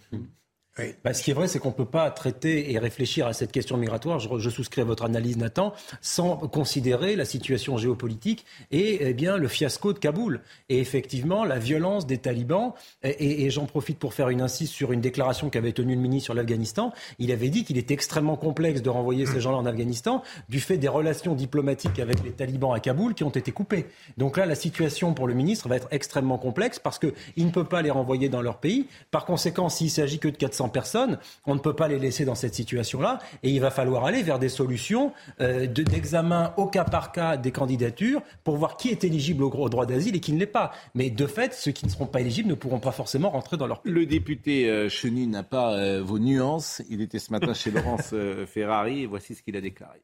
Bah, 1.02 1.14
ce 1.14 1.22
qui 1.22 1.30
est 1.30 1.34
vrai, 1.34 1.48
c'est 1.48 1.58
qu'on 1.58 1.70
ne 1.70 1.74
peut 1.74 1.86
pas 1.86 2.10
traiter 2.10 2.70
et 2.70 2.78
réfléchir 2.78 3.26
à 3.26 3.32
cette 3.32 3.50
question 3.50 3.78
migratoire, 3.78 4.18
je, 4.18 4.50
souscris 4.50 4.82
à 4.82 4.84
votre 4.84 5.04
analyse 5.04 5.38
Nathan, 5.38 5.72
sans 6.02 6.36
considérer 6.36 7.16
la 7.16 7.24
situation 7.24 7.78
géopolitique 7.78 8.44
et 8.70 8.98
eh 9.00 9.14
bien, 9.14 9.38
le 9.38 9.48
fiasco 9.48 9.94
de 9.94 9.98
Kaboul. 9.98 10.42
Et 10.68 10.78
effectivement, 10.78 11.44
la 11.44 11.58
violence 11.58 12.06
des 12.06 12.18
talibans, 12.18 12.74
et 13.02 13.48
j'en 13.48 13.64
profite 13.64 13.98
pour 13.98 14.12
faire 14.12 14.28
une 14.28 14.42
insiste 14.42 14.74
sur 14.74 14.92
une 14.92 15.00
déclaration 15.00 15.48
qu'avait 15.48 15.72
tenue 15.72 15.94
le 15.94 16.00
ministre 16.00 16.26
sur 16.26 16.34
l'Afghanistan, 16.34 16.92
il 17.18 17.32
avait 17.32 17.48
dit 17.48 17.64
qu'il 17.64 17.78
était 17.78 17.94
extrêmement 17.94 18.36
complexe 18.36 18.82
de 18.82 18.90
renvoyer 18.90 19.24
ces 19.24 19.40
gens-là 19.40 19.56
en 19.56 19.66
Afghanistan 19.66 20.22
du 20.50 20.60
fait 20.60 20.76
des 20.76 20.88
relations 20.88 21.34
diplomatiques 21.34 21.98
avec 22.00 22.22
les 22.22 22.32
talibans 22.32 22.74
à 22.74 22.80
Kaboul 22.80 23.14
qui 23.14 23.24
ont 23.24 23.30
été 23.30 23.50
coupées. 23.50 23.86
Donc 24.18 24.36
là, 24.36 24.44
la 24.44 24.54
situation 24.54 25.14
pour 25.14 25.26
le 25.26 25.32
ministre 25.32 25.68
va 25.68 25.76
être 25.76 25.88
extrêmement 25.90 26.36
complexe 26.36 26.78
parce 26.78 26.98
qu'il 26.98 27.46
ne 27.46 27.50
peut 27.50 27.64
pas 27.64 27.80
les 27.80 27.90
renvoyer 27.90 28.28
dans 28.28 28.42
leur 28.42 28.58
pays. 28.58 28.88
Par 29.10 29.24
conséquent, 29.24 29.70
s'il 29.70 29.90
s'agit 29.90 30.18
que 30.18 30.28
de 30.28 30.36
400 30.36 30.65
personnes, 30.68 31.18
on 31.46 31.54
ne 31.54 31.60
peut 31.60 31.74
pas 31.74 31.88
les 31.88 31.98
laisser 31.98 32.24
dans 32.24 32.34
cette 32.34 32.54
situation-là 32.54 33.18
et 33.42 33.50
il 33.50 33.60
va 33.60 33.70
falloir 33.70 34.04
aller 34.04 34.22
vers 34.22 34.38
des 34.38 34.48
solutions 34.48 35.12
euh, 35.40 35.66
de- 35.66 35.82
d'examen 35.82 36.52
au 36.56 36.66
cas 36.66 36.84
par 36.84 37.12
cas 37.12 37.36
des 37.36 37.52
candidatures 37.52 38.22
pour 38.44 38.56
voir 38.56 38.76
qui 38.76 38.88
est 38.90 39.04
éligible 39.04 39.42
au, 39.44 39.50
au 39.50 39.68
droit 39.68 39.86
d'asile 39.86 40.16
et 40.16 40.20
qui 40.20 40.32
ne 40.32 40.38
l'est 40.38 40.46
pas. 40.46 40.72
Mais 40.94 41.10
de 41.10 41.26
fait, 41.26 41.54
ceux 41.54 41.72
qui 41.72 41.86
ne 41.86 41.90
seront 41.90 42.06
pas 42.06 42.20
éligibles 42.20 42.48
ne 42.48 42.54
pourront 42.54 42.80
pas 42.80 42.92
forcément 42.92 43.30
rentrer 43.30 43.56
dans 43.56 43.66
leur 43.66 43.82
pays. 43.82 43.92
Le 43.92 44.06
député 44.06 44.68
euh, 44.68 44.88
Chenu 44.88 45.26
n'a 45.26 45.42
pas 45.42 45.74
euh, 45.78 46.02
vos 46.02 46.18
nuances. 46.18 46.82
Il 46.90 47.00
était 47.00 47.18
ce 47.18 47.30
matin 47.32 47.54
chez 47.54 47.70
Laurence 47.72 48.10
euh, 48.12 48.46
Ferrari 48.46 49.02
et 49.02 49.06
voici 49.06 49.34
ce 49.34 49.42
qu'il 49.42 49.56
a 49.56 49.60
déclaré. 49.60 50.00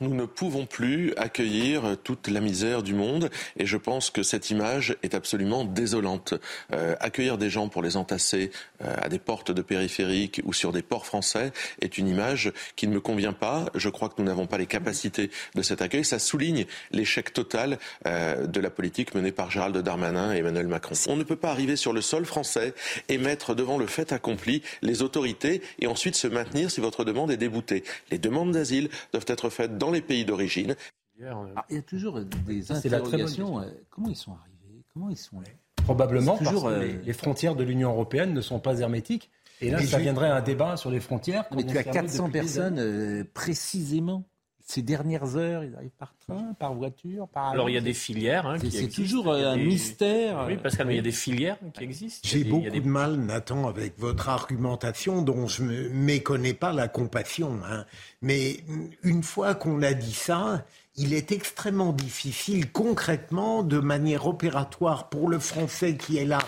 Nous 0.00 0.14
ne 0.14 0.24
pouvons 0.24 0.66
plus 0.66 1.12
accueillir 1.16 1.96
toute 2.02 2.28
la 2.28 2.40
misère 2.40 2.82
du 2.82 2.94
monde 2.94 3.30
et 3.56 3.66
je 3.66 3.76
pense 3.76 4.10
que 4.10 4.22
cette 4.22 4.50
image 4.50 4.96
est 5.02 5.14
absolument 5.14 5.64
désolante. 5.64 6.34
Euh, 6.72 6.94
accueillir 7.00 7.38
des 7.38 7.50
gens 7.50 7.68
pour 7.68 7.82
les 7.82 7.96
entasser 7.96 8.50
euh, 8.84 8.94
à 9.00 9.08
des 9.08 9.18
portes 9.18 9.50
de 9.50 9.62
périphériques 9.62 10.40
ou 10.44 10.52
sur 10.52 10.72
des 10.72 10.82
ports 10.82 11.06
français 11.06 11.52
est 11.80 11.98
une 11.98 12.08
image 12.08 12.52
qui 12.76 12.86
ne 12.86 12.94
me 12.94 13.00
convient 13.00 13.32
pas. 13.32 13.66
Je 13.74 13.88
crois 13.88 14.08
que 14.08 14.14
nous 14.18 14.24
n'avons 14.24 14.46
pas 14.46 14.58
les 14.58 14.66
capacités 14.66 15.30
de 15.54 15.62
cet 15.62 15.82
accueil. 15.82 16.04
Ça 16.04 16.18
souligne 16.18 16.66
l'échec 16.90 17.32
total 17.32 17.78
euh, 18.06 18.46
de 18.46 18.60
la 18.60 18.70
politique 18.70 19.14
menée 19.14 19.32
par 19.32 19.50
Gérald 19.50 19.76
Darmanin 19.76 20.34
et 20.34 20.38
Emmanuel 20.38 20.66
Macron. 20.66 20.94
On 21.08 21.16
ne 21.16 21.24
peut 21.24 21.36
pas 21.36 21.50
arriver 21.50 21.76
sur 21.76 21.92
le 21.92 22.00
sol 22.00 22.24
français 22.24 22.74
et 23.08 23.18
mettre 23.18 23.54
devant 23.54 23.78
le 23.78 23.86
fait 23.86 24.12
accompli 24.12 24.62
les 24.82 25.02
autorités 25.02 25.62
et 25.78 25.86
ensuite 25.86 26.16
se 26.16 26.26
maintenir 26.26 26.70
si 26.70 26.80
votre 26.80 27.04
demande 27.04 27.30
est 27.30 27.36
déboutée. 27.36 27.84
Les 28.10 28.18
demandes 28.18 28.52
d'asile 28.52 28.88
doivent 29.12 29.24
être 29.28 29.50
faites 29.50 29.69
dans 29.78 29.90
les 29.90 30.00
pays 30.02 30.24
d'origine. 30.24 30.74
Ah, 31.22 31.64
il 31.68 31.76
y 31.76 31.78
a 31.78 31.82
toujours 31.82 32.18
des 32.20 32.24
bonne 32.24 32.76
interrogations. 32.76 33.60
euh, 33.60 33.66
comment 33.90 34.08
ils 34.08 34.16
sont 34.16 34.32
arrivés 34.32 34.82
Comment 34.92 35.10
ils 35.10 35.16
sont 35.16 35.40
là 35.40 35.48
Probablement 35.84 36.36
parce 36.36 36.62
que 36.62 37.04
les 37.04 37.12
frontières 37.12 37.54
de 37.56 37.64
l'Union 37.64 37.90
européenne 37.90 38.32
ne 38.32 38.40
sont 38.40 38.60
pas 38.60 38.78
hermétiques. 38.78 39.30
Et 39.60 39.70
là, 39.70 39.82
ça 39.82 39.98
viendrait 39.98 40.30
à 40.30 40.36
un 40.36 40.40
débat 40.40 40.76
sur 40.76 40.90
les 40.90 41.00
frontières. 41.00 41.44
Mais 41.54 41.64
tu 41.64 41.76
as 41.76 41.84
400 41.84 42.30
personnes 42.30 43.24
précisément 43.34 44.24
ces 44.70 44.82
dernières 44.82 45.36
heures, 45.36 45.64
ils 45.64 45.74
arrivent 45.74 45.90
par 45.98 46.14
train, 46.26 46.54
par 46.58 46.74
voiture, 46.74 47.26
par 47.28 47.48
Alors 47.48 47.68
il 47.68 47.74
y 47.74 47.78
a 47.78 47.80
des 47.80 47.92
filières. 47.92 48.46
Hein, 48.46 48.58
c'est 48.70 48.88
toujours 48.88 49.32
un 49.32 49.56
mystère. 49.56 50.44
Oui, 50.46 50.56
parce 50.62 50.76
qu'il 50.76 50.92
y 50.92 50.98
a 50.98 51.02
des 51.02 51.10
filières 51.10 51.58
qui 51.74 51.84
existent. 51.84 52.28
J'ai 52.28 52.44
beaucoup 52.44 52.70
de 52.70 52.88
mal, 52.88 53.16
Nathan, 53.16 53.68
avec 53.68 53.98
votre 53.98 54.28
argumentation 54.28 55.22
dont 55.22 55.48
je 55.48 55.64
ne 55.64 55.88
méconnais 55.88 56.54
pas 56.54 56.72
la 56.72 56.86
compassion. 56.86 57.58
Hein. 57.68 57.84
Mais 58.22 58.58
une 59.02 59.24
fois 59.24 59.56
qu'on 59.56 59.82
a 59.82 59.92
dit 59.92 60.14
ça, 60.14 60.64
il 60.96 61.14
est 61.14 61.32
extrêmement 61.32 61.92
difficile 61.92 62.70
concrètement, 62.70 63.64
de 63.64 63.80
manière 63.80 64.26
opératoire, 64.26 65.08
pour 65.08 65.28
le 65.28 65.40
Français 65.40 65.96
qui 65.96 66.18
est 66.18 66.24
là, 66.24 66.40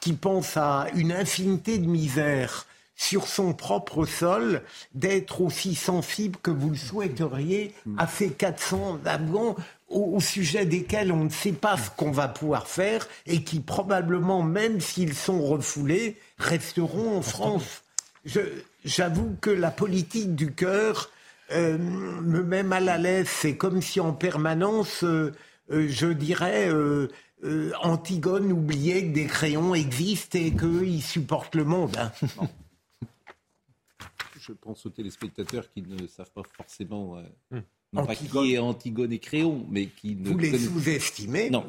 qui 0.00 0.12
pense 0.12 0.58
à 0.58 0.86
une 0.94 1.12
infinité 1.12 1.78
de 1.78 1.86
misères 1.86 2.66
sur 3.00 3.26
son 3.26 3.54
propre 3.54 4.04
sol, 4.04 4.60
d'être 4.92 5.40
aussi 5.40 5.74
sensible 5.74 6.38
que 6.42 6.50
vous 6.50 6.68
le 6.68 6.76
souhaiteriez 6.76 7.74
à 7.96 8.06
ces 8.06 8.28
400 8.28 9.00
Afghans 9.06 9.56
au, 9.88 10.20
sujet 10.20 10.66
desquels 10.66 11.10
on 11.10 11.24
ne 11.24 11.30
sait 11.30 11.52
pas 11.52 11.78
ce 11.78 11.88
qu'on 11.96 12.10
va 12.10 12.28
pouvoir 12.28 12.66
faire 12.68 13.08
et 13.26 13.42
qui 13.42 13.60
probablement, 13.60 14.42
même 14.42 14.82
s'ils 14.82 15.14
sont 15.14 15.40
refoulés, 15.40 16.18
resteront 16.36 17.16
en 17.16 17.22
France. 17.22 17.82
J'avoue 18.84 19.34
que 19.40 19.48
la 19.48 19.70
politique 19.70 20.34
du 20.34 20.52
cœur 20.52 21.10
euh, 21.52 21.78
me 21.78 22.42
met 22.42 22.62
mal 22.62 22.90
à 22.90 22.98
l'aise. 22.98 23.28
C'est 23.30 23.56
comme 23.56 23.80
si 23.80 23.98
en 23.98 24.12
permanence, 24.12 25.04
euh, 25.04 25.32
euh, 25.72 25.86
je 25.88 26.08
dirais, 26.08 26.68
Antigone 27.82 28.52
oubliait 28.52 29.06
que 29.06 29.14
des 29.14 29.26
crayons 29.26 29.74
existent 29.74 30.38
et 30.38 30.52
qu'ils 30.52 31.02
supportent 31.02 31.54
le 31.54 31.64
monde. 31.64 31.96
Hein. 31.96 32.46
Je 34.50 34.54
pense 34.54 34.84
aux 34.84 34.90
téléspectateurs 34.90 35.64
qui 35.72 35.82
ne 35.82 36.06
savent 36.06 36.30
pas 36.32 36.42
forcément. 36.56 37.16
Euh, 37.16 37.56
hum. 37.56 37.62
Non 37.92 38.06
pas 38.06 38.14
qui 38.14 38.54
est 38.54 38.58
Antigone 38.58 39.12
et 39.12 39.18
Créon, 39.18 39.66
mais 39.68 39.86
qui 39.86 40.14
ne. 40.14 40.28
Vous 40.28 40.38
les 40.38 40.56
sous-estimez 40.56 41.50
Non, 41.50 41.64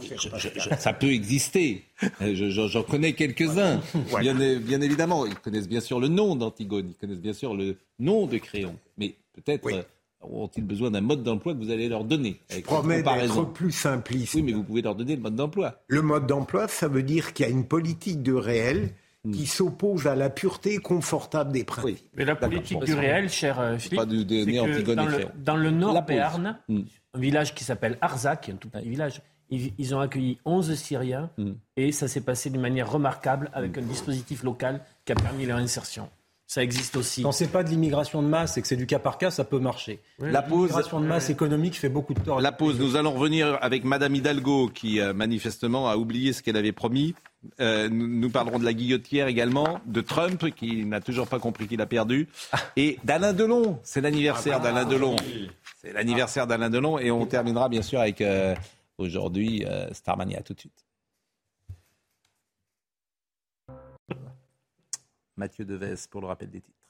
ça 0.77 0.93
peut 0.93 1.11
exister. 1.11 1.83
Euh, 2.21 2.35
j'en 2.67 2.83
connais 2.83 3.13
quelques-uns. 3.13 3.81
Bien, 4.19 4.35
bien, 4.59 4.81
évidemment, 4.81 5.25
ils 5.25 5.33
connaissent 5.33 5.67
bien 5.67 5.79
sûr 5.79 5.99
le 5.99 6.09
nom 6.09 6.35
d'Antigone, 6.35 6.89
ils 6.89 6.95
connaissent 6.95 7.21
bien 7.21 7.33
sûr 7.33 7.55
le 7.55 7.75
nom 7.97 8.27
de 8.27 8.37
Créon. 8.37 8.75
Mais 8.99 9.15
peut-être 9.33 9.67
euh, 9.67 9.81
ont-ils 10.21 10.63
besoin 10.63 10.91
d'un 10.91 11.01
mode 11.01 11.23
d'emploi 11.23 11.55
que 11.55 11.59
vous 11.59 11.71
allez 11.71 11.89
leur 11.89 12.03
donner 12.03 12.37
Je 12.49 12.59
promets 12.59 13.01
d'être 13.01 13.51
plus 13.53 13.71
simpliste. 13.71 14.35
Oui, 14.35 14.43
mais 14.43 14.53
vous 14.53 14.63
pouvez 14.63 14.83
leur 14.83 14.93
donner 14.93 15.15
le 15.15 15.23
mode 15.23 15.35
d'emploi. 15.35 15.81
Le 15.87 16.03
mode 16.03 16.27
d'emploi, 16.27 16.67
ça 16.67 16.87
veut 16.87 17.03
dire 17.03 17.33
qu'il 17.33 17.47
y 17.47 17.49
a 17.49 17.51
une 17.51 17.65
politique 17.65 18.21
de 18.21 18.33
réel 18.33 18.91
Hmm. 18.91 19.00
Qui 19.31 19.45
s'oppose 19.45 20.07
à 20.07 20.15
la 20.15 20.29
pureté 20.29 20.77
confortable 20.79 21.51
des 21.51 21.63
principes. 21.63 21.99
Mais 22.15 22.25
la 22.25 22.35
politique 22.35 22.83
du 22.83 22.93
réel, 22.93 23.29
cher 23.29 23.59
euh, 23.59 23.77
Philippe, 23.77 23.99
pas 23.99 24.05
du 24.05 24.25
que 24.25 24.93
dans, 24.93 25.05
le, 25.05 25.27
dans 25.37 25.55
le 25.55 25.69
nord 25.69 26.01
Béarn, 26.03 26.57
hmm. 26.67 26.81
un 27.13 27.19
village 27.19 27.53
qui 27.53 27.63
s'appelle 27.63 27.97
Arzak, 28.01 28.49
un 28.49 28.55
tout 28.55 28.69
petit 28.69 28.89
village, 28.89 29.21
ils, 29.49 29.93
ont 29.93 29.99
accueilli 29.99 30.39
11 30.45 30.73
Syriens 30.75 31.29
hmm. 31.37 31.51
et 31.75 31.91
ça 31.91 32.07
s'est 32.07 32.21
passé 32.21 32.49
d'une 32.49 32.61
manière 32.61 32.89
remarquable 32.89 33.51
avec 33.53 33.77
un 33.77 33.81
dispositif 33.81 34.43
local 34.43 34.81
qui 35.05 35.11
a 35.11 35.15
permis 35.15 35.45
leur 35.45 35.57
insertion. 35.57 36.09
Ça 36.51 36.61
existe 36.61 36.97
aussi. 36.97 37.23
Quand 37.23 37.31
c'est 37.31 37.47
pas 37.47 37.63
de 37.63 37.69
l'immigration 37.69 38.21
de 38.21 38.27
masse 38.27 38.57
et 38.57 38.61
que 38.61 38.67
c'est 38.67 38.75
du 38.75 38.85
cas 38.85 38.99
par 38.99 39.17
cas, 39.17 39.31
ça 39.31 39.45
peut 39.45 39.59
marcher. 39.59 40.01
la 40.19 40.41
pause, 40.41 40.63
l'immigration 40.63 40.99
de 40.99 41.05
masse 41.05 41.29
économique 41.29 41.79
fait 41.79 41.87
beaucoup 41.87 42.13
de 42.13 42.19
tort. 42.19 42.41
La 42.41 42.51
pause. 42.51 42.77
Nous 42.77 42.97
allons 42.97 43.13
revenir 43.13 43.57
avec 43.61 43.85
Madame 43.85 44.13
Hidalgo 44.15 44.67
qui 44.67 44.99
euh, 44.99 45.13
manifestement 45.13 45.87
a 45.87 45.95
oublié 45.95 46.33
ce 46.33 46.43
qu'elle 46.43 46.57
avait 46.57 46.73
promis. 46.73 47.15
Euh, 47.61 47.87
nous 47.89 48.29
parlerons 48.29 48.59
de 48.59 48.65
la 48.65 48.73
guillotière 48.73 49.27
également, 49.27 49.79
de 49.85 50.01
Trump 50.01 50.53
qui 50.53 50.83
n'a 50.83 50.99
toujours 50.99 51.29
pas 51.29 51.39
compris 51.39 51.69
qu'il 51.69 51.79
a 51.79 51.85
perdu, 51.85 52.27
et 52.75 52.99
d'Alain 53.05 53.31
Delon. 53.31 53.79
C'est 53.83 54.01
l'anniversaire 54.01 54.57
ah 54.57 54.59
bah, 54.59 54.73
d'Alain 54.73 54.89
Delon. 54.89 55.15
C'est 55.81 55.93
l'anniversaire 55.93 56.47
d'Alain 56.47 56.69
Delon 56.69 56.99
et 56.99 57.11
on 57.11 57.25
terminera 57.27 57.69
bien 57.69 57.81
sûr 57.81 58.01
avec 58.01 58.19
euh, 58.19 58.55
aujourd'hui 58.97 59.63
Starmania. 59.93 60.41
tout 60.41 60.53
de 60.53 60.59
suite. 60.59 60.83
Mathieu 65.37 65.65
Deves 65.65 66.07
pour 66.09 66.21
le 66.21 66.27
rappel 66.27 66.49
des 66.49 66.61
titres. 66.61 66.81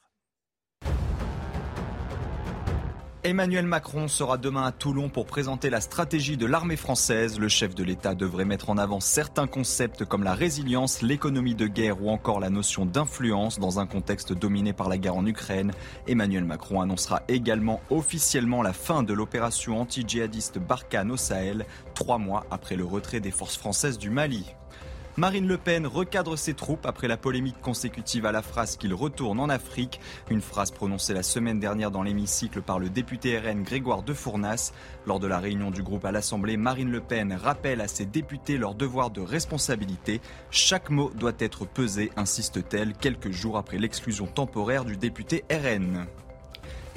Emmanuel 3.23 3.67
Macron 3.67 4.07
sera 4.07 4.39
demain 4.39 4.63
à 4.63 4.71
Toulon 4.71 5.07
pour 5.07 5.27
présenter 5.27 5.69
la 5.69 5.79
stratégie 5.79 6.37
de 6.37 6.47
l'armée 6.47 6.75
française. 6.75 7.37
Le 7.37 7.49
chef 7.49 7.75
de 7.75 7.83
l'État 7.83 8.15
devrait 8.15 8.45
mettre 8.45 8.71
en 8.71 8.79
avant 8.79 8.99
certains 8.99 9.45
concepts 9.45 10.05
comme 10.05 10.23
la 10.23 10.33
résilience, 10.33 11.03
l'économie 11.03 11.53
de 11.53 11.67
guerre 11.67 12.01
ou 12.01 12.09
encore 12.09 12.39
la 12.39 12.49
notion 12.49 12.87
d'influence 12.87 13.59
dans 13.59 13.79
un 13.79 13.85
contexte 13.85 14.33
dominé 14.33 14.73
par 14.73 14.89
la 14.89 14.97
guerre 14.97 15.17
en 15.17 15.25
Ukraine. 15.27 15.71
Emmanuel 16.07 16.45
Macron 16.45 16.81
annoncera 16.81 17.21
également 17.27 17.79
officiellement 17.91 18.63
la 18.63 18.73
fin 18.73 19.03
de 19.03 19.13
l'opération 19.13 19.79
anti-djihadiste 19.79 20.57
Barkhane 20.57 21.11
au 21.11 21.17
Sahel, 21.17 21.67
trois 21.93 22.17
mois 22.17 22.47
après 22.49 22.75
le 22.75 22.85
retrait 22.85 23.19
des 23.19 23.29
forces 23.29 23.57
françaises 23.57 23.99
du 23.99 24.09
Mali. 24.09 24.55
Marine 25.17 25.45
Le 25.45 25.57
Pen 25.57 25.85
recadre 25.85 26.37
ses 26.37 26.53
troupes 26.53 26.85
après 26.85 27.09
la 27.09 27.17
polémique 27.17 27.59
consécutive 27.61 28.25
à 28.25 28.31
la 28.31 28.41
phrase 28.41 28.77
qu'il 28.77 28.93
retourne 28.93 29.41
en 29.41 29.49
Afrique, 29.49 29.99
une 30.29 30.39
phrase 30.39 30.71
prononcée 30.71 31.13
la 31.13 31.21
semaine 31.21 31.59
dernière 31.59 31.91
dans 31.91 32.01
l'hémicycle 32.01 32.61
par 32.61 32.79
le 32.79 32.89
député 32.89 33.37
RN 33.37 33.63
Grégoire 33.63 34.03
de 34.03 34.13
Fournas. 34.13 34.71
Lors 35.05 35.19
de 35.19 35.27
la 35.27 35.39
réunion 35.39 35.69
du 35.69 35.83
groupe 35.83 36.05
à 36.05 36.13
l'Assemblée, 36.13 36.55
Marine 36.55 36.91
Le 36.91 37.01
Pen 37.01 37.33
rappelle 37.33 37.81
à 37.81 37.89
ses 37.89 38.05
députés 38.05 38.57
leur 38.57 38.73
devoir 38.73 39.09
de 39.09 39.19
responsabilité. 39.19 40.21
Chaque 40.49 40.89
mot 40.89 41.11
doit 41.13 41.33
être 41.39 41.65
pesé, 41.65 42.09
insiste-t-elle, 42.15 42.93
quelques 42.93 43.31
jours 43.31 43.57
après 43.57 43.79
l'exclusion 43.79 44.27
temporaire 44.27 44.85
du 44.85 44.95
député 44.95 45.43
RN. 45.51 46.07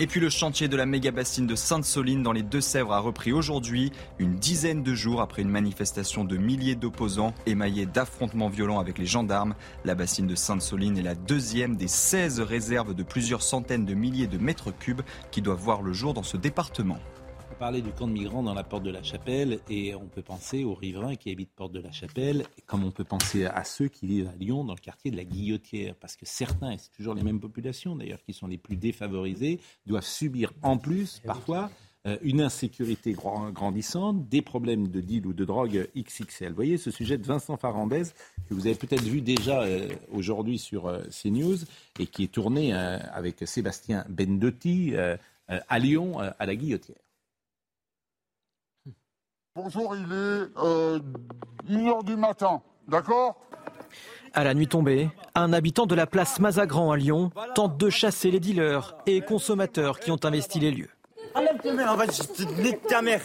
Et 0.00 0.08
puis 0.08 0.18
le 0.18 0.28
chantier 0.28 0.66
de 0.66 0.76
la 0.76 0.86
méga 0.86 1.12
bassine 1.12 1.46
de 1.46 1.54
Sainte-Soline 1.54 2.24
dans 2.24 2.32
les 2.32 2.42
Deux-Sèvres 2.42 2.92
a 2.92 2.98
repris 2.98 3.32
aujourd'hui, 3.32 3.92
une 4.18 4.34
dizaine 4.34 4.82
de 4.82 4.92
jours 4.92 5.20
après 5.20 5.42
une 5.42 5.50
manifestation 5.50 6.24
de 6.24 6.36
milliers 6.36 6.74
d'opposants 6.74 7.32
émaillés 7.46 7.86
d'affrontements 7.86 8.48
violents 8.48 8.80
avec 8.80 8.98
les 8.98 9.06
gendarmes. 9.06 9.54
La 9.84 9.94
bassine 9.94 10.26
de 10.26 10.34
Sainte-Soline 10.34 10.98
est 10.98 11.02
la 11.02 11.14
deuxième 11.14 11.76
des 11.76 11.86
16 11.86 12.40
réserves 12.40 12.92
de 12.92 13.04
plusieurs 13.04 13.42
centaines 13.42 13.84
de 13.84 13.94
milliers 13.94 14.26
de 14.26 14.36
mètres 14.36 14.72
cubes 14.72 15.02
qui 15.30 15.42
doivent 15.42 15.60
voir 15.60 15.80
le 15.80 15.92
jour 15.92 16.12
dans 16.12 16.24
ce 16.24 16.36
département 16.36 16.98
parler 17.64 17.80
du 17.80 17.92
camp 17.92 18.06
de 18.06 18.12
migrants 18.12 18.42
dans 18.42 18.52
la 18.52 18.62
porte 18.62 18.82
de 18.82 18.90
la 18.90 19.02
Chapelle 19.02 19.58
et 19.70 19.94
on 19.94 20.04
peut 20.04 20.20
penser 20.20 20.64
aux 20.64 20.74
riverains 20.74 21.14
qui 21.14 21.30
habitent 21.30 21.54
porte 21.56 21.72
de 21.72 21.80
la 21.80 21.92
Chapelle, 21.92 22.44
comme 22.66 22.84
on 22.84 22.90
peut 22.90 23.04
penser 23.04 23.46
à 23.46 23.64
ceux 23.64 23.88
qui 23.88 24.06
vivent 24.06 24.28
à 24.28 24.36
Lyon 24.36 24.64
dans 24.64 24.74
le 24.74 24.80
quartier 24.80 25.10
de 25.10 25.16
la 25.16 25.24
Guillotière, 25.24 25.94
parce 25.94 26.14
que 26.14 26.26
certains, 26.26 26.72
et 26.72 26.76
c'est 26.76 26.92
toujours 26.92 27.14
les 27.14 27.22
mêmes 27.22 27.40
populations 27.40 27.96
d'ailleurs, 27.96 28.22
qui 28.22 28.34
sont 28.34 28.48
les 28.48 28.58
plus 28.58 28.76
défavorisés, 28.76 29.60
doivent 29.86 30.04
subir 30.04 30.52
en 30.60 30.76
plus 30.76 31.22
parfois 31.24 31.70
euh, 32.06 32.18
une 32.20 32.42
insécurité 32.42 33.14
grandissante, 33.14 34.28
des 34.28 34.42
problèmes 34.42 34.88
de 34.88 35.00
deal 35.00 35.26
ou 35.26 35.32
de 35.32 35.46
drogue 35.46 35.88
XXL. 35.96 36.50
Vous 36.50 36.56
voyez 36.56 36.76
ce 36.76 36.90
sujet 36.90 37.16
de 37.16 37.24
Vincent 37.24 37.56
Farandez, 37.56 38.02
que 38.46 38.52
vous 38.52 38.66
avez 38.66 38.76
peut-être 38.76 39.04
vu 39.04 39.22
déjà 39.22 39.62
euh, 39.62 39.88
aujourd'hui 40.12 40.58
sur 40.58 40.86
euh, 40.86 41.00
CNews, 41.04 41.56
et 41.98 42.08
qui 42.08 42.24
est 42.24 42.32
tourné 42.32 42.74
avec 42.74 43.36
Sébastien 43.46 44.04
Bendotti 44.10 44.92
à 45.48 45.78
Lyon, 45.78 46.18
à 46.18 46.44
la 46.44 46.56
Guillotière. 46.56 47.03
Bonjour, 49.56 49.94
il 49.94 50.02
est 50.02 50.58
euh, 50.64 50.98
1h 51.70 52.04
du 52.04 52.16
matin, 52.16 52.60
d'accord? 52.88 53.36
À 54.32 54.42
la 54.42 54.52
nuit 54.52 54.66
tombée, 54.66 55.10
un 55.36 55.52
habitant 55.52 55.86
de 55.86 55.94
la 55.94 56.08
place 56.08 56.40
Mazagran 56.40 56.90
à 56.90 56.96
Lyon 56.96 57.30
tente 57.54 57.76
de 57.76 57.88
chasser 57.88 58.32
les 58.32 58.40
dealers 58.40 58.96
et 59.06 59.20
consommateurs 59.20 60.00
qui 60.00 60.10
ont 60.10 60.18
investi 60.24 60.58
les 60.58 60.72
lieux. 60.72 60.90
Enlève 61.36 61.56
tes 61.62 61.70
mains, 61.70 61.94
va 61.94 62.08
te 62.08 62.88
ta 62.88 63.00
mère. 63.00 63.22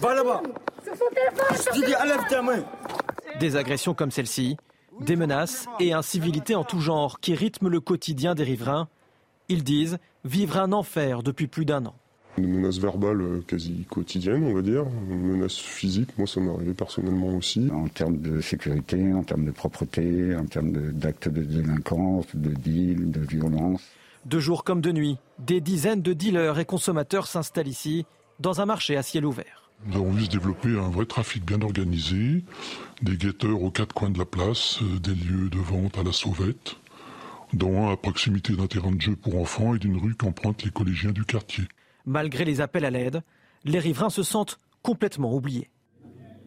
Va 0.00 0.14
là-bas. 0.14 0.40
Je 0.86 1.84
dis, 1.84 1.94
enlève 1.96 2.26
ta 2.30 2.40
main. 2.40 2.64
Des 3.38 3.56
agressions 3.56 3.92
comme 3.92 4.10
celle-ci, 4.10 4.56
des 5.00 5.16
menaces 5.16 5.66
et 5.80 5.92
incivilité 5.92 6.54
en 6.54 6.64
tout 6.64 6.80
genre 6.80 7.20
qui 7.20 7.34
rythment 7.34 7.68
le 7.68 7.80
quotidien 7.80 8.34
des 8.34 8.44
riverains. 8.44 8.88
Ils 9.50 9.64
disent 9.64 9.98
vivre 10.24 10.56
un 10.56 10.72
enfer 10.72 11.22
depuis 11.22 11.46
plus 11.46 11.66
d'un 11.66 11.84
an. 11.84 11.94
Une 12.36 12.48
menace 12.48 12.78
verbale 12.78 13.20
euh, 13.20 13.40
quasi 13.46 13.84
quotidienne, 13.90 14.44
on 14.44 14.54
va 14.54 14.62
dire. 14.62 14.84
Une 15.10 15.36
menace 15.36 15.56
physique, 15.56 16.10
moi 16.18 16.26
ça 16.26 16.40
m'est 16.40 16.52
arrivé 16.52 16.72
personnellement 16.72 17.34
aussi. 17.36 17.68
En 17.72 17.88
termes 17.88 18.18
de 18.18 18.40
sécurité, 18.40 19.12
en 19.12 19.22
termes 19.22 19.44
de 19.44 19.50
propreté, 19.50 20.36
en 20.36 20.44
termes 20.46 20.72
d'actes 20.92 21.28
de, 21.28 21.42
délinquance, 21.42 22.26
de 22.34 22.50
deal, 22.50 23.10
de 23.10 23.20
violence. 23.20 23.82
De 24.26 24.38
jour 24.38 24.62
comme 24.62 24.80
de 24.80 24.92
nuit, 24.92 25.16
des 25.38 25.60
dizaines 25.60 26.02
de 26.02 26.12
dealers 26.12 26.58
et 26.58 26.64
consommateurs 26.64 27.26
s'installent 27.26 27.68
ici, 27.68 28.04
dans 28.40 28.60
un 28.60 28.66
marché 28.66 28.96
à 28.96 29.02
ciel 29.02 29.24
ouvert. 29.24 29.70
Nous 29.86 29.96
avons 29.96 30.10
vu 30.10 30.24
se 30.24 30.30
développer 30.30 30.78
un 30.78 30.90
vrai 30.90 31.06
trafic 31.06 31.44
bien 31.44 31.62
organisé, 31.62 32.44
des 33.00 33.16
guetteurs 33.16 33.62
aux 33.62 33.70
quatre 33.70 33.94
coins 33.94 34.10
de 34.10 34.18
la 34.18 34.24
place, 34.24 34.80
euh, 34.82 34.98
des 34.98 35.14
lieux 35.14 35.48
de 35.48 35.58
vente 35.58 35.96
à 35.98 36.02
la 36.02 36.12
sauvette, 36.12 36.76
dont 37.52 37.86
un 37.88 37.92
à 37.92 37.96
proximité 37.96 38.54
d'un 38.54 38.66
terrain 38.66 38.90
de 38.90 39.00
jeu 39.00 39.16
pour 39.16 39.40
enfants 39.40 39.74
et 39.74 39.78
d'une 39.78 39.96
rue 39.96 40.14
qu'empruntent 40.14 40.64
les 40.64 40.70
collégiens 40.70 41.12
du 41.12 41.24
quartier. 41.24 41.64
Malgré 42.08 42.46
les 42.46 42.62
appels 42.62 42.86
à 42.86 42.90
l'aide, 42.90 43.20
les 43.64 43.78
riverains 43.78 44.08
se 44.08 44.22
sentent 44.22 44.58
complètement 44.82 45.34
oubliés. 45.34 45.68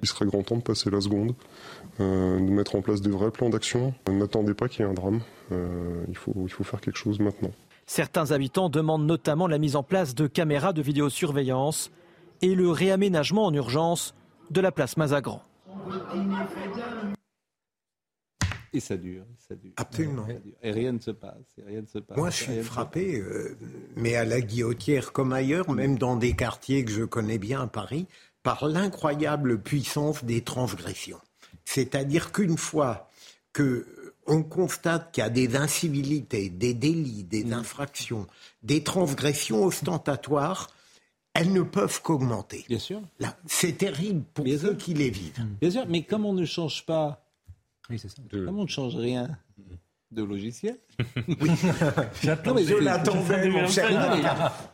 Il 0.01 0.07
serait 0.07 0.25
grand 0.25 0.41
temps 0.41 0.57
de 0.57 0.63
passer 0.63 0.89
la 0.89 0.99
seconde, 0.99 1.35
euh, 1.99 2.39
de 2.39 2.51
mettre 2.51 2.75
en 2.75 2.81
place 2.81 2.99
des 2.99 3.11
vrais 3.11 3.29
plans 3.29 3.51
d'action. 3.51 3.93
N'attendez 4.09 4.55
pas 4.55 4.67
qu'il 4.67 4.83
y 4.83 4.87
ait 4.87 4.89
un 4.89 4.95
drame. 4.95 5.21
Euh, 5.51 6.03
il, 6.09 6.17
faut, 6.17 6.33
il 6.35 6.49
faut 6.49 6.63
faire 6.63 6.81
quelque 6.81 6.97
chose 6.97 7.19
maintenant. 7.19 7.51
Certains 7.85 8.31
habitants 8.31 8.69
demandent 8.69 9.05
notamment 9.05 9.45
la 9.45 9.59
mise 9.59 9.75
en 9.75 9.83
place 9.83 10.15
de 10.15 10.25
caméras 10.25 10.73
de 10.73 10.81
vidéosurveillance 10.81 11.91
et 12.41 12.55
le 12.55 12.71
réaménagement 12.71 13.45
en 13.45 13.53
urgence 13.53 14.15
de 14.49 14.61
la 14.61 14.71
place 14.71 14.97
Mazagran. 14.97 15.43
Et 18.73 18.79
ça 18.79 18.95
dure, 18.95 19.25
ça 19.47 19.55
dure. 19.55 19.73
Absolument. 19.75 20.25
Et 20.63 20.71
rien 20.71 20.93
ne 20.93 20.99
se 20.99 21.11
passe. 21.11 21.35
Rien 21.65 21.81
ne 21.81 21.87
se 21.87 21.99
passe 21.99 22.17
Moi, 22.17 22.29
je 22.29 22.43
suis 22.43 22.61
frappé, 22.63 23.19
euh, 23.19 23.57
mais 23.97 24.15
à 24.15 24.23
la 24.23 24.39
guillotière 24.39 25.11
comme 25.11 25.33
ailleurs, 25.33 25.69
même 25.71 25.97
dans 25.97 26.15
des 26.15 26.33
quartiers 26.33 26.85
que 26.85 26.91
je 26.91 27.03
connais 27.03 27.37
bien 27.37 27.61
à 27.61 27.67
Paris, 27.67 28.07
par 28.43 28.67
l'incroyable 28.67 29.59
puissance 29.61 30.23
des 30.23 30.41
transgressions. 30.41 31.19
C'est-à-dire 31.65 32.31
qu'une 32.31 32.57
fois 32.57 33.09
que 33.53 33.85
on 34.27 34.43
constate 34.43 35.11
qu'il 35.11 35.23
y 35.23 35.25
a 35.25 35.29
des 35.29 35.55
incivilités, 35.55 36.49
des 36.49 36.73
délits, 36.73 37.23
des 37.23 37.43
Mm. 37.43 37.53
infractions, 37.53 38.27
des 38.63 38.83
transgressions 38.83 39.65
ostentatoires, 39.65 40.69
elles 41.33 41.51
ne 41.51 41.61
peuvent 41.63 42.01
qu'augmenter. 42.01 42.65
Bien 42.67 42.79
sûr. 42.79 43.01
C'est 43.47 43.77
terrible 43.77 44.23
pour 44.33 44.45
ceux 44.47 44.75
qui 44.75 44.93
les 44.93 45.09
vivent. 45.09 45.43
Bien 45.59 45.71
sûr, 45.71 45.85
mais 45.87 46.03
comme 46.03 46.25
on 46.25 46.33
ne 46.33 46.45
change 46.45 46.85
pas, 46.85 47.20
de... 48.29 48.45
comme 48.45 48.59
on 48.59 48.63
ne 48.63 48.67
change 48.69 48.95
rien 48.95 49.29
de 50.11 50.23
logiciel. 50.23 50.77
J'attends. 52.21 52.57
Je 52.57 52.75
l'attendais, 52.83 53.49
mon 53.49 53.67
cher. 53.67 53.89
Non, 53.91 54.15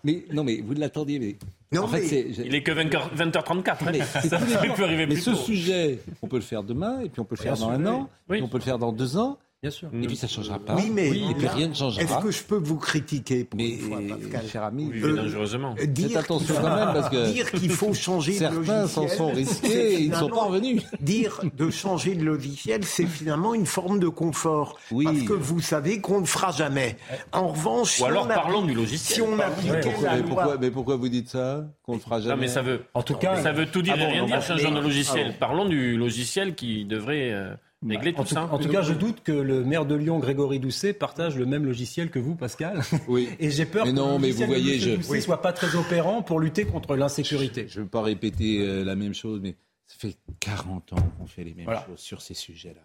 mais, 0.04 0.14
mais- 0.14 0.26
non, 0.34 0.44
mais 0.44 0.62
vous 0.62 0.74
l'attendiez, 0.74 1.20
mais. 1.20 1.36
Non, 1.72 1.84
en 1.84 1.88
fait, 1.88 2.00
mais- 2.02 2.08
c'est- 2.08 2.30
Il 2.46 2.56
est 2.56 2.64
que 2.64 2.72
20h, 2.72 3.14
20h34. 3.16 3.86
Non, 3.86 3.92
mais 3.92 4.00
c'est 4.22 4.66
jours. 4.66 4.76
peut 4.76 4.84
arriver 4.84 5.06
Mais 5.06 5.14
plus 5.14 5.22
ce 5.22 5.32
tôt. 5.32 5.36
sujet, 5.36 6.00
on 6.22 6.28
peut 6.28 6.38
le 6.38 6.42
faire 6.42 6.64
demain, 6.64 7.02
et 7.02 7.10
puis 7.10 7.20
on 7.20 7.26
peut 7.26 7.36
le 7.38 7.44
faire 7.44 7.56
dans 7.58 7.70
un 7.70 7.80
oui. 7.84 7.88
an, 7.88 8.10
Oui. 8.30 8.38
et 8.40 8.42
on 8.42 8.48
peut 8.48 8.58
le 8.58 8.64
faire 8.64 8.80
dans 8.80 8.92
deux 8.92 9.18
ans. 9.18 9.38
Bien 9.64 9.72
sûr. 9.72 9.90
Et 9.92 10.06
puis 10.06 10.16
ça 10.16 10.28
ne 10.28 10.32
changera 10.32 10.60
pas. 10.60 10.76
Oui, 10.76 10.92
mais 10.94 11.08
et 11.08 11.34
puis 11.34 11.44
là, 11.46 11.52
rien 11.52 11.68
ne 11.70 11.74
changera. 11.74 12.04
Est-ce 12.04 12.20
que 12.20 12.30
je 12.30 12.44
peux 12.44 12.58
vous 12.58 12.78
critiquer 12.78 13.44
pour 13.44 13.58
Mais, 13.58 13.70
une 13.72 13.80
fois, 13.80 13.98
Pascal 14.08 14.48
cher 14.48 14.62
ami, 14.64 14.86
Oui, 14.94 15.02
Euh, 15.04 15.16
dangereusement. 15.16 15.74
euh, 15.82 15.86
dire 15.88 16.10
Faites 16.10 16.18
attention 16.18 16.54
qu'il 16.54 16.64
quand 16.64 16.76
même, 16.76 16.94
parce 16.94 17.10
que 17.10 17.32
dire 17.32 17.50
qu'il 17.52 17.72
faut 17.72 17.92
changer 17.96 18.34
de 18.34 18.38
certains 18.38 18.56
logiciel, 18.56 18.88
s'en 18.88 19.08
sont 19.08 19.32
risqués 19.32 19.68
c'est 19.68 19.94
et 19.94 20.00
ils 20.02 20.10
ne 20.12 20.14
sont 20.16 20.28
pas 20.30 20.36
finalement- 20.36 20.48
revenus. 20.48 20.84
Dire 21.02 21.42
de 21.58 21.70
changer 21.72 22.14
de 22.14 22.24
logiciel, 22.24 22.84
c'est 22.86 23.08
finalement 23.08 23.56
une 23.56 23.66
forme 23.66 23.98
de 24.00 24.08
confort, 24.10 24.78
parce 25.04 25.22
que 25.24 25.34
vous 25.34 25.60
savez 25.60 26.02
qu'on 26.02 26.22
ne 26.22 26.28
fera 26.28 26.52
jamais. 26.52 26.96
En 27.32 27.48
revanche, 27.48 27.94
si 27.94 28.04
Ou 28.04 28.06
alors 28.06 28.26
on 28.28 28.30
applique- 28.30 28.44
parlons 28.44 28.62
du 28.64 28.76
logiciel. 28.76 29.16
Si 29.16 29.22
on 29.24 29.40
appliquait 29.40 29.80
Pourquoi- 29.82 30.04
la 30.04 30.14
mais, 30.18 30.22
loi- 30.22 30.28
pourquoi, 30.28 30.58
mais 30.62 30.70
pourquoi 30.72 30.96
vous 30.98 31.10
dites 31.10 31.30
ça 31.30 31.66
Qu'on 31.82 31.94
ne 31.94 31.98
le 31.98 32.04
fera 32.04 32.22
jamais 32.22 32.36
Non, 32.36 32.42
mais 32.42 32.48
ça 32.48 32.62
veut, 32.62 32.82
En 32.94 33.02
tout 33.02 33.16
cas, 33.16 33.42
ça 33.42 33.54
veut 33.54 33.66
tout 33.66 33.82
dire 33.82 33.96
Ah 33.98 34.02
bon, 34.02 34.08
rien 34.12 34.26
dire, 34.28 34.36
mais- 34.36 34.42
changeons 34.46 34.72
de 34.72 34.82
logiciel. 34.82 35.28
Ah. 35.32 35.38
Parlons 35.40 35.66
du 35.68 35.98
logiciel 35.98 36.54
qui 36.54 36.86
devrait 36.86 37.34
régler 37.86 38.14
En 38.16 38.24
tout 38.24 38.30
tout, 38.30 38.34
ça. 38.36 38.46
en 38.52 38.58
tout 38.58 38.70
cas, 38.70 38.82
je 38.82 38.94
doute 38.94 39.22
que 39.24 39.32
le 39.32 39.64
maire 39.64 39.86
de 39.86 39.96
Lyon, 39.96 40.20
Grégory 40.20 40.60
Doucet, 40.60 40.94
partage 40.94 41.38
le 41.38 41.46
même 41.46 41.66
logiciel 41.66 42.10
que 42.10 42.20
vous, 42.20 42.36
Pascal. 42.36 42.82
Oui. 43.08 43.30
Et 43.40 43.52
j'ai 43.52 43.66
peur 43.66 43.86
Mais 43.86 43.92
que 43.92 43.96
non, 43.98 44.14
le 44.14 44.20
mais 44.20 44.32
vous 44.32 44.42
de 44.42 44.46
voyez, 44.48 44.80
je- 44.80 44.96
Doucet 44.96 45.12
oui. 45.12 45.22
soit 45.22 45.42
pas 45.42 45.54
très 45.54 45.76
opérant 45.76 46.22
pour 46.22 46.40
lutter 46.40 46.66
contre 46.66 46.96
l'insécurité. 46.96 47.68
Je 47.70 47.80
ne 47.80 47.84
veux 47.84 47.90
pas 47.90 48.02
répéter 48.02 48.60
euh, 48.62 48.84
la 48.84 48.96
même 48.96 49.14
chose, 49.14 49.40
mais 49.42 49.56
ça 49.86 49.96
fait 50.00 50.16
40 50.40 50.94
ans 50.94 51.12
qu'on 51.18 51.28
fait 51.28 51.44
les 51.44 51.54
mêmes 51.54 51.66
Voilà. 51.66 51.86
choses 51.86 52.00
sur 52.00 52.22
ces 52.22 52.34
sujets-là. 52.34 52.82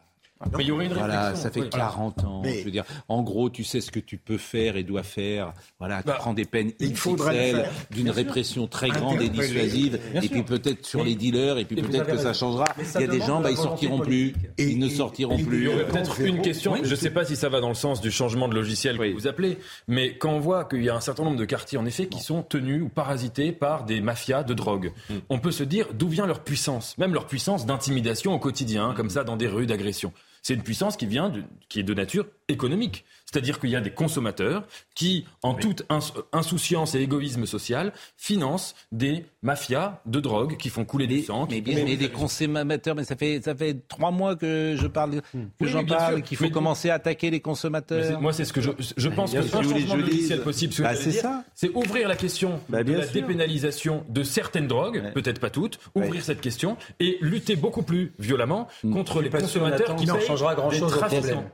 Mais 0.56 0.64
il 0.64 0.68
y 0.68 0.70
aurait 0.72 0.86
une 0.86 0.92
Voilà, 0.92 1.34
ça 1.34 1.50
fait 1.50 1.60
oui. 1.62 1.70
40 1.70 2.24
ans. 2.24 2.40
Mais- 2.44 2.58
Je 2.60 2.64
veux 2.64 2.70
dire, 2.70 2.84
en 3.08 3.22
gros, 3.22 3.50
tu 3.50 3.64
sais 3.64 3.80
ce 3.80 3.90
que 3.90 4.00
tu 4.00 4.16
peux 4.18 4.38
faire 4.38 4.76
et 4.76 4.82
dois 4.82 5.02
faire. 5.02 5.52
Voilà, 5.78 6.02
tu 6.02 6.08
Bah, 6.08 6.16
prends 6.18 6.34
des 6.34 6.44
peines 6.44 6.72
il 6.80 6.96
faudrait 6.96 7.52
le 7.52 7.58
XXL, 7.60 7.70
d'une 7.90 8.10
répression 8.10 8.66
très 8.66 8.88
grande 8.88 9.20
et 9.22 9.28
dissuasive, 9.28 9.98
et 10.14 10.28
puis 10.28 10.42
peut-être 10.42 10.84
sur 10.86 11.00
Mais- 11.00 11.06
les 11.10 11.14
dealers, 11.14 11.58
et 11.58 11.64
puis 11.64 11.76
peut-être 11.76 12.06
que 12.06 12.16
ça 12.18 12.32
changera. 12.32 12.64
Ça 12.84 13.00
Il 13.00 13.06
y 13.06 13.08
a 13.08 13.12
des 13.12 13.20
gens, 13.20 13.40
bah, 13.40 13.50
ils 13.50 13.56
sortiront 13.56 14.00
plus. 14.00 14.34
Et- 14.58 14.64
ils 14.70 14.78
ne 14.78 14.88
sortiront 14.88 15.36
et- 15.38 15.42
plus. 15.42 15.58
Il 15.58 15.64
y 15.64 15.68
aurait 15.68 15.86
peut-être 15.86 16.20
une 16.20 16.40
question, 16.42 16.72
Oui, 16.72 16.80
je 16.84 16.90
ne 16.90 16.96
sais 16.96 17.10
pas 17.10 17.24
si 17.24 17.36
ça 17.36 17.48
va 17.48 17.60
dans 17.60 17.68
le 17.68 17.74
sens 17.74 18.00
du 18.00 18.10
changement 18.10 18.48
de 18.48 18.54
logiciel 18.54 18.98
que 18.98 19.12
vous 19.12 19.26
appelez, 19.26 19.58
mais 19.88 20.16
quand 20.16 20.30
on 20.32 20.40
voit 20.40 20.64
qu'il 20.64 20.82
y 20.84 20.88
a 20.90 20.94
un 20.94 21.00
certain 21.00 21.24
nombre 21.24 21.36
de 21.38 21.44
quartiers, 21.44 21.78
en 21.78 21.86
effet, 21.86 22.06
qui 22.06 22.20
sont 22.20 22.42
tenus 22.42 22.82
ou 22.82 22.88
parasités 22.88 23.52
par 23.52 23.84
des 23.84 24.00
mafias 24.00 24.42
de 24.42 24.54
drogue, 24.54 24.92
on 25.28 25.38
peut 25.38 25.50
se 25.52 25.62
dire 25.64 25.88
d'où 25.94 26.08
vient 26.08 26.26
leur 26.26 26.40
puissance, 26.44 26.96
même 26.98 27.14
leur 27.14 27.26
puissance 27.26 27.66
d'intimidation 27.66 28.32
au 28.34 28.38
quotidien, 28.38 28.94
comme 28.96 29.10
ça, 29.10 29.24
dans 29.24 29.36
des 29.36 29.46
rues 29.48 29.66
d'agression. 29.66 30.12
C'est 30.42 30.54
une 30.54 30.62
puissance 30.62 30.96
qui 30.96 31.06
vient, 31.06 31.32
qui 31.68 31.80
est 31.80 31.84
de 31.84 31.94
nature 31.94 32.26
économique. 32.48 33.04
C'est-à-dire 33.32 33.58
qu'il 33.58 33.70
y 33.70 33.76
a 33.76 33.80
des 33.80 33.90
consommateurs 33.90 34.64
qui, 34.94 35.24
en 35.42 35.54
toute 35.54 35.84
ins- 35.88 36.00
insouciance 36.32 36.94
et 36.94 37.00
égoïsme 37.00 37.46
social, 37.46 37.92
financent 38.18 38.74
des 38.92 39.24
mafias 39.42 40.00
de 40.06 40.20
drogue 40.20 40.56
qui 40.58 40.68
font 40.68 40.84
couler 40.84 41.06
du 41.06 41.22
sang. 41.22 41.46
Mais 41.50 41.56
qui- 41.56 41.60
bien, 41.62 41.84
mais 41.84 41.96
des 41.96 42.10
consommateurs, 42.10 42.94
mais 42.94 43.04
ça 43.04 43.16
fait 43.16 43.40
ça 43.42 43.54
fait 43.54 43.76
trois 43.88 44.10
mois 44.10 44.36
que 44.36 44.76
je 44.78 44.86
parle, 44.86 45.22
que 45.32 45.38
Oui, 45.60 45.68
j'en 45.68 45.84
parle, 45.84 46.16
sûr. 46.16 46.24
qu'il 46.24 46.36
faut 46.36 46.44
Mais- 46.44 46.50
commencer 46.50 46.90
à 46.90 46.94
attaquer 46.94 47.26
les 47.28 47.30
Mais 47.32 47.36
c'est- 47.36 47.40
consommateurs. 47.42 48.20
Moi, 48.20 48.32
c'est 48.34 48.44
ce 48.44 48.52
que 48.52 48.60
je, 48.60 48.70
je 48.96 49.08
pense 49.08 49.30
bien 49.32 49.40
que 49.40 49.46
un 49.46 49.50
changement 49.50 49.76
je 49.78 49.82
de 49.84 49.88
voulais- 49.90 50.02
logiciel 50.02 50.42
possible, 50.42 50.72
ce 50.74 50.78
que 50.78 50.82
Bah, 50.82 50.94
c'est 50.94 51.10
dire, 51.10 51.22
ça. 51.22 51.44
c'est 51.54 51.70
ouvrir 51.74 52.08
la 52.08 52.16
question 52.16 52.60
Bah, 52.68 52.84
de 52.84 52.92
la 52.92 53.04
sûr. 53.04 53.12
dépénalisation 53.14 54.04
de 54.10 54.22
certaines 54.22 54.66
drogues, 54.66 55.02
peut-être 55.14 55.40
pas 55.40 55.50
toutes, 55.50 55.78
ouvrir 55.94 56.22
cette 56.22 56.40
question 56.42 56.76
et 57.00 57.16
lutter 57.22 57.56
beaucoup 57.56 57.82
plus 57.82 58.12
violemment 58.18 58.68
contre 58.92 59.22
les 59.22 59.30
consommateurs 59.30 59.96
qui 59.96 60.04
que 60.04 60.10
ça 60.12 60.18
payent 60.18 60.26
changera 60.26 60.54
grand-chose 60.54 60.92
des 60.92 60.98
au 60.98 61.00
problème. 61.00 61.44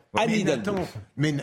Mais 1.17 1.35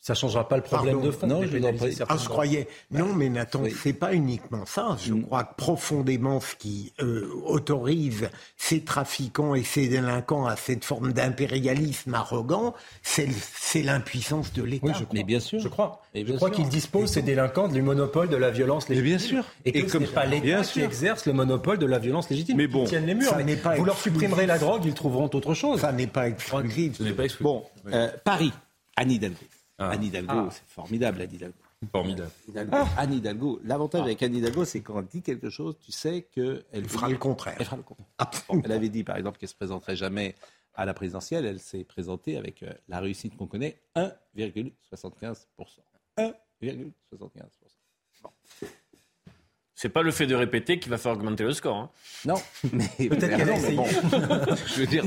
Mais 0.00 0.04
Ça 0.04 0.14
changera 0.14 0.48
pas 0.48 0.56
le 0.56 0.62
problème 0.62 0.94
Pardon. 0.94 1.06
de 1.08 1.12
fond. 1.12 1.26
Non, 1.26 1.40
de 1.40 1.46
je 1.46 2.02
Ah, 2.08 2.16
je 2.16 2.28
croyais. 2.28 2.68
Non, 2.90 3.12
mais 3.14 3.28
Nathan, 3.28 3.62
Oui. 3.64 3.74
c'est 3.82 3.92
pas 3.92 4.14
uniquement 4.14 4.64
ça. 4.64 4.96
Je 5.04 5.12
Mm. 5.12 5.24
crois 5.24 5.44
que 5.44 5.54
profondément, 5.56 6.40
ce 6.40 6.54
qui 6.54 6.92
euh, 7.00 7.28
autorise 7.44 8.30
ces 8.56 8.82
trafiquants 8.84 9.54
et 9.54 9.64
ces 9.64 9.88
délinquants 9.88 10.46
à 10.46 10.56
cette 10.56 10.84
forme 10.84 11.12
d'impérialisme 11.12 12.14
arrogant, 12.14 12.74
c'est 13.02 13.82
l'impuissance 13.82 14.52
de 14.52 14.62
l'État. 14.62 14.86
Oui, 14.86 14.92
je 14.98 15.04
crois. 15.04 15.14
Mais 15.14 15.24
bien 15.24 15.40
sûr. 15.40 15.60
Je 15.60 15.68
crois. 15.68 16.00
Et 16.14 16.24
Je 16.24 16.32
crois 16.34 16.50
qu'ils 16.50 16.68
disposent, 16.68 17.10
ces 17.10 17.22
délinquants, 17.22 17.68
du 17.68 17.82
monopole 17.82 18.28
de 18.28 18.36
la 18.36 18.50
violence 18.50 18.88
légitime. 18.88 19.08
bien 19.08 19.18
sûr. 19.18 19.44
Et 19.64 19.72
que 19.72 19.78
Et 19.78 19.88
ce 19.88 19.92
comme- 19.92 20.02
n'est 20.02 20.08
pas 20.08 20.26
l'État 20.26 20.62
qui 20.62 20.80
exerce 20.80 21.26
le 21.26 21.32
monopole 21.32 21.78
de 21.78 21.86
la 21.86 21.98
violence 21.98 22.30
légitime. 22.30 22.56
Mais 22.56 22.64
Ils 22.64 22.70
bon, 22.70 22.84
tiennent 22.84 23.06
les 23.06 23.14
murs. 23.14 23.28
ça 23.30 23.36
mais 23.36 23.44
n'est 23.44 23.56
pas 23.56 23.74
vous 23.76 23.84
leur 23.84 23.98
supprimerez 23.98 24.46
la 24.46 24.58
drogue, 24.58 24.82
ils 24.84 24.94
trouveront 24.94 25.28
autre 25.32 25.54
chose. 25.54 25.80
Ça 25.80 25.92
n'est 25.92 26.06
pas 26.06 26.28
exclusif. 26.28 26.96
Ce 26.98 27.02
n'est 27.02 27.12
pas 27.12 27.24
exclu. 27.24 27.42
Bon, 27.44 27.64
euh, 27.92 28.08
Paris, 28.24 28.52
Anne 28.96 29.10
Hidalgo. 29.10 29.36
Ah. 29.78 29.90
Anne 29.90 30.02
Hidalgo, 30.04 30.32
Ah. 30.32 30.48
c'est 30.50 30.64
formidable, 30.66 31.20
Anne 31.22 31.32
Hidalgo. 31.34 31.56
Formidable. 31.92 32.30
Hidalgo. 32.48 32.76
Anne 32.96 33.12
Hidalgo. 33.14 33.60
L'avantage 33.62 34.02
avec 34.02 34.20
Anne 34.22 34.34
Hidalgo, 34.34 34.64
c'est 34.64 34.80
quand 34.80 34.98
elle 34.98 35.06
dit 35.06 35.22
quelque 35.22 35.48
chose, 35.50 35.76
tu 35.80 35.92
sais 35.92 36.22
qu'elle 36.22 36.64
Elle 36.72 36.88
fera 36.88 37.08
le 37.08 37.16
contraire. 37.16 37.54
Elle 37.60 37.64
fera 37.64 37.76
le 37.76 37.82
contraire. 37.84 38.06
Bon, 38.48 38.60
elle 38.64 38.72
avait 38.72 38.88
dit, 38.88 39.04
par 39.04 39.16
exemple, 39.16 39.38
qu'elle 39.38 39.48
se 39.48 39.54
présenterait 39.54 39.94
jamais 39.94 40.34
à 40.74 40.84
la 40.84 40.94
présidentielle. 40.94 41.44
Elle 41.46 41.60
s'est 41.60 41.84
présentée 41.84 42.36
avec 42.36 42.64
euh, 42.64 42.72
la 42.88 42.98
réussite 42.98 43.36
qu'on 43.36 43.46
connaît, 43.46 43.80
1,75%. 43.94 45.46
1,75%. 46.18 47.44
C'est 49.80 49.90
pas 49.90 50.02
le 50.02 50.10
fait 50.10 50.26
de 50.26 50.34
répéter 50.34 50.80
qui 50.80 50.88
va 50.88 50.98
faire 50.98 51.12
augmenter 51.12 51.44
le 51.44 51.52
score. 51.52 51.76
hein. 51.76 51.90
Non, 52.24 52.34
mais 52.72 52.88
Peut-être 53.08 53.36
qu'elle 53.36 53.48
a 53.48 53.70
non, 53.70 53.76
bon, 53.76 53.84
je 54.66 54.80
veux 54.80 54.86
dire, 54.88 55.04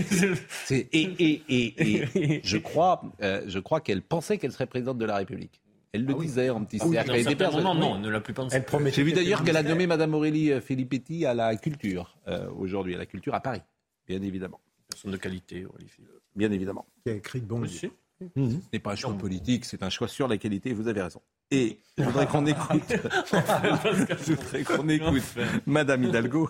c'est- 0.66 0.88
et, 0.94 1.02
et, 1.20 1.42
et, 1.50 2.06
et 2.36 2.42
je 2.46 2.58
crois, 2.58 3.02
euh, 3.22 3.42
je 3.48 3.60
crois 3.60 3.82
qu'elle 3.82 4.02
pensait 4.02 4.38
qu'elle 4.38 4.54
serait 4.54 4.68
présidente 4.68 4.98
de 4.98 5.04
la 5.04 5.18
République. 5.18 5.60
Elle 5.92 6.06
le 6.06 6.14
disait 6.14 6.50
en 6.50 6.64
petit 6.64 6.78
Ah 6.80 6.86
oui, 6.88 6.94
cercle. 6.94 7.36
personnes- 7.36 7.64
non, 7.66 7.96
oui. 7.96 8.00
ne 8.00 8.08
l'a 8.10 8.22
plus 8.22 8.34
pensé. 8.34 8.56
Elle 8.56 8.64
promettait 8.64 8.96
J'ai 8.96 9.04
vu 9.04 9.12
d'ailleurs 9.12 9.44
qu'elle 9.44 9.58
a 9.58 9.64
nommé 9.64 9.88
Madame 9.88 10.14
Aurélie 10.14 10.54
euh, 10.54 10.62
Filippetti 10.62 11.26
à 11.26 11.34
la 11.34 11.54
culture 11.58 12.18
euh, 12.30 12.50
aujourd'hui, 12.58 12.96
à 12.96 12.98
la 12.98 13.06
culture 13.06 13.36
à 13.36 13.42
Paris, 13.42 13.60
bien 14.08 14.22
évidemment. 14.22 14.62
Personne 14.90 15.12
de 15.12 15.18
qualité, 15.18 15.66
Olivier. 15.76 16.06
Bien 16.34 16.50
évidemment. 16.54 16.86
Qui 17.04 17.12
a 17.12 17.16
écrit 17.16 17.42
de 17.42 17.46
bons 17.46 17.62
livres. 17.64 17.94
Aussi. 18.36 18.60
Ce 18.62 18.68
n'est 18.74 18.80
pas 18.80 18.94
un 18.94 18.96
choix 18.96 19.14
politique, 19.14 19.66
c'est 19.66 19.84
un 19.84 19.90
choix 19.90 20.08
sur 20.08 20.28
la 20.28 20.38
qualité, 20.38 20.74
vous 20.74 20.88
avez 20.88 21.02
raison. 21.02 21.22
Et 21.50 21.80
je 21.98 22.04
voudrais 22.04 22.28
qu'on 22.28 22.46
écoute, 22.48 22.94
je 22.94 24.34
voudrais 24.34 24.64
qu'on 24.64 24.88
écoute 24.90 25.24
Madame 25.66 26.04
Hidalgo. 26.04 26.50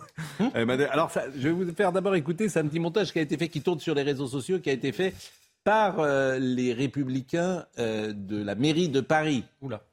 Euh, 0.56 0.66
madame- 0.66 0.90
alors, 0.92 1.12
ça, 1.12 1.24
je 1.36 1.50
vais 1.50 1.52
vous 1.52 1.74
faire 1.74 1.92
d'abord 1.92 2.16
écouter, 2.16 2.50
c'est 2.50 2.60
un 2.60 2.68
petit 2.68 2.80
montage 2.80 3.12
qui 3.12 3.20
a 3.20 3.22
été 3.22 3.38
fait, 3.38 3.48
qui 3.48 3.62
tourne 3.62 3.80
sur 3.80 3.96
les 3.96 4.04
réseaux 4.04 4.28
sociaux, 4.28 4.60
qui 4.60 4.70
a 4.70 4.74
été 4.74 4.92
fait 4.92 5.14
par 5.64 6.00
euh, 6.00 6.40
les 6.40 6.74
républicains 6.74 7.66
euh, 7.78 8.14
de 8.14 8.42
la 8.44 8.56
mairie 8.56 8.90
de 8.90 9.00
Paris, 9.00 9.44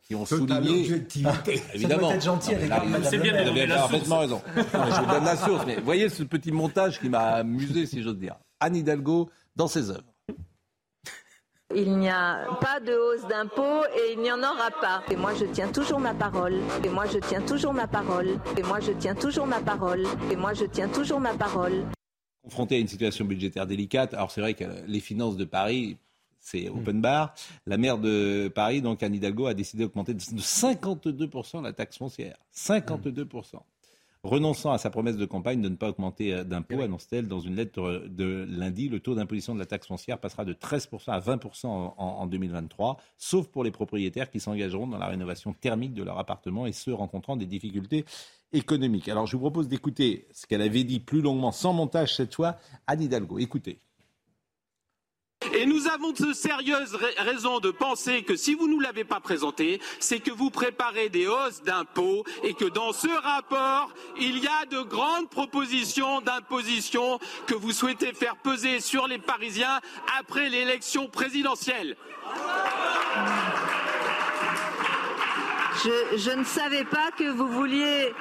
qui 0.02 0.14
ont 0.14 0.24
souligné... 0.24 0.80
objectivité. 0.84 1.60
Évidemment. 1.74 2.08
doit 2.08 2.14
être 2.14 2.24
gentil 2.24 2.54
de 2.54 2.66
Madame 2.66 3.04
C'est 3.04 3.18
bien 3.18 3.32
vous 3.32 3.38
avez 3.38 3.44
donner 3.44 3.66
la 3.66 3.76
parfaitement 3.76 4.18
raison. 4.20 4.42
Non, 4.56 4.62
je 4.64 5.00
vous 5.02 5.10
donne 5.10 5.24
la 5.24 5.36
source. 5.36 5.66
Mais 5.66 5.76
voyez 5.80 6.08
ce 6.08 6.22
petit 6.22 6.52
montage 6.52 6.98
qui 7.00 7.10
m'a 7.10 7.34
amusé, 7.34 7.84
si 7.86 8.02
j'ose 8.02 8.16
dire. 8.18 8.36
Anne 8.60 8.76
Hidalgo 8.76 9.28
dans 9.56 9.68
ses 9.68 9.90
œuvres. 9.90 10.14
Il 11.76 11.98
n'y 11.98 12.08
a 12.08 12.46
pas 12.62 12.80
de 12.80 12.94
hausse 12.94 13.28
d'impôts 13.28 13.84
et 13.94 14.14
il 14.14 14.20
n'y 14.20 14.32
en 14.32 14.38
aura 14.38 14.70
pas. 14.80 15.02
Et 15.10 15.16
moi, 15.16 15.34
je 15.34 15.44
tiens 15.44 15.68
toujours 15.68 16.00
ma 16.00 16.14
parole. 16.14 16.54
Et 16.82 16.88
moi, 16.88 17.04
je 17.04 17.18
tiens 17.18 17.42
toujours 17.42 17.74
ma 17.74 17.86
parole. 17.86 18.40
Et 18.56 18.62
moi, 18.62 18.80
je 18.80 18.92
tiens 18.92 19.14
toujours 19.14 19.46
ma 19.46 19.60
parole. 19.60 20.06
Et 20.32 20.36
moi, 20.36 20.54
je 20.54 20.64
tiens 20.64 20.88
toujours 20.88 21.20
ma 21.20 21.34
parole. 21.34 21.84
confronté 22.42 22.76
à 22.76 22.78
une 22.78 22.88
situation 22.88 23.26
budgétaire 23.26 23.66
délicate. 23.66 24.14
Alors 24.14 24.30
c'est 24.30 24.40
vrai 24.40 24.54
que 24.54 24.64
les 24.86 25.00
finances 25.00 25.36
de 25.36 25.44
Paris, 25.44 25.98
c'est 26.40 26.70
open 26.70 27.02
bar. 27.02 27.34
La 27.66 27.76
maire 27.76 27.98
de 27.98 28.50
Paris, 28.54 28.80
donc 28.80 29.02
Anne 29.02 29.14
Hidalgo, 29.14 29.46
a 29.46 29.52
décidé 29.52 29.82
d'augmenter 29.82 30.14
de 30.14 30.20
52% 30.20 31.62
la 31.62 31.74
taxe 31.74 31.98
foncière. 31.98 32.38
52%. 32.54 33.60
Renonçant 34.22 34.72
à 34.72 34.78
sa 34.78 34.90
promesse 34.90 35.16
de 35.16 35.26
campagne 35.26 35.60
de 35.60 35.68
ne 35.68 35.76
pas 35.76 35.90
augmenter 35.90 36.34
euh, 36.34 36.44
d'impôts, 36.44 36.80
annonce-t-elle 36.80 37.28
dans 37.28 37.40
une 37.40 37.56
lettre 37.56 38.04
de 38.08 38.46
lundi. 38.48 38.88
Le 38.88 39.00
taux 39.00 39.14
d'imposition 39.14 39.54
de 39.54 39.60
la 39.60 39.66
taxe 39.66 39.86
foncière 39.86 40.18
passera 40.18 40.44
de 40.44 40.52
13% 40.52 41.10
à 41.10 41.20
20% 41.20 41.66
en, 41.66 41.94
en 41.96 42.26
2023, 42.26 42.98
sauf 43.16 43.48
pour 43.48 43.64
les 43.64 43.70
propriétaires 43.70 44.30
qui 44.30 44.40
s'engageront 44.40 44.86
dans 44.86 44.98
la 44.98 45.06
rénovation 45.06 45.52
thermique 45.52 45.94
de 45.94 46.02
leur 46.02 46.18
appartement 46.18 46.66
et 46.66 46.72
ceux 46.72 46.94
rencontrant 46.94 47.36
des 47.36 47.46
difficultés 47.46 48.04
économiques. 48.52 49.08
Alors 49.08 49.26
je 49.26 49.36
vous 49.36 49.42
propose 49.42 49.68
d'écouter 49.68 50.26
ce 50.32 50.46
qu'elle 50.46 50.62
avait 50.62 50.84
dit 50.84 51.00
plus 51.00 51.20
longuement, 51.20 51.52
sans 51.52 51.72
montage 51.72 52.14
cette 52.14 52.34
fois, 52.34 52.56
Anne 52.86 53.02
Hidalgo. 53.02 53.38
Écoutez. 53.38 53.80
Et 55.54 55.66
nous 55.66 55.88
avons 55.88 56.12
de 56.12 56.32
sérieuses 56.32 56.96
raisons 57.18 57.60
de 57.60 57.70
penser 57.70 58.22
que 58.22 58.36
si 58.36 58.54
vous 58.54 58.66
ne 58.66 58.72
nous 58.72 58.80
l'avez 58.80 59.04
pas 59.04 59.20
présenté, 59.20 59.80
c'est 59.98 60.20
que 60.20 60.30
vous 60.30 60.50
préparez 60.50 61.08
des 61.08 61.26
hausses 61.26 61.62
d'impôts 61.62 62.24
et 62.42 62.54
que 62.54 62.64
dans 62.64 62.92
ce 62.92 63.08
rapport, 63.08 63.90
il 64.20 64.38
y 64.38 64.46
a 64.46 64.66
de 64.66 64.80
grandes 64.82 65.30
propositions 65.30 66.20
d'imposition 66.20 67.18
que 67.46 67.54
vous 67.54 67.72
souhaitez 67.72 68.12
faire 68.12 68.36
peser 68.36 68.80
sur 68.80 69.06
les 69.06 69.18
Parisiens 69.18 69.80
après 70.18 70.48
l'élection 70.48 71.08
présidentielle. 71.08 71.96
Je, 75.84 76.36
ne 76.36 76.44
savais 76.44 76.84
pas 76.84 77.10
que 77.16 77.30
vous 77.30 77.46
vouliez. 77.46 78.12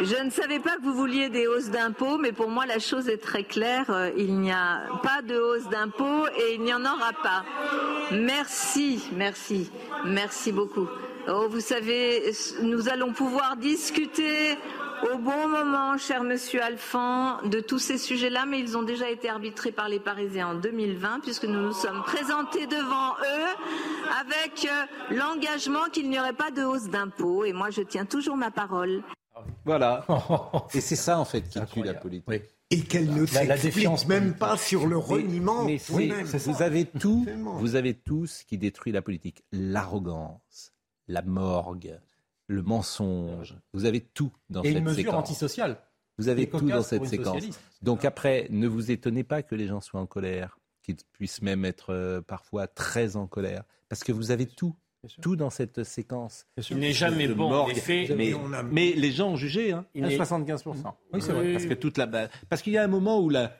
Je 0.00 0.22
ne 0.22 0.30
savais 0.30 0.60
pas 0.60 0.76
que 0.76 0.82
vous 0.82 0.94
vouliez 0.94 1.28
des 1.28 1.46
hausses 1.46 1.70
d'impôts, 1.70 2.18
mais 2.18 2.32
pour 2.32 2.48
moi 2.48 2.66
la 2.66 2.78
chose 2.78 3.08
est 3.08 3.18
très 3.18 3.42
claire. 3.42 3.86
Euh, 3.90 4.10
il 4.16 4.38
n'y 4.38 4.52
a 4.52 4.82
pas 5.02 5.22
de 5.22 5.36
hausse 5.36 5.68
d'impôts 5.68 6.26
et 6.36 6.54
il 6.54 6.62
n'y 6.62 6.72
en 6.72 6.82
aura 6.82 7.12
pas. 7.22 7.44
Merci, 8.12 9.08
merci, 9.16 9.70
merci 10.04 10.52
beaucoup. 10.52 10.88
Oh, 11.26 11.46
vous 11.48 11.60
savez, 11.60 12.32
nous 12.62 12.88
allons 12.88 13.12
pouvoir 13.12 13.56
discuter 13.56 14.56
au 15.02 15.18
bon 15.18 15.48
moment, 15.48 15.98
cher 15.98 16.22
monsieur 16.22 16.62
Alphand, 16.62 17.42
de 17.42 17.60
tous 17.60 17.78
ces 17.78 17.98
sujets-là, 17.98 18.46
mais 18.46 18.60
ils 18.60 18.76
ont 18.76 18.82
déjà 18.82 19.10
été 19.10 19.28
arbitrés 19.28 19.72
par 19.72 19.88
les 19.88 20.00
Parisiens 20.00 20.48
en 20.48 20.54
2020, 20.54 21.20
puisque 21.20 21.44
nous 21.44 21.60
nous 21.60 21.72
sommes 21.72 22.02
présentés 22.02 22.66
devant 22.66 23.12
eux 23.12 24.20
avec 24.20 24.66
euh, 24.66 25.14
l'engagement 25.14 25.84
qu'il 25.92 26.08
n'y 26.08 26.18
aurait 26.18 26.32
pas 26.32 26.50
de 26.50 26.62
hausse 26.62 26.88
d'impôts. 26.88 27.44
Et 27.44 27.52
moi, 27.52 27.70
je 27.70 27.82
tiens 27.82 28.04
toujours 28.04 28.36
ma 28.36 28.50
parole. 28.50 29.02
Voilà. 29.64 30.06
Et 30.74 30.80
c'est 30.80 30.96
ça, 30.96 31.18
en 31.18 31.24
fait, 31.24 31.42
qui 31.48 31.60
tue 31.66 31.82
la 31.82 31.94
politique. 31.94 32.42
Et 32.70 32.80
qu'elle 32.80 33.12
ne 33.12 33.26
s'explique 33.26 34.08
même 34.08 34.34
pas 34.34 34.56
sur 34.56 34.86
le 34.86 34.96
reniement. 34.96 35.64
Mais, 35.64 35.78
vous 35.78 36.62
avez 36.62 36.86
tout, 36.86 37.26
vous 37.58 37.76
avez 37.76 37.94
tout 37.94 38.26
ce 38.26 38.44
qui 38.44 38.58
détruit 38.58 38.92
la 38.92 39.02
politique. 39.02 39.44
L'arrogance, 39.52 40.72
la 41.08 41.22
morgue, 41.22 41.98
le 42.46 42.62
mensonge. 42.62 43.56
Vous 43.72 43.84
avez 43.84 44.00
tout 44.00 44.32
dans 44.50 44.62
Et 44.62 44.68
cette 44.68 44.78
une 44.78 44.84
mesure 44.84 44.96
séquence. 44.96 45.14
antisociale. 45.30 45.78
Vous 46.18 46.28
avez 46.28 46.48
tout 46.48 46.60
dans 46.60 46.82
cette 46.82 47.04
séquence. 47.06 47.26
socialiste. 47.34 47.60
Donc 47.82 48.04
après, 48.04 48.46
ne 48.50 48.68
vous 48.68 48.90
étonnez 48.90 49.24
pas 49.24 49.42
que 49.42 49.54
les 49.54 49.66
gens 49.66 49.80
soient 49.80 50.00
en 50.00 50.06
colère, 50.06 50.58
qu'ils 50.82 50.96
puissent 51.12 51.42
même 51.42 51.64
être 51.64 51.92
euh, 51.92 52.20
parfois 52.20 52.66
très 52.68 53.16
en 53.16 53.26
colère, 53.26 53.64
parce 53.88 54.04
que 54.04 54.12
vous 54.12 54.30
avez 54.30 54.46
tout. 54.46 54.74
Tout 55.20 55.36
dans 55.36 55.50
cette 55.50 55.84
séquence. 55.84 56.46
Il 56.70 56.78
n'est 56.78 56.94
jamais 56.94 57.28
bon, 57.28 57.52
en 57.52 57.68
effet. 57.68 58.08
Mais, 58.16 58.32
On 58.32 58.54
a- 58.54 58.62
mais 58.62 58.92
les 58.94 59.12
gens 59.12 59.32
ont 59.32 59.36
jugé, 59.36 59.70
hein, 59.70 59.84
Il 59.94 60.02
à 60.02 60.08
n'est- 60.08 60.16
75%. 60.16 60.94
Oui, 61.12 61.20
c'est 61.20 61.32
vrai. 61.32 61.52
Parce 61.52 61.66
que 61.66 61.74
toute 61.74 61.98
la 61.98 62.06
qu'il 62.62 62.72
y 62.72 62.78
a 62.78 62.82
un 62.84 62.88
moment 62.88 63.20
où 63.20 63.28
la 63.28 63.54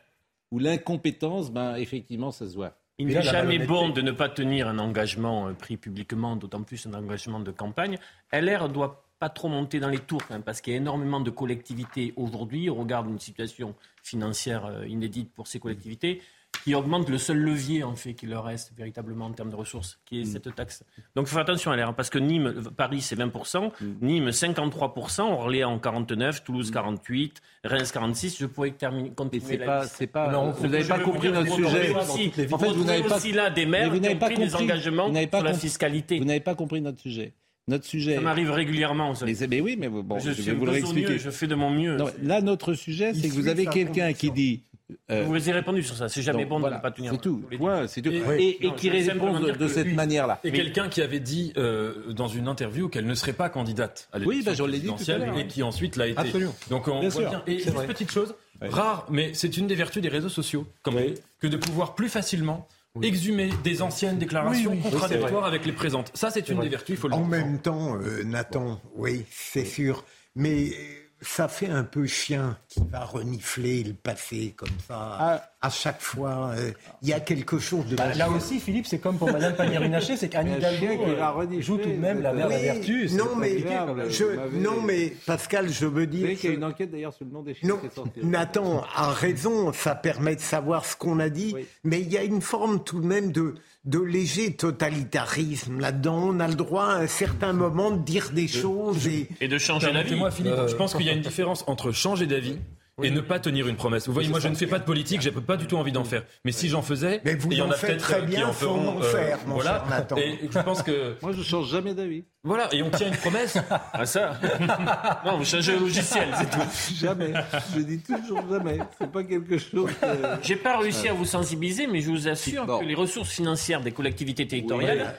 où 0.50 0.58
l'incompétence, 0.58 1.50
ben 1.50 1.74
effectivement, 1.76 2.30
ça 2.30 2.48
se 2.48 2.54
voit. 2.54 2.78
Il 2.98 3.08
n'est 3.08 3.22
jamais 3.22 3.58
bon 3.58 3.88
de 3.88 4.00
ne 4.02 4.12
pas 4.12 4.28
tenir 4.28 4.68
un 4.68 4.78
engagement 4.78 5.48
euh, 5.48 5.52
pris 5.52 5.76
publiquement, 5.76 6.36
d'autant 6.36 6.62
plus 6.62 6.86
un 6.86 6.94
engagement 6.94 7.40
de 7.40 7.50
campagne. 7.50 7.98
LR 8.32 8.68
doit 8.68 9.04
pas 9.18 9.28
trop 9.28 9.48
monter 9.48 9.80
dans 9.80 9.88
les 9.88 9.98
tours, 9.98 10.22
hein, 10.30 10.40
parce 10.40 10.60
qu'il 10.60 10.72
y 10.72 10.76
a 10.76 10.78
énormément 10.78 11.20
de 11.20 11.30
collectivités 11.30 12.12
aujourd'hui, 12.16 12.68
au 12.68 12.74
regard 12.74 13.02
d'une 13.04 13.18
situation 13.18 13.74
financière 14.02 14.66
euh, 14.66 14.86
inédite 14.86 15.32
pour 15.34 15.48
ces 15.48 15.58
collectivités, 15.58 16.22
qui 16.64 16.74
augmente 16.74 17.10
le 17.10 17.18
seul 17.18 17.36
levier 17.36 17.84
en 17.84 17.94
fait 17.94 18.14
qui 18.14 18.26
leur 18.26 18.44
reste 18.44 18.72
véritablement 18.74 19.26
en 19.26 19.32
termes 19.32 19.50
de 19.50 19.54
ressources, 19.54 20.00
qui 20.06 20.22
est 20.22 20.24
cette 20.24 20.54
taxe. 20.54 20.82
Donc 21.14 21.26
il 21.26 21.28
faut 21.28 21.34
faire 21.34 21.42
attention 21.42 21.70
à 21.70 21.76
LR, 21.76 21.94
parce 21.94 22.08
que 22.08 22.18
Nîmes, 22.18 22.54
Paris 22.76 23.02
c'est 23.02 23.16
20%, 23.18 23.70
Nîmes 24.00 24.30
53%, 24.30 25.20
Orléans 25.32 25.76
49%, 25.78 26.42
Toulouse 26.42 26.72
48%, 26.72 27.32
Reims 27.64 27.92
46%. 27.94 28.38
Je 28.40 28.46
pourrais 28.46 28.70
terminer, 28.70 29.10
continuer 29.10 29.58
pas- 29.58 29.86
c'est 29.86 30.06
pas- 30.06 30.32
Non, 30.32 30.52
vous 30.52 30.66
n'avez 30.66 30.84
pas 30.88 30.98
compris 31.00 31.28
dire, 31.30 31.32
notre 31.42 31.54
sujet. 31.54 31.94
aussi- 31.94 32.28
vous 32.28 32.42
villes. 32.42 32.54
En 32.54 32.58
fait, 32.58 32.68
vous 32.72 32.84
n'avez 32.84 33.02
pas- 33.02 33.16
aussi 33.16 33.32
là 33.32 33.50
des 33.50 33.66
Mais 33.66 33.70
maires 33.80 33.90
vous 33.92 34.00
qui 34.00 34.08
ont 34.08 34.16
pas 34.16 34.26
pris 34.26 34.36
des 34.36 34.46
compris. 34.48 34.64
engagements 34.64 35.06
Vous 35.08 35.12
n'avez 35.12 35.26
pas 35.26 35.38
sur 35.38 35.46
la 35.46 35.54
fiscalité. 35.54 36.18
Vous 36.18 36.24
n'avez 36.24 36.40
pas 36.40 36.54
compris 36.54 36.80
notre 36.80 37.00
sujet. 37.00 37.34
Notre 37.68 37.84
sujet. 37.86 38.14
Ça 38.16 38.20
m'arrive 38.20 38.50
régulièrement. 38.50 39.14
Ça. 39.14 39.24
Mais, 39.26 39.34
mais 39.48 39.60
oui, 39.60 39.76
mais 39.78 39.88
bon, 39.88 40.18
je, 40.18 40.30
vais 40.30 40.52
vous 40.52 40.66
le. 40.66 41.18
Je 41.18 41.30
fais 41.30 41.46
de 41.46 41.54
mon 41.54 41.70
mieux. 41.70 41.96
Non, 41.96 42.06
là, 42.22 42.40
notre 42.42 42.74
sujet, 42.74 43.12
c'est 43.14 43.28
que 43.28 43.34
vous 43.34 43.48
avez 43.48 43.66
quelqu'un 43.66 44.12
qui 44.14 44.30
dit. 44.30 44.62
Euh, 45.10 45.24
vous 45.24 45.34
avez 45.34 45.52
répondu 45.52 45.82
sur 45.82 45.96
ça. 45.96 46.08
C'est 46.08 46.22
jamais 46.22 46.42
donc, 46.42 46.50
bon 46.50 46.60
voilà, 46.60 46.76
de 46.76 46.80
ne 46.80 46.82
pas 46.82 46.90
tenir. 46.90 47.12
C'est 47.12 47.20
tout. 47.20 47.42
Ouais, 47.58 47.88
c'est 47.88 48.02
tout. 48.02 48.10
Et- 48.10 48.16
Et, 48.38 48.64
et 48.64 48.68
Non, 48.68 48.74
qui 48.74 48.90
répond 48.90 49.40
de, 49.40 49.68
cette 49.68 49.86
Oui. 49.86 49.94
manière-là. 49.94 50.40
Et 50.44 50.52
quelqu'un 50.52 50.88
qui 50.88 51.00
avait 51.02 51.20
dit 51.20 51.52
euh, 51.56 52.12
dans 52.12 52.28
une 52.28 52.48
interview 52.48 52.88
qu'elle 52.88 53.06
ne 53.06 53.14
serait 53.14 53.32
pas 53.32 53.48
candidate 53.48 54.08
à 54.12 54.18
Oui, 54.18 54.36
l'élection 54.42 54.64
bah, 54.64 54.70
présidentielle 54.70 55.32
et 55.38 55.46
qui 55.46 55.62
ensuite 55.62 55.96
l'a 55.96 56.08
été. 56.08 56.18
Absolument. 56.18 56.54
Donc 56.70 56.88
on 56.88 57.00
Bien 57.00 57.08
voit 57.08 57.20
sûr, 57.22 57.30
bien. 57.30 57.42
Et 57.46 57.58
vrai. 57.70 57.86
petite 57.86 58.10
chose, 58.10 58.34
rare, 58.60 59.06
mais 59.10 59.32
c'est 59.34 59.56
une 59.56 59.66
des 59.66 59.74
vertus 59.74 60.02
des 60.02 60.08
réseaux 60.08 60.28
sociaux, 60.28 60.66
comme 60.82 60.96
que 61.40 61.46
de 61.46 61.56
pouvoir 61.56 61.94
plus 61.94 62.08
facilement 62.08 62.68
exhumer 63.02 63.50
des 63.64 63.82
anciennes 63.82 64.18
déclarations 64.18 64.70
Oui, 64.72 64.80
oui. 64.84 64.90
Contradictoires 64.90 65.44
avec 65.44 65.66
les 65.66 65.72
présentes. 65.72 66.10
Ça, 66.14 66.30
c'est 66.30 66.48
une 66.48 66.60
des 66.60 66.68
vertus, 66.68 66.96
il 66.96 67.00
faut 67.00 67.08
le 67.08 67.14
En 67.14 67.24
même 67.24 67.58
temps, 67.58 67.96
euh, 67.96 68.22
Nathan, 68.22 68.80
oui, 68.94 69.24
c'est 69.30 69.64
sûr. 69.64 70.04
Mais 70.36 70.68
euh, 70.68 70.72
ça 71.20 71.48
fait 71.48 71.68
un 71.68 71.84
peu 71.84 72.06
chien 72.06 72.58
qui 72.68 72.80
va 72.90 73.04
renifler 73.04 73.82
le 73.82 73.94
passé 73.94 74.54
comme 74.56 74.68
ça. 74.86 75.50
À 75.60 75.70
chaque 75.70 76.02
fois, 76.02 76.50
euh, 76.58 76.72
il 77.00 77.08
y 77.08 77.14
a 77.14 77.20
quelque 77.20 77.58
chose 77.58 77.86
de... 77.86 77.96
Bah, 77.96 78.12
là 78.14 78.28
aussi, 78.28 78.60
Philippe, 78.60 78.86
c'est 78.86 78.98
comme 78.98 79.16
pour 79.16 79.32
Madame 79.32 79.54
Pannier-Runacher, 79.54 80.18
c'est 80.18 80.28
qu'Anne 80.28 80.48
Hidalgo 80.48 80.78
chien 80.78 80.96
qui 80.98 81.14
va 81.14 81.34
euh, 81.38 81.60
joue 81.60 81.78
tout 81.78 81.88
de 81.88 81.96
même 81.96 82.20
la 82.20 82.34
mère 82.34 82.48
vertu. 82.48 83.08
Non 83.12 83.34
mais, 83.36 83.62
compliqué. 83.62 84.10
je, 84.10 84.58
non, 84.58 84.82
mais 84.82 85.14
Pascal, 85.26 85.70
je 85.70 85.86
veux 85.86 86.06
dire... 86.06 86.20
Vous 86.20 86.26
savez 86.26 86.36
qu'il 86.36 86.50
y 86.50 86.52
a 86.52 86.56
une 86.56 86.64
enquête 86.64 86.90
d'ailleurs 86.90 87.14
sur 87.14 87.24
le 87.24 87.30
nom 87.30 87.42
des 87.42 87.54
chiens 87.54 87.68
Non, 87.70 87.78
qui 87.78 87.86
est 87.86 87.94
sortie. 87.94 88.20
Nathan 88.22 88.84
a 88.94 89.12
raison, 89.12 89.72
ça 89.72 89.94
permet 89.94 90.36
de 90.36 90.40
savoir 90.40 90.84
ce 90.84 90.96
qu'on 90.96 91.18
a 91.18 91.30
dit, 91.30 91.56
mais 91.82 92.00
il 92.00 92.12
y 92.12 92.18
a 92.18 92.22
une 92.22 92.42
forme 92.42 92.84
tout 92.84 93.00
de 93.00 93.06
même 93.06 93.32
de, 93.32 93.54
de 93.84 93.98
léger 93.98 94.54
totalitarisme 94.54 95.78
là-dedans. 95.78 96.30
On 96.30 96.40
a 96.40 96.48
le 96.48 96.54
droit 96.54 96.86
à 96.86 96.96
un 96.96 97.06
certain 97.06 97.52
moment 97.52 97.90
de 97.90 98.02
dire 98.02 98.30
des 98.32 98.48
choses 98.48 99.06
et... 99.06 99.28
Et 99.40 99.48
de 99.48 99.58
changer 99.58 99.86
d'avis. 99.86 99.94
Permettez-moi, 99.98 100.30
Philippe, 100.30 100.52
Euh, 100.54 100.68
je 100.68 100.74
pense 100.76 100.94
qu'il 100.94 101.04
y 101.06 101.10
a 101.10 101.12
une 101.12 101.20
différence 101.20 101.64
entre 101.66 101.92
changer 101.92 102.26
d'avis 102.26 102.58
et 103.02 103.10
ne 103.10 103.20
pas 103.20 103.38
tenir 103.40 103.66
une 103.66 103.76
promesse. 103.76 104.06
Vous 104.06 104.12
voyez, 104.14 104.28
moi 104.28 104.40
je 104.40 104.48
ne 104.48 104.54
fais 104.54 104.66
pas 104.66 104.78
de 104.78 104.84
politique, 104.84 105.20
j'ai 105.20 105.32
pas 105.32 105.56
du 105.56 105.66
tout 105.66 105.76
envie 105.76 105.90
d'en 105.92 106.04
faire. 106.04 106.22
Mais 106.44 106.52
si 106.52 106.68
j'en 106.68 106.82
faisais, 106.82 107.20
Mais 107.24 107.34
vous 107.34 107.50
et 107.50 107.54
il 107.54 107.58
y 107.58 107.62
en 107.62 107.66
en 107.68 107.70
a 107.70 107.74
faites 107.74 107.90
peut-être 107.90 108.02
très 108.04 108.14
euh, 108.18 108.20
qui 108.20 108.26
bien 108.36 108.48
en 108.48 108.52
feront. 108.52 108.98
en 108.98 109.00
faire, 109.02 109.38
mon 109.46 109.54
voilà. 109.54 109.84
cher. 109.88 110.18
Et 110.18 110.38
je 110.50 110.58
pense 110.60 110.82
que 110.82 111.16
moi 111.22 111.32
je 111.36 111.42
change 111.42 111.68
jamais 111.70 111.94
d'avis. 111.94 112.24
Voilà, 112.44 112.68
et 112.74 112.82
on 112.82 112.90
tient 112.90 113.08
une 113.08 113.16
promesse. 113.16 113.58
Ah 113.92 114.06
ça 114.06 114.38
Non, 115.26 115.38
vous 115.38 115.44
changez 115.44 115.72
le 115.72 115.78
logiciel, 115.80 116.28
c'est 116.38 116.50
tout. 116.50 116.94
Jamais. 116.96 117.32
Je 117.74 117.80
dis 117.80 117.98
toujours 118.00 118.42
jamais. 118.50 118.78
C'est 119.00 119.10
pas 119.10 119.24
quelque 119.24 119.58
chose. 119.58 119.90
que- 120.00 120.06
J'ai 120.42 120.56
pas 120.56 120.78
réussi 120.78 121.08
à 121.08 121.12
vous 121.14 121.24
sensibiliser, 121.24 121.86
mais 121.86 122.00
je 122.00 122.10
vous 122.10 122.28
assure 122.28 122.66
que 122.78 122.84
les 122.84 122.94
ressources 122.94 123.30
financières 123.30 123.80
des 123.80 123.92
collectivités 123.92 124.46
territoriales, 124.46 125.00
euh, 125.00 125.10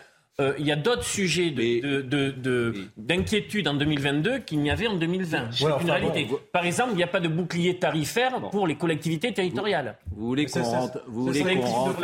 il 0.59 0.65
y 0.65 0.71
a 0.71 0.75
d'autres 0.75 1.03
sujets 1.05 1.51
de- 1.51 1.81
de- 1.81 2.01
de- 2.01 2.31
de- 2.31 2.73
d'inquiétude 2.97 3.67
en 3.67 3.73
2022 3.73 4.39
qu'il 4.39 4.59
n'y 4.59 4.69
avait 4.69 4.87
en 4.87 4.95
2020. 4.95 5.51
C'est 5.51 5.63
Ouais, 5.63 5.69
une 5.71 5.75
enfin, 5.77 5.93
réalité. 5.93 6.25
bon, 6.25 6.39
Par 6.51 6.65
exemple, 6.65 6.91
il 6.91 6.97
n'y 6.97 7.03
a 7.03 7.07
pas 7.07 7.21
de 7.21 7.27
bouclier 7.29 7.79
tarifaire 7.79 8.41
pour 8.51 8.67
les 8.67 8.75
collectivités 8.75 9.33
territoriales. 9.33 9.97
Vous 10.11 10.27
voulez 10.27 10.45
qu'on 10.45 10.61
rentre, 10.61 11.01
vous 11.07 11.25
voulez 11.27 11.39
qu'on 11.41 11.61
rentre, 11.61 11.95
que 11.99 12.01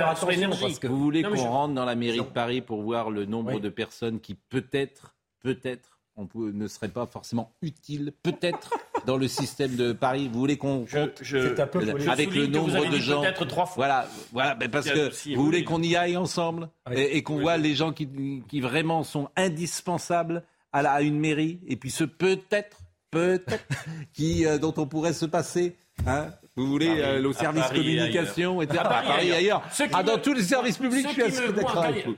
je- 1.35 1.73
dans 1.75 1.85
la 1.85 1.95
mairie 1.95 2.17
de 2.17 2.23
Paris 2.23 2.61
pour 2.61 2.81
voir 2.83 3.09
le 3.11 3.25
nombre 3.25 3.59
de 3.59 3.69
personnes 3.69 4.19
qui 4.19 4.35
peut-être, 4.35 5.13
peut-être, 5.43 5.99
on 6.15 6.25
peut- 6.27 6.51
ne 6.51 6.67
seraient 6.67 6.89
pas 6.89 7.05
forcément 7.07 7.51
utiles, 7.61 8.13
peut-être, 8.23 8.69
dans 9.05 9.17
le 9.17 9.27
système 9.27 9.75
de 9.75 9.93
Paris. 9.93 10.29
Vous 10.31 10.39
voulez 10.39 10.57
qu'on 10.57 10.85
compte 10.85 11.19
je- 11.21 11.47
C'est 11.55 11.59
un 11.59 11.67
peu 11.67 11.79
avec 11.79 11.93
le 11.95 11.99
Je 11.99 12.05
souligne 12.05 12.51
que 12.51 12.57
vous 12.57 12.67
nombre 12.67 12.75
avez 12.77 12.87
de 12.89 12.95
dit 12.97 13.01
gens 13.01 13.21
peut-être 13.21 13.45
trois 13.45 13.65
fois. 13.65 13.75
Voilà, 13.75 14.07
voilà, 14.31 14.55
mais 14.59 14.67
parce 14.69 14.89
que 14.89 15.09
aussi- 15.09 15.33
vous 15.35 15.41
oui, 15.41 15.45
voulez 15.45 15.57
oui. 15.59 15.63
qu'on 15.65 15.81
y 15.83 15.95
aille 15.95 16.17
ensemble 16.17 16.69
et, 16.93 17.17
et 17.17 17.23
qu'on 17.23 17.39
voit 17.39 17.57
les 17.57 17.75
gens 17.75 17.91
qui, 17.93 18.09
qui 18.47 18.61
vraiment 18.61 19.03
sont 19.03 19.29
indispensables 19.35 20.43
à, 20.73 20.81
la- 20.81 20.91
à 20.93 21.01
une 21.01 21.19
mairie 21.19 21.59
et 21.67 21.75
puis 21.75 21.91
ceux 21.91 22.07
peut-être, 22.07 22.77
peut-être, 23.11 23.65
qui 24.13 24.45
euh, 24.45 24.57
dont 24.57 24.73
on 24.77 24.85
pourrait 24.87 25.13
se 25.13 25.25
passer. 25.25 25.75
Hein 26.07 26.27
vous 26.57 26.67
voulez 26.67 26.99
euh, 27.01 27.29
à 27.29 27.33
service 27.33 27.61
Paris 27.63 27.79
et 27.79 27.97
communication, 27.97 28.59
ailleurs. 28.59 28.63
etc. 28.63 28.79
À 28.79 28.83
Paris 28.89 29.07
À 29.07 29.11
Paris 29.11 29.27
et 29.27 29.33
ailleurs. 29.33 29.57
ailleurs. 29.61 29.73
Ceux 29.73 29.85
qui 29.85 29.91
Ah, 29.95 30.03
dans 30.03 30.17
me- 30.17 30.21
tous 30.21 30.33
les 30.33 30.43
services 30.43 30.77
publics, 30.77 31.07
Ceux 31.07 31.07
je 31.09 31.13
suis 31.13 31.21
qui 31.41 31.43
assez 31.43 31.53
d'accord 31.53 31.83
avec 31.83 32.05
vous. 32.05 32.15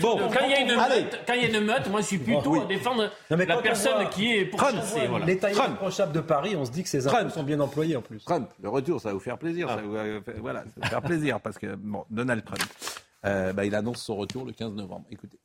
bon, 0.00 0.18
quand 0.32 0.44
il 0.44 0.50
y 0.50 0.54
a 0.54 0.60
une 0.60 0.70
allez. 0.72 1.02
meute, 1.02 1.20
quand 1.26 1.32
il 1.34 1.42
y 1.42 1.44
a 1.54 1.58
une 1.58 1.64
meute, 1.64 1.88
moi 1.88 2.00
je 2.00 2.06
suis 2.06 2.18
plutôt 2.18 2.50
oui. 2.50 2.60
à 2.60 2.64
défendre 2.66 3.10
Non, 3.30 3.36
mais 3.36 3.46
la 3.46 3.56
personne 3.58 3.94
voit- 4.02 4.04
qui 4.06 4.32
est 4.34 4.44
pour 4.46 4.58
Trump, 4.58 4.76
chasser. 4.76 5.06
Voilà. 5.06 5.26
L'état 5.26 5.50
Trump. 5.50 5.68
irréprochable 5.68 6.12
de 6.12 6.20
Paris, 6.20 6.56
on 6.56 6.64
se 6.64 6.70
dit 6.72 6.82
que 6.82 6.88
ces 6.88 7.06
impôts 7.06 7.30
sont 7.30 7.42
bien 7.44 7.60
employés 7.60 7.96
en 7.96 8.02
plus. 8.02 8.18
Trump, 8.24 8.50
le 8.60 8.68
retour, 8.68 9.00
ça 9.00 9.08
va 9.10 9.14
vous 9.14 9.20
faire 9.20 9.38
plaisir. 9.38 9.68
Ça 9.68 9.76
va 9.76 9.82
vous, 9.82 9.94
euh, 9.96 10.20
voilà, 10.40 10.60
ça 10.64 10.66
va 10.76 10.82
vous 10.82 10.90
faire 10.90 11.02
plaisir 11.02 11.40
parce 11.40 11.56
que 11.58 11.74
bon, 11.76 12.04
Donald 12.10 12.44
Trump, 12.44 12.62
euh, 13.26 13.52
bah, 13.52 13.64
il 13.64 13.74
annonce 13.76 14.02
son 14.02 14.16
retour 14.16 14.44
le 14.44 14.52
15 14.52 14.72
novembre. 14.72 15.04
Écoutez. 15.10 15.38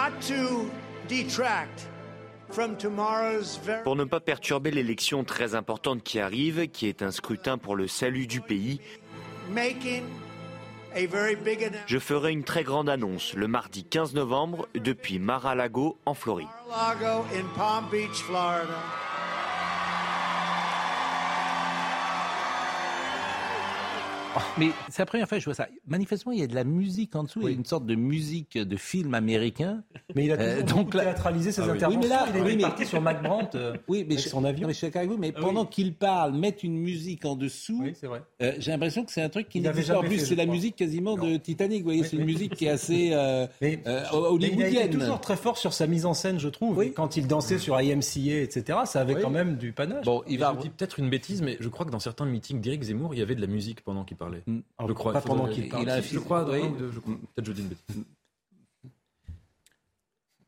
Not 0.00 0.20
to 0.28 0.68
detract 1.08 1.88
Pour 3.84 3.96
ne 3.96 4.04
pas 4.04 4.20
perturber 4.20 4.70
l'élection 4.70 5.24
très 5.24 5.54
importante 5.54 6.02
qui 6.02 6.20
arrive, 6.20 6.68
qui 6.68 6.86
est 6.88 7.02
un 7.02 7.10
scrutin 7.10 7.58
pour 7.58 7.76
le 7.76 7.88
salut 7.88 8.26
du 8.26 8.40
pays, 8.40 8.80
je 11.86 11.98
ferai 11.98 12.32
une 12.32 12.44
très 12.44 12.64
grande 12.64 12.88
annonce 12.88 13.34
le 13.34 13.48
mardi 13.48 13.84
15 13.84 14.14
novembre 14.14 14.68
depuis 14.74 15.18
Mar-a-Lago 15.18 15.98
en 16.06 16.14
Floride. 16.14 16.48
Mais 24.58 24.70
c'est 24.88 25.02
la 25.02 25.06
première 25.06 25.28
fois 25.28 25.38
que 25.38 25.40
je 25.40 25.46
vois 25.46 25.54
ça. 25.54 25.68
Manifestement, 25.86 26.32
il 26.32 26.40
y 26.40 26.42
a 26.42 26.46
de 26.46 26.54
la 26.54 26.64
musique 26.64 27.14
en 27.16 27.24
dessous, 27.24 27.40
il 27.42 27.48
y 27.48 27.48
a 27.48 27.52
une 27.52 27.64
sorte 27.64 27.86
de 27.86 27.94
musique 27.94 28.58
de 28.58 28.76
film 28.76 29.14
américain. 29.14 29.82
Mais 30.14 30.26
il 30.26 30.32
a 30.32 30.62
toujours 30.62 30.84
donc, 30.84 30.92
théâtralisé 30.92 31.52
ses 31.52 31.62
interventions. 31.62 31.88
Oui, 31.88 31.96
mais 32.00 32.08
là, 32.08 32.26
il 32.34 32.60
est 32.60 32.62
parti 32.62 32.86
sur 32.86 33.00
Mac 33.00 33.22
Brandt 33.22 33.56
euh, 33.56 33.76
oui, 33.88 34.04
mais 34.08 34.16
je, 34.18 34.28
son 34.28 34.44
avion. 34.44 34.66
Mais 34.66 34.72
je 34.72 34.78
suis 34.78 34.86
d'accord 34.86 35.00
avec 35.00 35.10
vous, 35.10 35.18
mais 35.18 35.32
ah 35.36 35.40
pendant 35.40 35.64
qu'il 35.64 35.94
parle, 35.94 36.34
mettre 36.34 36.64
une 36.64 36.78
musique 36.78 37.24
en 37.24 37.36
dessous, 37.36 37.84
euh, 38.42 38.52
j'ai 38.58 38.70
l'impression 38.70 39.04
que 39.04 39.12
c'est 39.12 39.22
un 39.22 39.28
truc 39.28 39.48
qui 39.48 39.60
n'existe 39.60 39.88
pas. 39.88 39.98
En 39.98 40.02
plus, 40.02 40.18
c'est 40.18 40.34
la 40.34 40.46
musique 40.46 40.76
quasiment 40.76 41.16
de 41.16 41.36
Titanic. 41.36 41.80
Vous 41.80 41.86
voyez, 41.86 42.04
c'est 42.04 42.16
une 42.16 42.24
musique 42.24 42.54
qui 42.54 42.66
est 42.66 42.70
assez 42.70 43.10
euh, 43.12 43.46
euh, 43.62 44.04
hollywoodienne. 44.12 44.72
il 44.72 44.78
était 44.78 44.90
toujours 44.90 45.20
très 45.20 45.36
fort 45.36 45.58
sur 45.58 45.72
sa 45.72 45.86
mise 45.86 46.06
en 46.06 46.14
scène, 46.14 46.38
je 46.38 46.48
trouve. 46.48 46.84
Quand 46.94 47.16
il 47.16 47.26
dansait 47.26 47.58
sur 47.58 47.78
IMCA, 47.80 48.40
etc., 48.42 48.80
ça 48.84 49.00
avait 49.00 49.20
quand 49.20 49.30
même 49.30 49.56
du 49.56 49.72
panache. 49.72 50.04
Bon, 50.04 50.22
il 50.28 50.38
va. 50.38 50.54
peut-être 50.54 50.98
une 50.98 51.10
bêtise, 51.10 51.42
mais 51.42 51.56
je 51.60 51.68
crois 51.68 51.86
que 51.86 51.90
dans 51.90 52.00
certains 52.00 52.26
meetings 52.26 52.60
d'Éric 52.60 52.82
Zemmour, 52.82 53.14
il 53.14 53.18
y 53.18 53.22
avait 53.22 53.34
de 53.34 53.40
la 53.40 53.46
musique 53.46 53.82
pendant 53.82 54.04
qu'il 54.04 54.16
parlait. 54.16 54.25
Mm. 54.46 54.60
Je 54.88 54.92
crois. 54.92 55.12
Pas 55.12 55.20
pendant 55.20 55.48
qu'il 55.48 55.68
parle. 55.68 56.02
Je 56.02 56.18
crois, 56.18 56.44
peut-être 56.44 57.44
je 57.44 57.52
dis 57.52 57.62
une 57.62 57.68
bêtise. 57.68 58.04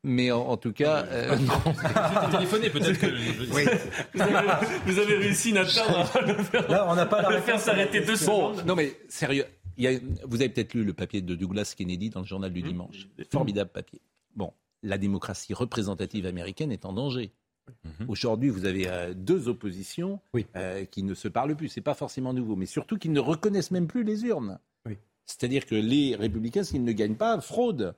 Mais 0.03 0.31
en, 0.31 0.55
tout 0.55 0.71
cas, 0.71 1.05
euh, 1.07 1.35
non. 1.35 2.31
téléphoné 2.31 2.69
peut-être 2.69 2.97
que. 2.97 3.07
Oui. 3.53 3.65
Vous, 4.13 4.21
avez, 4.21 4.47
vous, 4.85 4.97
avez, 4.97 5.15
réussi 5.17 5.51
Nathan 5.51 5.81
à 6.13 6.21
le 6.21 6.35
faire. 6.35 6.71
Là, 6.71 6.87
on 6.89 6.95
n'a 6.95 7.05
pas 7.05 7.21
la 7.21 7.41
faire 7.41 7.59
s'arrêter 7.59 7.99
deux 7.99 8.15
secondes. 8.15 8.63
Non 8.65 8.75
mais 8.75 8.97
sérieux, 9.09 9.43
il 9.75 9.83
y 9.83 9.87
a, 9.87 9.99
vous 10.23 10.37
avez 10.37 10.47
peut-être 10.49 10.73
lu 10.73 10.85
le 10.85 10.93
papier 10.93 11.21
de 11.21 11.35
Douglas 11.35 11.73
Kennedy 11.77 12.09
dans 12.09 12.21
le 12.21 12.25
journal 12.25 12.53
du 12.53 12.63
mmh. 12.63 12.67
dimanche. 12.67 13.07
Formidable 13.29 13.71
papier. 13.71 14.01
Bon, 14.35 14.53
la 14.83 14.97
démocratie 14.97 15.53
représentative 15.53 16.25
américaine 16.25 16.71
est 16.71 16.85
en 16.85 16.93
danger. 16.93 17.33
Mmh. 17.83 18.05
Aujourd'hui, 18.07 18.49
vous 18.49 18.65
avez 18.65 18.87
euh, 18.87 19.13
deux 19.13 19.47
oppositions 19.47 20.19
oui. 20.33 20.45
euh, 20.55 20.85
qui 20.85 21.03
ne 21.03 21.13
se 21.13 21.27
parlent 21.27 21.55
plus. 21.55 21.69
C'est 21.69 21.81
pas 21.81 21.93
forcément 21.93 22.33
nouveau, 22.33 22.55
mais 22.55 22.65
surtout 22.65 22.97
qui 22.97 23.09
ne 23.09 23.19
reconnaissent 23.19 23.71
même 23.71 23.87
plus 23.87 24.03
les 24.03 24.23
urnes. 24.25 24.59
Oui. 24.85 24.97
C'est-à-dire 25.25 25.65
que 25.65 25.75
les 25.75 26.15
républicains, 26.15 26.63
s'ils 26.63 26.83
ne 26.83 26.91
gagnent 26.91 27.15
pas, 27.15 27.39
fraudent. 27.41 27.93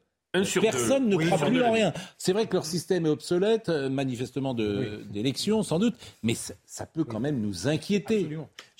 Personne 0.61 1.09
ne 1.09 1.17
croit 1.17 1.47
plus 1.47 1.61
en 1.61 1.71
rien. 1.73 1.93
C'est 2.17 2.31
vrai 2.31 2.47
que 2.47 2.53
leur 2.53 2.65
système 2.65 3.05
est 3.05 3.09
obsolète, 3.09 3.67
euh, 3.67 3.89
manifestement 3.89 4.53
d'élection 4.53 5.61
sans 5.61 5.77
doute, 5.77 5.95
mais 6.23 6.35
ça, 6.35 6.85
peut 6.85 7.03
quand 7.03 7.19
même 7.19 7.41
nous 7.41 7.67
inquiéter. 7.67 8.29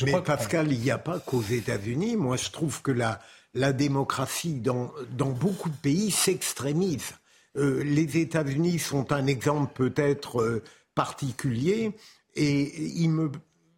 mais 0.01 0.21
Pascal, 0.21 0.71
il 0.71 0.79
n'y 0.79 0.91
a 0.91 0.97
pas 0.97 1.19
qu'aux 1.19 1.41
États-Unis. 1.41 2.15
Moi, 2.15 2.37
je 2.37 2.51
trouve 2.51 2.81
que 2.81 2.91
la, 2.91 3.19
la 3.53 3.73
démocratie 3.73 4.61
dans, 4.61 4.91
dans 5.17 5.31
beaucoup 5.31 5.69
de 5.69 5.75
pays 5.75 6.11
s'extrémise. 6.11 7.13
Euh, 7.57 7.83
les 7.83 8.17
États-Unis 8.17 8.79
sont 8.79 9.11
un 9.11 9.27
exemple 9.27 9.73
peut-être 9.73 10.41
euh, 10.41 10.63
particulier, 10.95 11.93
et 12.35 13.01
il 13.01 13.09
me, 13.09 13.31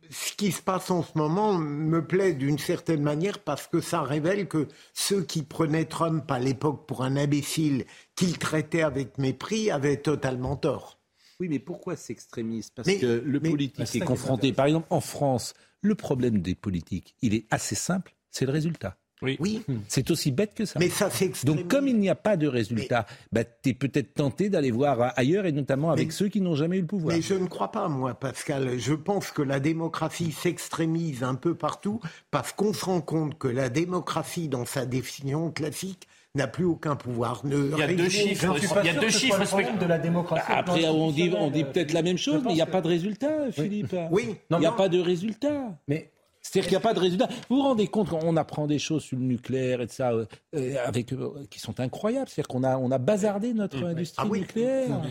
ce 0.09 0.33
qui 0.33 0.51
se 0.51 0.61
passe 0.61 0.91
en 0.91 1.03
ce 1.03 1.17
moment 1.17 1.53
me 1.53 2.05
plaît 2.05 2.33
d'une 2.33 2.59
certaine 2.59 3.01
manière 3.01 3.39
parce 3.39 3.67
que 3.67 3.81
ça 3.81 4.01
révèle 4.01 4.47
que 4.47 4.67
ceux 4.93 5.23
qui 5.23 5.43
prenaient 5.43 5.85
Trump 5.85 6.29
à 6.29 6.39
l'époque 6.39 6.85
pour 6.87 7.03
un 7.03 7.15
imbécile 7.17 7.85
qu'il 8.15 8.37
traitait 8.37 8.83
avec 8.83 9.17
mépris 9.17 9.71
avaient 9.71 9.97
totalement 9.97 10.55
tort. 10.55 10.99
Oui, 11.39 11.47
mais 11.49 11.59
pourquoi 11.59 11.95
s'extrémise 11.95 12.69
Parce 12.69 12.87
que 12.87 13.21
le 13.25 13.39
politique 13.39 13.95
est 13.95 13.99
confronté, 13.99 14.53
par 14.53 14.67
exemple 14.67 14.87
en 14.91 15.01
France, 15.01 15.53
le 15.81 15.95
problème 15.95 16.41
des 16.41 16.55
politiques, 16.55 17.15
il 17.21 17.33
est 17.33 17.45
assez 17.49 17.75
simple, 17.75 18.15
c'est 18.29 18.45
le 18.45 18.51
résultat. 18.51 18.97
Oui. 19.23 19.63
Hmm. 19.67 19.77
C'est 19.87 20.11
aussi 20.11 20.31
bête 20.31 20.53
que 20.53 20.65
ça. 20.65 20.79
Mais 20.79 20.89
ça 20.89 21.09
Donc, 21.43 21.67
comme 21.67 21.87
il 21.87 21.97
n'y 21.97 22.09
a 22.09 22.15
pas 22.15 22.37
de 22.37 22.47
résultat, 22.47 23.05
bah, 23.31 23.43
tu 23.43 23.69
es 23.69 23.73
peut-être 23.73 24.13
tenté 24.13 24.49
d'aller 24.49 24.71
voir 24.71 25.13
ailleurs 25.15 25.45
et 25.45 25.51
notamment 25.51 25.91
avec 25.91 26.11
ceux 26.11 26.27
qui 26.27 26.41
n'ont 26.41 26.55
jamais 26.55 26.77
eu 26.77 26.81
le 26.81 26.87
pouvoir. 26.87 27.15
Mais 27.15 27.21
je 27.21 27.33
ne 27.33 27.47
crois 27.47 27.71
pas, 27.71 27.87
moi, 27.87 28.13
Pascal. 28.13 28.77
Je 28.77 28.93
pense 28.93 29.31
que 29.31 29.41
la 29.41 29.59
démocratie 29.59 30.31
s'extrémise 30.31 31.23
un 31.23 31.35
peu 31.35 31.55
partout 31.55 31.99
parce 32.31 32.53
qu'on 32.53 32.73
se 32.73 32.85
rend 32.85 33.01
compte 33.01 33.37
que 33.37 33.47
la 33.47 33.69
démocratie, 33.69 34.47
dans 34.47 34.65
sa 34.65 34.85
définition 34.85 35.51
classique, 35.51 36.07
n'a 36.35 36.47
plus 36.47 36.65
aucun 36.65 36.95
pouvoir. 36.95 37.41
il 37.45 37.77
y 37.77 37.81
a 37.81 37.87
deux 37.87 38.09
chiffres. 38.09 38.55
Il 38.83 38.87
y 38.87 38.89
a 38.89 38.99
deux 38.99 39.09
chiffres 39.09 39.79
de 39.79 39.85
la 39.85 39.99
démocratie. 39.99 40.45
Bah, 40.49 40.57
après, 40.57 40.87
on 40.87 41.11
dit, 41.11 41.31
on 41.37 41.51
dit 41.51 41.63
peut-être 41.63 41.93
la 41.93 42.01
même 42.01 42.17
chose, 42.17 42.41
mais 42.43 42.51
il 42.51 42.55
n'y 42.55 42.61
a 42.61 42.65
pas 42.65 42.81
de 42.81 42.87
résultat, 42.87 43.51
Philippe. 43.51 43.95
Oui. 44.11 44.35
Il 44.49 44.57
n'y 44.57 44.65
a 44.65 44.71
pas 44.71 44.89
de 44.89 44.99
résultat. 44.99 45.77
Mais 45.87 46.11
c'est-à-dire 46.43 46.69
qu'il 46.69 46.77
n'y 46.77 46.83
a 46.83 46.87
pas 46.87 46.93
de 46.93 46.99
résultat. 46.99 47.29
Vous 47.49 47.55
vous 47.55 47.61
rendez 47.61 47.87
compte 47.87 48.09
qu'on 48.09 48.35
apprend 48.37 48.67
des 48.67 48.77
choses 48.77 49.03
sur 49.03 49.17
le 49.17 49.23
nucléaire 49.23 49.81
et 49.81 49.85
de 49.85 49.91
ça, 49.91 50.11
euh, 50.11 50.25
euh, 50.55 50.75
avec, 50.85 51.13
euh, 51.13 51.31
qui 51.49 51.59
sont 51.59 51.79
incroyables. 51.79 52.27
C'est-à-dire 52.27 52.49
qu'on 52.49 52.63
a, 52.63 52.77
on 52.77 52.91
a 52.91 52.97
bazardé 52.97 53.53
notre 53.53 53.79
mmh. 53.79 53.85
industrie 53.85 54.29
ah 54.29 54.37
nucléaire. 54.37 55.01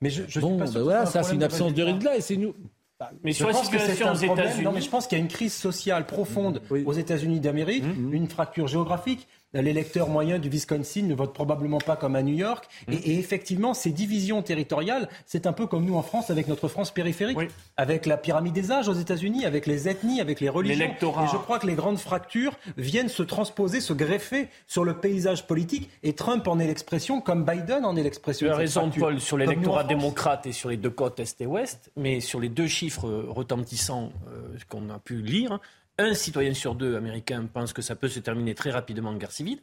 Mais 0.00 0.10
je, 0.10 0.22
je 0.28 0.38
bon, 0.38 0.56
ben 0.56 0.66
voilà, 0.66 1.04
ça 1.04 1.24
c'est 1.24 1.34
une 1.34 1.42
absence 1.42 1.74
de 1.74 1.82
résultat 1.82 2.16
et 2.16 2.20
c'est 2.20 2.36
nous. 2.36 2.54
Mais 3.22 3.32
sur 3.32 3.48
la 3.48 3.54
situation 3.54 4.12
aux 4.12 4.14
États-Unis. 4.14 4.64
Non, 4.64 4.72
mais 4.72 4.80
je 4.80 4.88
pense 4.88 5.06
qu'il 5.06 5.18
y 5.18 5.20
a 5.20 5.22
une 5.22 5.30
crise 5.30 5.54
sociale 5.54 6.06
profonde 6.06 6.62
aux 6.70 6.92
États-Unis 6.92 7.40
d'Amérique, 7.40 7.84
mmh. 7.84 8.14
une 8.14 8.28
fracture 8.28 8.68
géographique 8.68 9.26
l'électeur 9.54 10.08
moyen 10.08 10.38
du 10.38 10.48
Wisconsin 10.48 11.02
ne 11.02 11.14
vote 11.14 11.32
probablement 11.32 11.78
pas 11.78 11.96
comme 11.96 12.16
à 12.16 12.22
New 12.22 12.34
York. 12.34 12.68
Mmh. 12.86 12.92
Et, 12.92 13.18
effectivement, 13.18 13.74
ces 13.74 13.90
divisions 13.90 14.42
territoriales, 14.42 15.08
c'est 15.26 15.46
un 15.46 15.52
peu 15.52 15.66
comme 15.66 15.84
nous 15.84 15.96
en 15.96 16.02
France 16.02 16.30
avec 16.30 16.48
notre 16.48 16.68
France 16.68 16.90
périphérique, 16.90 17.38
avec 17.76 18.06
la 18.06 18.16
pyramide 18.16 18.54
des 18.54 18.72
âges 18.72 18.88
aux 18.88 18.94
États-Unis, 18.94 19.44
avec 19.46 19.66
les 19.66 19.88
ethnies, 19.88 20.20
avec 20.20 20.40
les 20.40 20.48
religions. 20.48 20.84
Et 20.84 21.26
je 21.32 21.36
crois 21.36 21.58
que 21.58 21.66
les 21.66 21.74
grandes 21.74 21.98
fractures 21.98 22.54
viennent 22.76 23.08
se 23.08 23.22
transposer, 23.22 23.80
se 23.80 23.92
greffer 23.92 24.48
sur 24.66 24.84
le 24.84 24.94
paysage 24.94 25.46
politique. 25.46 25.90
Et 26.02 26.12
Trump 26.12 26.46
en 26.48 26.58
est 26.58 26.66
l'expression, 26.66 27.20
comme 27.20 27.44
Biden 27.44 27.84
en 27.84 27.96
est 27.96 28.02
l'expression. 28.02 28.46
Tu 28.46 28.52
as 28.52 28.56
raison, 28.56 28.90
Paul, 28.90 29.20
sur 29.20 29.36
l'électorat 29.36 29.84
démocrate 29.84 30.46
et 30.46 30.52
sur 30.52 30.68
les 30.68 30.76
deux 30.76 30.90
côtes 30.90 31.20
est 31.20 31.40
et 31.40 31.46
ouest, 31.46 31.90
mais 31.96 32.20
sur 32.20 32.40
les 32.40 32.48
deux 32.48 32.66
chiffres 32.66 33.08
retentissants 33.28 34.12
euh, 34.28 34.56
qu'on 34.68 34.90
a 34.90 34.98
pu 34.98 35.22
lire, 35.22 35.60
un 35.98 36.14
citoyen 36.14 36.54
sur 36.54 36.74
deux 36.74 36.96
américains 36.96 37.44
pense 37.46 37.72
que 37.72 37.82
ça 37.82 37.96
peut 37.96 38.08
se 38.08 38.20
terminer 38.20 38.54
très 38.54 38.70
rapidement 38.70 39.10
en 39.10 39.16
guerre 39.16 39.32
civile. 39.32 39.60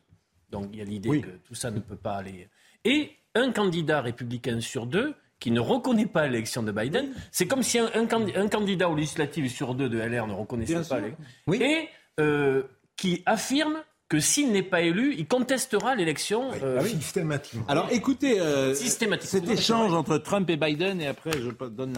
Donc 0.50 0.70
il 0.72 0.80
y 0.80 0.82
a 0.82 0.86
l'idée 0.86 1.22
que 1.22 1.30
tout 1.44 1.56
ça 1.56 1.72
ne 1.72 1.80
peut 1.80 1.96
pas 1.96 2.16
aller. 2.16 2.50
Et 2.84 3.12
un 3.34 3.52
candidat 3.52 4.02
républicain 4.02 4.60
sur 4.62 4.86
deux 4.86 5.16
qui 5.40 5.52
ne 5.52 5.60
reconnaît 5.60 6.06
pas 6.06 6.28
l'élection 6.28 6.64
de 6.64 6.72
Biden, 6.72 7.14
c'est 7.32 7.48
comme 7.48 7.64
si 7.64 7.78
un, 7.78 8.08
candidat 8.48 8.90
aux 8.90 8.96
législatives 8.96 9.50
sur 9.50 9.76
deux 9.76 9.90
de 9.90 10.00
LR 10.00 10.28
ne 10.28 10.34
reconnaissait 10.34 10.88
pas 10.88 11.00
l'élection. 11.00 11.26
Et 11.54 11.90
euh, 12.20 12.64
qui 12.96 13.22
affirme 13.26 13.82
que 14.08 14.20
s'il 14.20 14.52
n'est 14.52 14.64
pas 14.64 14.82
élu, 14.82 15.16
il 15.18 15.28
contestera 15.28 15.96
l'élection 15.96 16.52
euh, 16.64 16.80
ah 16.80 16.86
systématiquement. 16.86 17.66
Alors 17.68 17.90
écoutez, 17.92 18.40
euh, 18.40 18.74
cet 18.74 19.50
échange 19.50 19.94
entre 19.94 20.18
Trump 20.20 20.50
et 20.50 20.58
Biden, 20.58 21.02
et 21.02 21.08
après 21.08 21.32
je 21.34 21.50
donne 21.68 21.98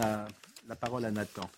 la 0.68 0.76
parole 0.76 1.04
à 1.04 1.10
Nathan. 1.10 1.48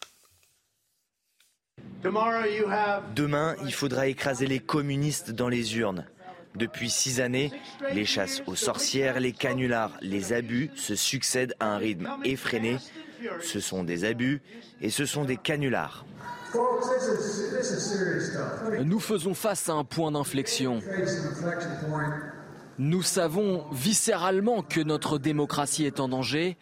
Demain, 2.02 3.56
il 3.64 3.74
faudra 3.74 4.06
écraser 4.06 4.46
les 4.46 4.58
communistes 4.58 5.30
dans 5.32 5.48
les 5.48 5.76
urnes. 5.78 6.06
Depuis 6.56 6.90
six 6.90 7.20
années, 7.20 7.52
les 7.92 8.04
chasses 8.04 8.42
aux 8.46 8.56
sorcières, 8.56 9.20
les 9.20 9.32
canulars, 9.32 9.92
les 10.00 10.32
abus 10.32 10.70
se 10.74 10.94
succèdent 10.94 11.54
à 11.60 11.66
un 11.66 11.76
rythme 11.76 12.08
effréné. 12.24 12.78
Ce 13.40 13.60
sont 13.60 13.84
des 13.84 14.04
abus 14.04 14.40
et 14.80 14.90
ce 14.90 15.04
sont 15.04 15.24
des 15.24 15.36
canulars. 15.36 16.04
Nous 18.82 18.98
faisons 18.98 19.34
face 19.34 19.68
à 19.68 19.74
un 19.74 19.84
point 19.84 20.10
d'inflexion. 20.10 20.80
Nous 22.78 23.02
savons 23.02 23.66
viscéralement 23.72 24.62
que 24.62 24.80
notre 24.80 25.18
démocratie 25.18 25.84
est 25.84 26.00
en 26.00 26.08
danger 26.08 26.56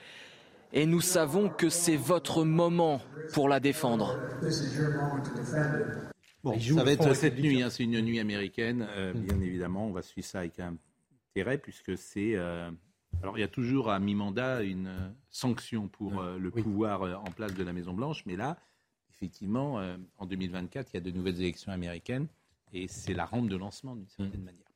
et 0.73 0.87
nous 0.87 1.01
savons 1.01 1.49
que 1.49 1.69
c'est 1.69 1.97
votre 1.97 2.45
moment 2.45 3.01
pour 3.33 3.49
la 3.49 3.61
défendre. 3.61 4.19
Bon, 6.45 6.59
ça 6.59 6.85
va 6.85 6.93
être 6.93 7.15
cette 7.15 7.39
nuit, 7.39 7.63
hein, 7.63 7.71
c'est 7.71 7.85
une 7.85 8.01
nuit 8.01 8.21
américaine, 8.21 8.87
euh, 8.91 9.13
bien 9.13 9.41
évidemment, 9.41 9.87
on 9.87 9.93
va 9.93 10.03
suivre 10.03 10.27
ça 10.27 10.41
avec 10.41 10.61
intérêt 10.61 11.59
puisque 11.59 11.97
c'est... 11.97 12.35
Euh, 12.37 12.71
alors 13.23 13.39
il 13.39 13.41
y 13.41 13.45
a 13.45 13.49
toujours 13.49 13.91
à 13.91 13.99
mi-mandat 13.99 14.63
une 14.63 14.87
euh, 14.87 15.09
sanction 15.31 15.89
pour 15.89 16.23
le 16.23 16.51
pouvoir 16.51 17.03
en 17.03 17.31
place 17.31 17.55
de 17.55 17.65
la 17.65 17.73
Maison-Blanche, 17.73 18.25
mais 18.27 18.37
là, 18.37 18.59
effectivement, 19.11 19.81
en 20.19 20.27
2024, 20.27 20.91
il 20.93 20.97
y 20.97 20.99
a 20.99 21.01
de 21.01 21.11
nouvelles 21.11 21.41
élections 21.41 21.73
américaines. 21.73 22.29
Et 22.73 22.89
c'est 22.89 23.15
la 23.15 23.25
rampe 23.25 23.49
de 23.49 23.57
lancement 23.57 23.97
d'une 23.97 24.09
certaine 24.09 24.43
manière. 24.43 24.67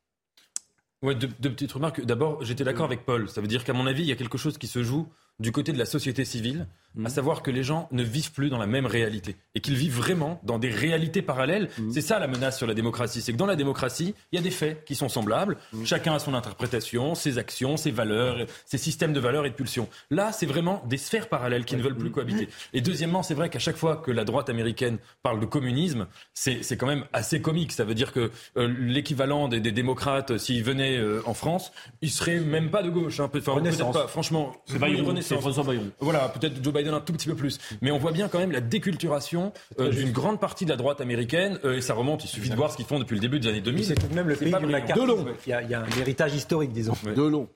Ouais, 1.02 1.14
deux, 1.14 1.28
petites 1.28 1.72
remarques. 1.72 2.00
D'abord, 2.04 2.42
j'étais 2.44 2.64
d'accord 2.64 2.86
avec 2.86 3.04
Paul. 3.04 3.28
Ça 3.28 3.40
veut 3.40 3.48
dire 3.48 3.64
qu'à 3.64 3.72
mon 3.72 3.86
avis, 3.86 4.02
il 4.02 4.08
y 4.08 4.12
a 4.12 4.16
quelque 4.16 4.38
chose 4.38 4.56
qui 4.56 4.68
se 4.68 4.82
joue 4.82 5.08
du 5.38 5.52
côté 5.52 5.72
de 5.72 5.78
la 5.78 5.86
société 5.86 6.24
civile, 6.24 6.66
à 7.04 7.08
savoir 7.08 7.42
que 7.42 7.50
les 7.50 7.62
gens 7.62 7.88
ne 7.90 8.02
vivent 8.02 8.32
plus 8.32 8.50
dans 8.50 8.58
la 8.58 8.66
même 8.66 8.86
réalité 8.86 9.36
et 9.54 9.60
qu'ils 9.60 9.76
vivent 9.76 9.96
vraiment 9.96 10.40
dans 10.42 10.58
des 10.58 10.70
réalités 10.70 11.22
parallèles. 11.22 11.68
C'est 11.92 12.00
ça 12.00 12.18
la 12.18 12.26
menace 12.26 12.58
sur 12.58 12.66
la 12.66 12.74
démocratie, 12.74 13.20
c'est 13.20 13.32
que 13.32 13.38
dans 13.38 13.46
la 13.46 13.56
démocratie, 13.56 14.14
il 14.32 14.36
y 14.36 14.38
a 14.38 14.42
des 14.42 14.50
faits 14.50 14.84
qui 14.84 14.94
sont 14.94 15.08
semblables, 15.08 15.56
chacun 15.84 16.14
a 16.14 16.18
son 16.18 16.34
interprétation, 16.34 17.14
ses 17.14 17.38
actions, 17.38 17.76
ses 17.76 17.90
valeurs, 17.90 18.46
ses 18.66 18.78
systèmes 18.78 19.12
de 19.12 19.20
valeurs 19.20 19.46
et 19.46 19.50
de 19.50 19.54
pulsions. 19.54 19.88
Là, 20.10 20.32
c'est 20.32 20.46
vraiment 20.46 20.82
des 20.88 20.98
sphères 20.98 21.28
parallèles 21.28 21.64
qui 21.64 21.76
ne 21.76 21.82
veulent 21.82 21.96
plus 21.96 22.10
cohabiter. 22.10 22.48
Et 22.72 22.80
deuxièmement, 22.80 23.22
c'est 23.22 23.34
vrai 23.34 23.48
qu'à 23.48 23.58
chaque 23.58 23.76
fois 23.76 23.96
que 23.96 24.10
la 24.10 24.24
droite 24.24 24.48
américaine 24.50 24.98
parle 25.22 25.40
de 25.40 25.46
communisme, 25.46 26.06
c'est 26.34 26.76
quand 26.76 26.86
même 26.86 27.04
assez 27.12 27.40
comique. 27.40 27.72
Ça 27.72 27.84
veut 27.84 27.94
dire 27.94 28.12
que 28.12 28.30
euh, 28.56 28.74
l'équivalent 28.78 29.48
des, 29.48 29.60
des, 29.60 29.72
démocrates, 29.72 30.38
s'ils 30.38 30.62
venaient 30.62 30.96
euh, 30.98 31.22
en 31.26 31.34
France, 31.34 31.72
ils 32.00 32.10
seraient 32.10 32.40
même 32.40 32.70
pas 32.70 32.82
de 32.82 32.90
gauche. 32.90 33.20
Hein, 33.20 33.28
être 33.34 33.92
pas, 33.92 34.06
franchement, 34.06 34.52
c'est 34.66 35.40
François 35.40 35.64
Bayrou. 35.64 35.84
Voilà, 36.00 36.28
peut-être 36.28 36.62
Joe 36.62 36.72
Biden 36.72 36.81
un 36.88 37.00
tout 37.00 37.12
petit 37.12 37.28
peu 37.28 37.34
plus. 37.34 37.58
Mais 37.80 37.90
on 37.90 37.98
voit 37.98 38.12
bien 38.12 38.28
quand 38.28 38.38
même 38.38 38.52
la 38.52 38.60
déculturation 38.60 39.52
euh, 39.78 39.90
d'une 39.90 40.12
grande 40.12 40.40
partie 40.40 40.64
de 40.64 40.70
la 40.70 40.76
droite 40.76 41.00
américaine. 41.00 41.58
et 41.64 41.80
ça 41.80 41.94
remonte, 41.94 42.24
il 42.24 42.28
suffit 42.28 42.50
de 42.50 42.56
voir 42.56 42.70
ce 42.70 42.76
qu'ils 42.76 42.86
font 42.86 42.98
depuis 42.98 43.14
le 43.14 43.20
début 43.20 43.40
des 43.40 43.48
années 43.48 43.60
2000. 43.60 43.84
C'est 43.84 43.94
tout 43.94 44.08
de 44.08 44.14
même 44.14 44.28
le 44.28 44.36
pays 44.36 44.52
du 44.52 44.58
De 44.58 44.66
Il, 44.66 45.36
il 45.46 45.70
y, 45.70 45.74
a, 45.74 45.80
un 45.80 45.90
héritage 46.00 46.34
historique, 46.34 46.72
disons. 46.72 46.94
De 47.04 47.22
long. 47.22 47.48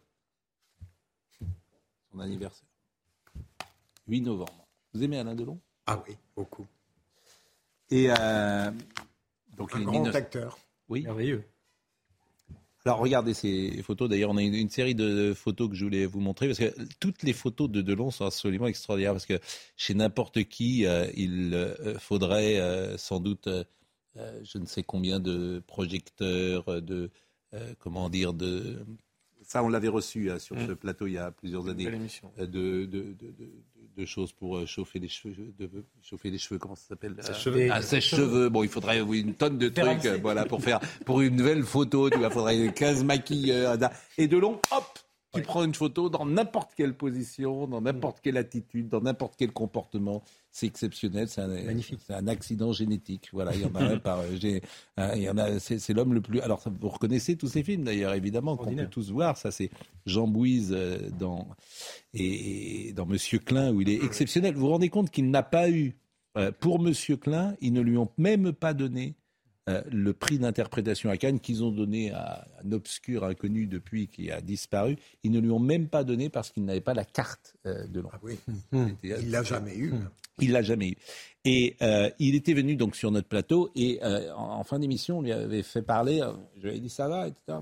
Son 2.13 2.21
anniversaire. 2.21 2.69
8 4.09 4.21
novembre. 4.23 4.67
Vous 4.95 5.03
aimez 5.03 5.19
Alain 5.19 5.35
Delon? 5.35 5.59
Ah 5.87 6.03
oui, 6.07 6.17
beaucoup. 6.35 6.67
Et 7.91 8.09
euh, 8.11 8.71
donc 9.57 9.75
un 9.75 9.83
grand 9.83 10.15
acteur. 10.15 10.59
Oui. 10.89 11.03
Merveilleux. 11.03 11.45
Alors 12.87 13.01
regardez 13.01 13.35
ces 13.35 13.83
photos. 13.83 14.09
D'ailleurs, 14.09 14.31
on 14.31 14.37
a 14.37 14.43
une, 14.43 14.55
une, 14.55 14.71
série 14.71 14.95
de 14.95 15.35
photos 15.35 15.69
que 15.69 15.75
je 15.75 15.85
voulais 15.85 16.07
vous 16.07 16.21
montrer 16.21 16.47
parce 16.47 16.61
que 16.61 16.73
toutes 17.01 17.25
les 17.25 17.33
photos 17.33 17.69
de 17.69 17.83
Delon 17.83 18.13
sont 18.13 18.25
absolument 18.25 18.69
extraordinaires 18.69 19.13
parce 19.13 19.27
que 19.27 19.41
chez 19.77 19.95
n'importe 19.95 20.45
qui, 20.45 20.87
euh, 20.87 21.11
il 21.17 21.53
euh, 21.53 21.99
faudrait 21.99 22.61
euh, 22.61 22.97
sans 22.97 23.19
doute 23.19 23.49
euh, 24.19 24.41
je 24.45 24.59
ne 24.59 24.67
sais 24.67 24.83
combien 24.83 25.21
de 25.21 25.63
projecteurs, 25.67 26.81
de 26.81 27.11
euh, 27.55 27.75
comment 27.79 28.09
dire, 28.09 28.33
de 28.33 28.79
ça, 29.43 29.63
on 29.63 29.69
l'avait 29.69 29.89
reçu 29.89 30.31
hein, 30.31 30.41
sur 30.41 30.57
ce 30.59 30.73
mm. 30.73 30.77
plateau 30.77 31.07
il 31.07 31.13
y 31.13 31.19
a 31.19 31.31
plusieurs 31.31 31.69
années. 31.69 31.85
De, 32.37 32.47
de, 32.47 32.87
de, 32.87 33.15
de, 33.97 34.05
choses 34.05 34.33
pour 34.33 34.67
chauffer 34.67 34.99
les 34.99 35.09
cheveux, 35.09 35.53
de, 35.59 35.71
chauffer 36.03 36.31
les 36.31 36.39
cheveux, 36.39 36.59
comment 36.59 36.77
ça 36.77 36.89
s'appelle 36.89 37.17
Sèche-cheveux. 37.21 37.69
Ah, 37.71 37.83
sèche-cheveux. 37.83 38.49
Bon, 38.49 38.63
il 38.63 38.69
faudrait 38.69 39.01
une 39.01 39.35
tonne 39.35 39.59
de 39.59 39.69
trucs, 39.69 40.07
voilà, 40.21 40.45
pour 40.45 40.63
faire, 40.63 40.81
pour 41.05 41.21
une 41.21 41.37
nouvelle 41.37 41.63
photo, 41.63 42.11
tu 42.11 42.19
vois, 42.19 42.29
il 42.29 42.33
faudrait 42.33 42.73
15 42.73 43.05
maquilleurs. 43.05 43.77
Et 44.19 44.29
de 44.29 44.37
long, 44.37 44.61
hop, 44.71 44.99
tu 45.37 45.43
prends 45.43 45.65
une 45.65 45.75
photo 45.75 46.09
dans 46.09 46.27
n'importe 46.27 46.73
quelle 46.77 46.95
position, 46.95 47.67
dans 47.67 47.81
n'importe 47.81 48.21
quelle 48.21 48.37
attitude, 48.37 48.89
dans 48.89 49.01
n'importe 49.01 49.35
quel 49.37 49.53
comportement. 49.53 50.23
C'est 50.51 50.67
exceptionnel, 50.67 51.29
c'est 51.29 51.43
un, 51.43 52.29
accident 52.29 52.73
génétique. 52.73 53.29
Voilà, 53.33 53.55
il 53.55 53.61
y 53.61 53.65
en 53.65 53.75
a 53.75 53.83
un 53.83 53.99
par, 53.99 54.21
il 54.27 54.63
y 55.17 55.29
en 55.29 55.37
a, 55.37 55.59
c'est, 55.59 55.93
l'homme 55.93 56.15
le 56.15 56.21
plus. 56.23 56.41
Alors, 56.41 56.63
vous 56.81 56.89
reconnaissez 56.89 57.37
tous 57.37 57.49
ces 57.49 57.63
films 57.63 57.85
d'ailleurs, 57.85 58.15
évidemment, 58.15 58.57
qu'on 58.57 58.75
peut 58.75 58.87
tous 58.87 59.11
voir. 59.11 59.37
Ça, 59.37 59.51
c'est 59.51 59.71
Jean 60.07 60.27
Bouise 60.27 60.73
euh, 60.73 61.11
dans 61.19 61.47
et, 62.15 62.93
dans 62.95 63.07
Monsieur 63.07 63.39
Klein 63.39 63.73
où 63.73 63.83
il 63.83 63.91
est 63.91 64.03
exceptionnel. 64.03 64.55
Vous 64.55 64.61
vous 64.61 64.71
rendez 64.71 64.89
compte 64.89 65.11
qu'il 65.11 65.31
n'a 65.31 65.43
pas 65.43 65.71
eu 65.71 65.97
euh, 66.37 66.53
pour 66.59 66.79
Monsieur 66.79 67.17
Klein, 67.17 67.55
ils 67.61 67.73
ne 67.73 67.81
lui 67.81 67.97
ont 67.97 68.11
même 68.19 68.53
pas 68.53 68.75
donné 68.75 69.15
euh, 69.69 69.83
le 69.91 70.13
prix 70.13 70.39
d'interprétation 70.39 71.11
à 71.11 71.17
Cannes 71.17 71.41
qu'ils 71.41 71.65
ont 71.65 71.73
donné 71.73 72.13
à 72.13 72.47
un 72.65 72.71
obscur 72.71 73.25
inconnu 73.25 73.67
depuis 73.67 74.07
qui 74.07 74.31
a 74.31 74.41
disparu, 74.41 74.97
ils 75.25 75.33
ne 75.33 75.41
lui 75.41 75.51
ont 75.51 75.59
même 75.59 75.89
pas 75.89 76.05
donné 76.05 76.29
parce 76.29 76.51
qu'il 76.51 76.65
n'avait 76.65 76.81
pas 76.81 76.95
la 76.95 77.05
carte 77.05 77.57
euh, 77.67 77.85
de 77.89 78.01
l'an. 78.01 78.11
Ah 78.13 78.21
oui. 78.23 78.39
Hum. 78.73 78.97
Il 79.03 79.31
l'a 79.31 79.43
jamais 79.43 79.75
eu. 79.75 79.93
Hum. 79.93 80.09
Il 80.39 80.53
l'a 80.53 80.63
jamais 80.63 80.91
eu. 80.91 80.97
Et 81.45 81.77
euh, 81.83 82.09
il 82.21 82.37
était 82.37 82.55
venu 82.55 82.77
donc 82.77 82.95
sur 82.95 83.11
notre 83.11 83.27
plateau 83.27 83.73
et 83.75 83.99
en, 84.37 84.63
fin 84.63 84.79
d'émission, 84.79 85.19
on 85.19 85.23
lui 85.23 85.33
avait 85.33 85.65
fait 85.65 85.83
parler. 85.83 86.21
je 86.59 86.63
lui 86.63 86.71
avais 86.71 86.81
dit 86.81 86.91
ça 86.91 87.09
va, 87.09 87.27
etc. 87.27 87.59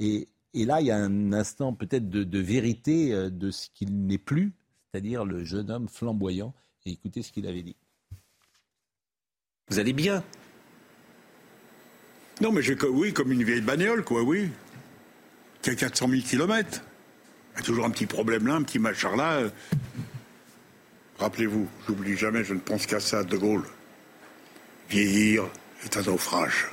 Et, 0.00 0.26
et 0.54 0.64
là, 0.64 0.80
il 0.80 0.88
y 0.88 0.90
a 0.90 0.96
un 0.96 1.32
instant 1.32 1.74
peut-être 1.74 2.08
de, 2.08 2.24
de, 2.24 2.38
vérité 2.40 3.30
de 3.30 3.50
ce 3.50 3.68
qu'il 3.74 4.06
n'est 4.06 4.18
plus, 4.18 4.52
c'est-à-dire 4.90 5.24
le 5.24 5.44
jeune 5.44 5.70
homme 5.70 5.88
flamboyant. 5.88 6.54
Et 6.86 6.92
écoutez 6.92 7.22
ce 7.22 7.30
qu'il 7.30 7.46
avait 7.46 7.62
dit. 7.62 7.76
Vous 9.68 9.78
allez 9.78 9.92
bien? 9.92 10.24
Non, 12.40 12.52
mais 12.52 12.60
j'ai 12.60 12.76
oui, 12.84 13.12
comme 13.12 13.32
une 13.32 13.42
vieille 13.44 13.62
bagnole, 13.62 14.04
quoi, 14.04 14.22
oui. 14.22 14.50
Qui 15.62 15.70
a 15.70 15.74
400 15.74 16.08
000 16.08 16.22
kilomètres. 16.22 16.82
Il 17.54 17.60
y 17.60 17.62
a 17.62 17.64
toujours 17.64 17.86
un 17.86 17.90
petit 17.90 18.06
problème 18.06 18.46
là, 18.46 18.54
un 18.54 18.62
petit 18.62 18.78
machin 18.78 19.16
là. 19.16 19.44
Rappelez-vous, 21.18 21.66
j'oublie 21.86 22.16
jamais, 22.16 22.44
je 22.44 22.52
ne 22.52 22.60
pense 22.60 22.84
qu'à 22.84 23.00
ça, 23.00 23.24
De 23.24 23.38
Gaulle. 23.38 23.64
Vieillir 24.90 25.44
est 25.82 25.96
un 25.96 26.02
naufrage. 26.02 26.68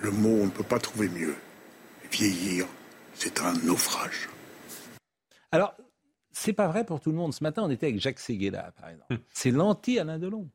Le 0.00 0.10
mot, 0.10 0.40
on 0.42 0.46
ne 0.46 0.50
peut 0.50 0.64
pas 0.64 0.80
trouver 0.80 1.08
mieux. 1.08 1.36
Vieillir, 2.10 2.66
c'est 3.14 3.40
un 3.40 3.52
naufrage. 3.62 4.28
Alors, 5.52 5.76
c'est 6.32 6.52
pas 6.52 6.66
vrai 6.66 6.84
pour 6.84 7.00
tout 7.00 7.10
le 7.10 7.16
monde. 7.16 7.32
Ce 7.32 7.44
matin, 7.44 7.62
on 7.62 7.70
était 7.70 7.86
avec 7.86 8.00
Jacques 8.00 8.18
Séguéla, 8.18 8.72
par 8.72 8.90
exemple. 8.90 9.20
C'est 9.32 9.52
l'anti-Alain 9.52 10.18
Delon. 10.18 10.50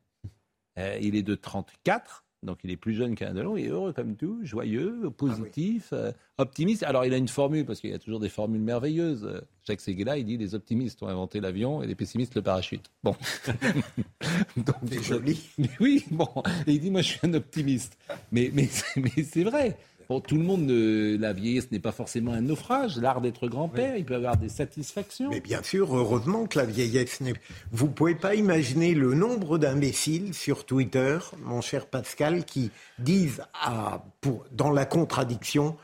Euh, 0.78 0.98
il 1.00 1.16
est 1.16 1.22
de 1.22 1.34
34 1.34 2.25
donc 2.42 2.58
il 2.64 2.70
est 2.70 2.76
plus 2.76 2.94
jeune 2.94 3.14
qu'un 3.14 3.34
Delon, 3.34 3.56
il 3.56 3.66
est 3.66 3.68
heureux 3.68 3.92
comme 3.92 4.16
tout, 4.16 4.38
joyeux, 4.42 5.10
positif, 5.16 5.88
ah 5.92 5.96
euh, 5.96 6.12
optimiste. 6.38 6.82
Alors 6.82 7.04
il 7.04 7.12
a 7.12 7.16
une 7.16 7.28
formule, 7.28 7.64
parce 7.64 7.80
qu'il 7.80 7.90
y 7.90 7.94
a 7.94 7.98
toujours 7.98 8.20
des 8.20 8.28
formules 8.28 8.60
merveilleuses. 8.60 9.42
Jacques 9.66 9.80
Seguela, 9.80 10.16
il 10.18 10.24
dit 10.24 10.36
les 10.36 10.54
optimistes 10.54 11.02
ont 11.02 11.08
inventé 11.08 11.40
l'avion 11.40 11.82
et 11.82 11.86
les 11.86 11.94
pessimistes 11.94 12.34
le 12.34 12.42
parachute. 12.42 12.90
Bon. 13.02 13.16
c'est 14.88 15.02
joli. 15.02 15.40
oui, 15.80 16.04
bon. 16.10 16.28
Et 16.66 16.72
il 16.72 16.80
dit 16.80 16.90
moi 16.90 17.02
je 17.02 17.08
suis 17.08 17.20
un 17.22 17.34
optimiste. 17.34 17.98
Mais, 18.30 18.50
mais, 18.52 18.68
mais 18.96 19.22
c'est 19.22 19.44
vrai. 19.44 19.76
Bon, 20.08 20.20
tout 20.20 20.36
le 20.36 20.42
monde, 20.42 20.70
la 20.70 21.32
vieillesse 21.32 21.72
n'est 21.72 21.80
pas 21.80 21.92
forcément 21.92 22.32
un 22.32 22.40
naufrage. 22.40 22.96
L'art 22.98 23.20
d'être 23.20 23.48
grand-père, 23.48 23.96
il 23.96 24.04
peut 24.04 24.14
avoir 24.14 24.36
des 24.36 24.48
satisfactions. 24.48 25.30
Mais 25.30 25.40
bien 25.40 25.62
sûr, 25.62 25.96
heureusement 25.96 26.46
que 26.46 26.58
la 26.58 26.64
vieillesse 26.64 27.20
n'est. 27.20 27.34
Vous 27.72 27.88
pouvez 27.88 28.14
pas 28.14 28.34
imaginer 28.36 28.94
le 28.94 29.14
nombre 29.14 29.58
d'imbéciles 29.58 30.32
sur 30.32 30.64
Twitter, 30.64 31.18
mon 31.42 31.60
cher 31.60 31.86
Pascal, 31.86 32.44
qui 32.44 32.70
disent 33.00 33.42
à, 33.60 34.04
pour, 34.20 34.44
dans 34.52 34.70
la 34.70 34.84
contradiction, 34.84 35.76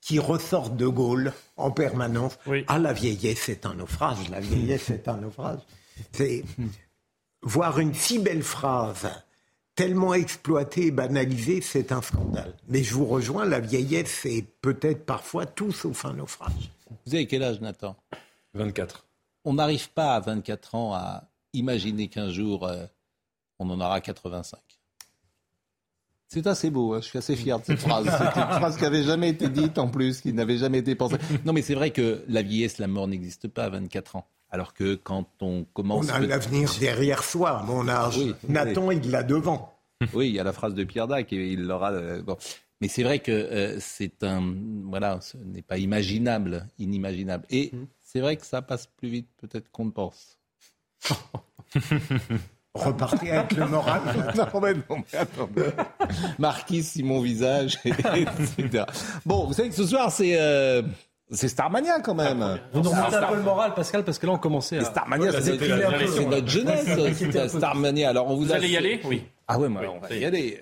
qui 0.00 0.18
ressortent 0.18 0.76
de 0.76 0.86
Gaulle 0.86 1.32
en 1.56 1.70
permanence. 1.70 2.38
Ah, 2.66 2.78
la 2.78 2.92
vieillesse 2.92 3.48
est 3.48 3.64
un 3.64 3.74
naufrage. 3.74 4.28
La 4.30 4.40
vieillesse 4.40 4.90
est 4.90 5.06
un 5.06 5.18
naufrage. 5.18 5.60
C'est 6.12 6.44
voir 7.42 7.78
une 7.78 7.94
si 7.94 8.18
belle 8.18 8.42
phrase 8.42 9.08
tellement 9.78 10.12
exploité 10.12 10.86
et 10.86 10.90
banalisé, 10.90 11.60
c'est 11.60 11.92
un 11.92 12.02
scandale. 12.02 12.52
Mais 12.66 12.82
je 12.82 12.92
vous 12.94 13.06
rejoins, 13.06 13.44
la 13.44 13.60
vieillesse, 13.60 14.10
c'est 14.22 14.44
peut-être 14.60 15.06
parfois 15.06 15.46
tout 15.46 15.70
sauf 15.70 16.04
un 16.04 16.14
naufrage. 16.14 16.72
Vous 17.06 17.14
avez 17.14 17.28
quel 17.28 17.44
âge, 17.44 17.60
Nathan? 17.60 17.94
24. 18.54 19.06
On 19.44 19.54
n'arrive 19.54 19.88
pas 19.90 20.16
à 20.16 20.20
24 20.20 20.74
ans 20.74 20.94
à 20.94 21.30
imaginer 21.52 22.08
qu'un 22.08 22.28
jour, 22.28 22.66
euh, 22.66 22.86
on 23.60 23.70
en 23.70 23.80
aura 23.80 24.00
85. 24.00 24.58
C'est 26.26 26.48
assez 26.48 26.70
beau, 26.70 26.94
hein. 26.94 27.00
je 27.00 27.06
suis 27.06 27.18
assez 27.18 27.36
fier 27.36 27.60
de 27.60 27.64
cette 27.64 27.78
phrase. 27.78 28.04
C'est 28.06 28.40
une 28.40 28.48
phrase 28.48 28.76
qui 28.78 28.82
n'avait 28.82 29.04
jamais 29.04 29.28
été 29.28 29.48
dite 29.48 29.78
en 29.78 29.86
plus, 29.86 30.20
qui 30.20 30.32
n'avait 30.32 30.58
jamais 30.58 30.78
été 30.78 30.96
pensée. 30.96 31.18
Non, 31.44 31.52
mais 31.52 31.62
c'est 31.62 31.76
vrai 31.76 31.92
que 31.92 32.24
la 32.26 32.42
vieillesse, 32.42 32.78
la 32.78 32.88
mort 32.88 33.06
n'existe 33.06 33.46
pas 33.46 33.66
à 33.66 33.68
24 33.68 34.16
ans. 34.16 34.26
Alors 34.50 34.72
que 34.72 34.94
quand 34.94 35.28
on 35.40 35.64
commence. 35.74 36.06
On 36.10 36.14
a 36.14 36.20
l'avenir 36.20 36.70
derrière 36.80 37.22
soi, 37.22 37.62
mon 37.66 37.88
âge. 37.88 38.18
Nathan, 38.48 38.90
il 38.90 39.10
l'a 39.10 39.22
devant. 39.22 39.78
oui, 40.14 40.28
il 40.28 40.34
y 40.34 40.40
a 40.40 40.44
la 40.44 40.52
phrase 40.52 40.74
de 40.74 40.84
Pierre 40.84 41.08
Dac 41.08 41.32
et 41.32 41.52
il 41.52 41.64
l'aura. 41.64 41.92
Euh, 41.92 42.22
Mais 42.80 42.88
c'est 42.88 43.02
vrai 43.02 43.18
que 43.18 43.32
euh, 43.32 43.78
c'est 43.80 44.22
un. 44.24 44.54
Voilà, 44.84 45.20
ce 45.20 45.36
n'est 45.36 45.62
pas 45.62 45.78
imaginable, 45.78 46.66
inimaginable. 46.78 47.44
Et 47.50 47.70
mm. 47.72 47.86
c'est 48.02 48.20
vrai 48.20 48.36
que 48.36 48.46
ça 48.46 48.62
passe 48.62 48.86
plus 48.86 49.08
vite 49.08 49.28
peut-être 49.36 49.70
qu'on 49.70 49.86
ne 49.86 49.90
pense. 49.90 50.38
Repartez 52.74 53.30
avec 53.32 53.52
le 53.52 53.66
moral. 53.66 54.02
non, 54.36 54.60
mais 54.60 54.74
non, 54.74 55.02
mais 55.12 55.18
attendez. 55.18 55.70
Marquis, 56.38 56.82
si 56.82 57.02
mon 57.02 57.20
visage, 57.20 57.78
etc. 57.84 58.84
Bon, 59.26 59.46
vous 59.46 59.52
savez 59.52 59.68
que 59.68 59.74
ce 59.74 59.86
soir, 59.86 60.12
c'est. 60.12 60.38
Euh, 60.38 60.82
c'est 61.30 61.48
Starmania 61.48 62.00
quand 62.00 62.14
même. 62.14 62.58
Vous 62.72 62.80
nous 62.80 62.90
remontez 62.90 63.16
un 63.16 63.28
peu 63.28 63.36
le 63.36 63.42
moral, 63.42 63.74
Pascal, 63.74 64.04
parce 64.04 64.18
que 64.18 64.26
là 64.26 64.32
on 64.32 64.38
commençait 64.38 64.78
à. 64.78 64.84
Starmania, 64.84 65.32
c'est 65.40 66.26
notre 66.26 66.48
jeunesse. 66.48 67.48
Starmania. 67.48 68.10
Alors 68.10 68.30
on 68.30 68.36
vous, 68.36 68.44
vous 68.44 68.52
allez 68.52 68.68
y 68.68 68.76
aller 68.76 69.00
Oui. 69.04 69.24
Ah 69.46 69.58
ouais, 69.58 69.68
on 69.68 69.98
va 69.98 70.14
y 70.14 70.24
aller. 70.24 70.60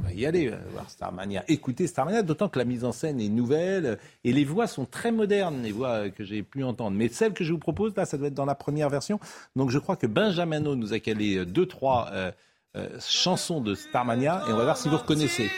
On 0.00 0.04
va 0.04 0.12
y 0.12 0.26
aller 0.26 0.52
voir 0.72 0.88
Starmania. 0.88 1.44
Écoutez 1.48 1.88
Starmania, 1.88 2.22
d'autant 2.22 2.48
que 2.48 2.58
la 2.58 2.64
mise 2.64 2.84
en 2.84 2.92
scène 2.92 3.20
est 3.20 3.28
nouvelle 3.28 3.98
et 4.22 4.32
les 4.32 4.44
voix 4.44 4.68
sont 4.68 4.84
très 4.84 5.10
modernes, 5.10 5.62
les 5.62 5.72
voix 5.72 6.08
que 6.08 6.22
j'ai 6.22 6.42
pu 6.42 6.62
entendre. 6.62 6.96
Mais 6.96 7.08
celle 7.08 7.32
que 7.32 7.42
je 7.42 7.52
vous 7.52 7.58
propose 7.58 7.96
là, 7.96 8.06
ça 8.06 8.16
doit 8.16 8.28
être 8.28 8.34
dans 8.34 8.44
la 8.44 8.54
première 8.54 8.90
version. 8.90 9.18
Donc 9.56 9.70
je 9.70 9.78
crois 9.78 9.96
que 9.96 10.06
Benjamin 10.06 10.60
nous 10.60 10.92
a 10.92 11.00
calé 11.00 11.44
deux 11.44 11.66
trois 11.66 12.10
euh, 12.12 12.30
euh, 12.76 12.88
chansons 13.00 13.60
de 13.60 13.74
Starmania 13.74 14.44
et 14.48 14.52
on 14.52 14.56
va 14.56 14.64
voir 14.64 14.76
si 14.76 14.88
vous 14.88 14.98
reconnaissez. 14.98 15.50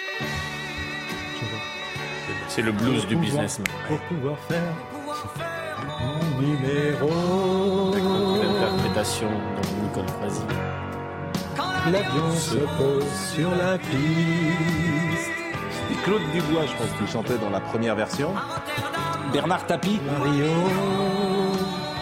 C'est 2.53 2.62
le 2.62 2.72
blues 2.72 3.07
du 3.07 3.14
business. 3.14 3.61
Pour 3.86 3.98
pouvoir 4.01 4.36
faire 4.48 4.74
mon 6.01 6.40
numéro. 6.40 7.94
interprétation 7.94 9.28
de 9.28 9.82
Nicole 9.84 10.07
Croisy. 10.07 10.42
L'avion 11.92 12.30
se 12.32 12.57
pose 12.76 13.05
sur 13.32 13.51
la 13.55 13.78
piste. 13.78 15.30
C'était 15.70 16.03
Claude 16.03 16.22
Dubois, 16.32 16.66
je 16.66 16.72
pense, 16.72 16.90
qui 16.98 17.12
chantait 17.12 17.38
dans 17.38 17.51
la 17.51 17.61
première 17.61 17.94
version. 17.94 18.34
Bernard 19.32 19.64
Tapie. 19.66 20.01
Mario. 20.05 21.29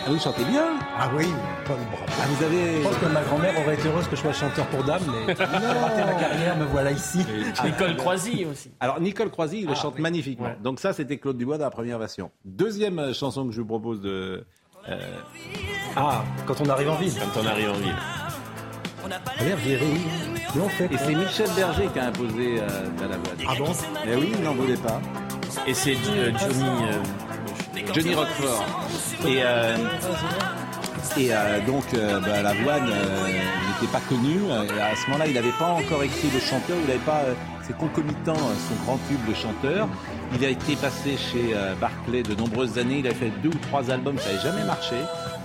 Ah 0.08 0.12
oui, 0.12 0.18
chantez 0.20 0.44
bien. 0.44 0.64
Ah 0.98 1.10
oui, 1.14 1.26
Paul 1.66 1.76
Bravo. 1.90 2.04
Ah, 2.08 2.22
vous 2.28 2.44
avez. 2.44 2.78
Je 2.78 2.82
pense 2.88 2.96
que 2.96 3.06
ma 3.06 3.20
grand-mère 3.20 3.60
aurait 3.62 3.74
été 3.74 3.88
heureuse 3.88 4.08
que 4.08 4.16
je 4.16 4.20
sois 4.22 4.32
chanteur 4.32 4.66
pour 4.68 4.82
dame, 4.84 5.02
mais 5.26 5.32
raté 5.34 6.02
ma 6.04 6.14
carrière, 6.14 6.56
me 6.56 6.64
voilà 6.64 6.92
ici. 6.92 7.26
Nicole 7.62 7.96
Croisy 7.96 8.46
aussi. 8.50 8.70
Alors 8.80 9.00
Nicole 9.00 9.30
Croisy, 9.30 9.60
il 9.60 9.66
le 9.66 9.72
Ah, 9.72 9.80
chante 9.80 9.94
oui. 9.96 10.02
magnifiquement. 10.02 10.46
Ouais. 10.46 10.56
Donc 10.62 10.80
ça, 10.80 10.92
c'était 10.94 11.18
Claude 11.18 11.36
Dubois 11.36 11.58
dans 11.58 11.64
la 11.64 11.70
première 11.70 11.98
version. 11.98 12.30
Deuxième 12.46 12.98
euh, 12.98 13.12
chanson 13.12 13.46
que 13.46 13.52
je 13.52 13.60
vous 13.60 13.66
propose 13.66 14.00
de. 14.00 14.44
euh, 14.88 14.98
Ah, 15.94 16.22
quand 16.46 16.58
on 16.62 16.68
arrive 16.70 16.88
en 16.88 16.96
ville. 16.96 17.12
Quand 17.34 17.40
on 17.42 17.46
arrive 17.46 17.68
en 17.70 17.74
ville. 17.74 17.96
L'air 19.40 19.56
viril, 19.58 20.00
l'on 20.56 20.68
fait. 20.68 20.86
Et 20.92 20.96
c'est 20.98 21.14
Michel 21.14 21.48
Berger 21.56 21.88
qui 21.92 21.98
a 21.98 22.06
imposé 22.06 22.60
euh, 22.60 23.04
à 23.04 23.08
la 23.08 23.16
voix. 23.16 23.32
Ah 23.48 23.52
bon? 23.58 23.72
Mais 24.06 24.16
oui, 24.16 24.32
il 24.38 24.42
n'en 24.42 24.54
voulait 24.54 24.76
pas. 24.76 25.00
Et 25.66 25.74
c'est 25.74 25.92
euh, 25.94 26.30
Johnny. 26.38 26.64
euh, 26.64 27.92
Johnny 27.94 28.14
Roquefort. 28.14 28.64
Et, 29.26 29.42
euh, 29.42 29.76
et 31.16 31.28
euh, 31.34 31.60
donc, 31.66 31.84
euh, 31.94 32.20
bah, 32.20 32.42
Lavoine 32.42 32.88
euh, 32.90 33.26
n'était 33.26 33.92
pas 33.92 34.00
connu. 34.08 34.38
Euh, 34.48 34.62
à 34.80 34.94
ce 34.96 35.06
moment-là, 35.10 35.26
il 35.26 35.34
n'avait 35.34 35.52
pas 35.58 35.68
encore 35.72 36.02
écrit 36.02 36.28
le 36.32 36.40
chanteur. 36.40 36.76
Il 36.82 36.86
n'avait 36.86 37.04
pas. 37.04 37.20
euh, 37.22 37.34
c'est 37.64 37.76
concomitant 37.76 38.32
euh, 38.36 38.54
son 38.68 38.74
grand 38.84 38.98
tube 39.08 39.28
de 39.28 39.34
chanteur. 39.34 39.88
Il 40.34 40.44
a 40.44 40.48
été 40.48 40.74
passé 40.76 41.16
chez 41.16 41.54
euh, 41.54 41.74
Barclay 41.74 42.22
de 42.22 42.34
nombreuses 42.34 42.78
années. 42.78 43.00
Il 43.00 43.06
a 43.08 43.14
fait 43.14 43.30
deux 43.42 43.50
ou 43.50 43.58
trois 43.58 43.90
albums, 43.90 44.16
ça 44.18 44.30
n'avait 44.30 44.42
jamais 44.42 44.64
marché. 44.64 44.94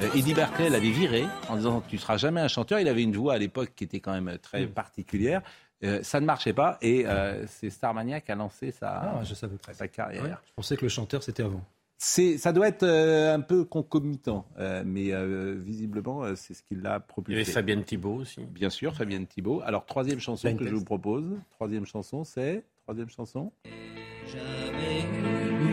Euh, 0.01 0.07
Eddie 0.15 0.33
Barclay 0.33 0.69
l'avait 0.69 0.91
viré 0.91 1.25
en 1.49 1.55
disant 1.57 1.83
tu 1.87 1.97
seras 1.97 2.15
jamais 2.17 2.39
un 2.41 2.47
chanteur. 2.47 2.79
Il 2.79 2.87
avait 2.87 3.03
une 3.03 3.15
voix 3.15 3.33
à 3.33 3.37
l'époque 3.37 3.71
qui 3.75 3.83
était 3.83 3.99
quand 3.99 4.13
même 4.13 4.37
très 4.41 4.65
particulière. 4.67 5.41
Euh, 5.83 5.99
ça 6.01 6.21
ne 6.21 6.25
marchait 6.25 6.53
pas 6.53 6.77
et 6.81 7.05
euh, 7.07 7.45
c'est 7.47 7.69
Starmania 7.69 8.21
qui 8.21 8.31
a 8.31 8.35
lancé 8.35 8.71
sa, 8.71 8.89
Ah, 8.89 9.19
je 9.23 9.33
savais 9.33 9.57
pas. 9.57 9.73
sa 9.73 9.89
carrière. 9.89 10.23
Ouais, 10.23 10.29
Je 10.47 10.53
pensais 10.55 10.77
que 10.77 10.83
le 10.83 10.89
chanteur 10.89 11.21
c'était 11.23 11.43
avant. 11.43 11.61
C'est, 11.97 12.37
ça 12.37 12.51
doit 12.51 12.67
être 12.67 12.83
euh, 12.83 13.33
un 13.33 13.39
peu 13.39 13.63
concomitant, 13.63 14.45
euh, 14.59 14.83
mais 14.85 15.13
euh, 15.13 15.55
visiblement, 15.57 16.23
euh, 16.23 16.33
c'est 16.35 16.53
ce 16.53 16.61
qui 16.61 16.75
l'a 16.75 16.95
Il 16.95 17.01
y 17.01 17.07
propulsé. 17.07 17.41
avait 17.41 17.49
Fabienne 17.51 17.83
Thibault 17.85 18.15
aussi. 18.15 18.41
Bien 18.41 18.69
sûr, 18.69 18.93
Fabienne 18.93 19.25
Thibault. 19.25 19.61
Alors, 19.65 19.85
troisième 19.85 20.19
chanson 20.19 20.49
Blind 20.49 20.59
que 20.59 20.67
je 20.67 20.75
vous 20.75 20.83
propose. 20.83 21.23
Troisième 21.51 21.85
chanson, 21.85 22.23
c'est... 22.25 22.65
Troisième 22.83 23.07
chanson 23.09 23.53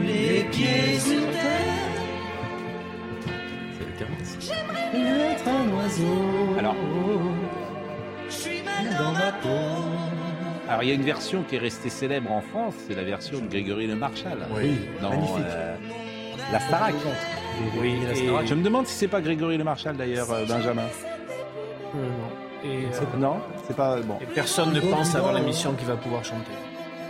Les 0.04 0.44
pieds 0.52 0.98
sur 1.00 1.30
terre. 1.32 1.88
C'est 3.78 3.84
le. 4.04 4.38
J'aimerais 4.40 5.32
être 5.32 5.48
un 5.48 5.68
oiseau. 5.76 6.58
Alors, 6.58 6.76
Je 8.28 8.32
suis 8.34 8.62
mal 8.62 8.96
dans 8.96 9.12
ma 9.12 9.32
peau. 9.32 9.48
alors, 10.68 10.82
il 10.84 10.88
y 10.88 10.92
a 10.92 10.94
une 10.94 11.02
version 11.02 11.42
qui 11.42 11.56
est 11.56 11.58
restée 11.58 11.90
célèbre 11.90 12.30
en 12.30 12.40
France, 12.40 12.74
c'est 12.86 12.94
la 12.94 13.02
version 13.04 13.40
de 13.40 13.46
Grégory 13.48 13.88
Le 13.88 13.96
Marchal. 13.96 14.38
Oui, 14.54 14.78
dans 15.02 15.10
magnifique. 15.10 15.36
euh, 15.48 15.76
la 16.52 16.60
Starac. 16.60 16.94
Oui, 17.80 18.00
la 18.04 18.12
et- 18.12 18.14
Starac. 18.16 18.46
Je 18.46 18.54
me 18.54 18.62
demande 18.62 18.86
si 18.86 18.94
c'est 18.94 19.08
pas 19.08 19.20
Grégory 19.20 19.56
Le 19.58 19.64
Marchal 19.64 19.96
d'ailleurs, 19.96 20.30
euh, 20.32 20.44
Benjamin. 20.46 20.82
Euh, 21.94 21.96
non. 22.06 22.68
Et, 22.68 22.84
euh, 22.86 23.18
Non, 23.18 23.36
c'est 23.66 23.76
pas 23.76 24.00
bon. 24.02 24.16
et 24.20 24.26
personne 24.26 24.72
ne 24.72 24.80
pense 24.80 25.14
avoir 25.14 25.32
l'émission 25.32 25.72
qui 25.74 25.84
va 25.84 25.96
pouvoir 25.96 26.24
chanter. 26.24 26.50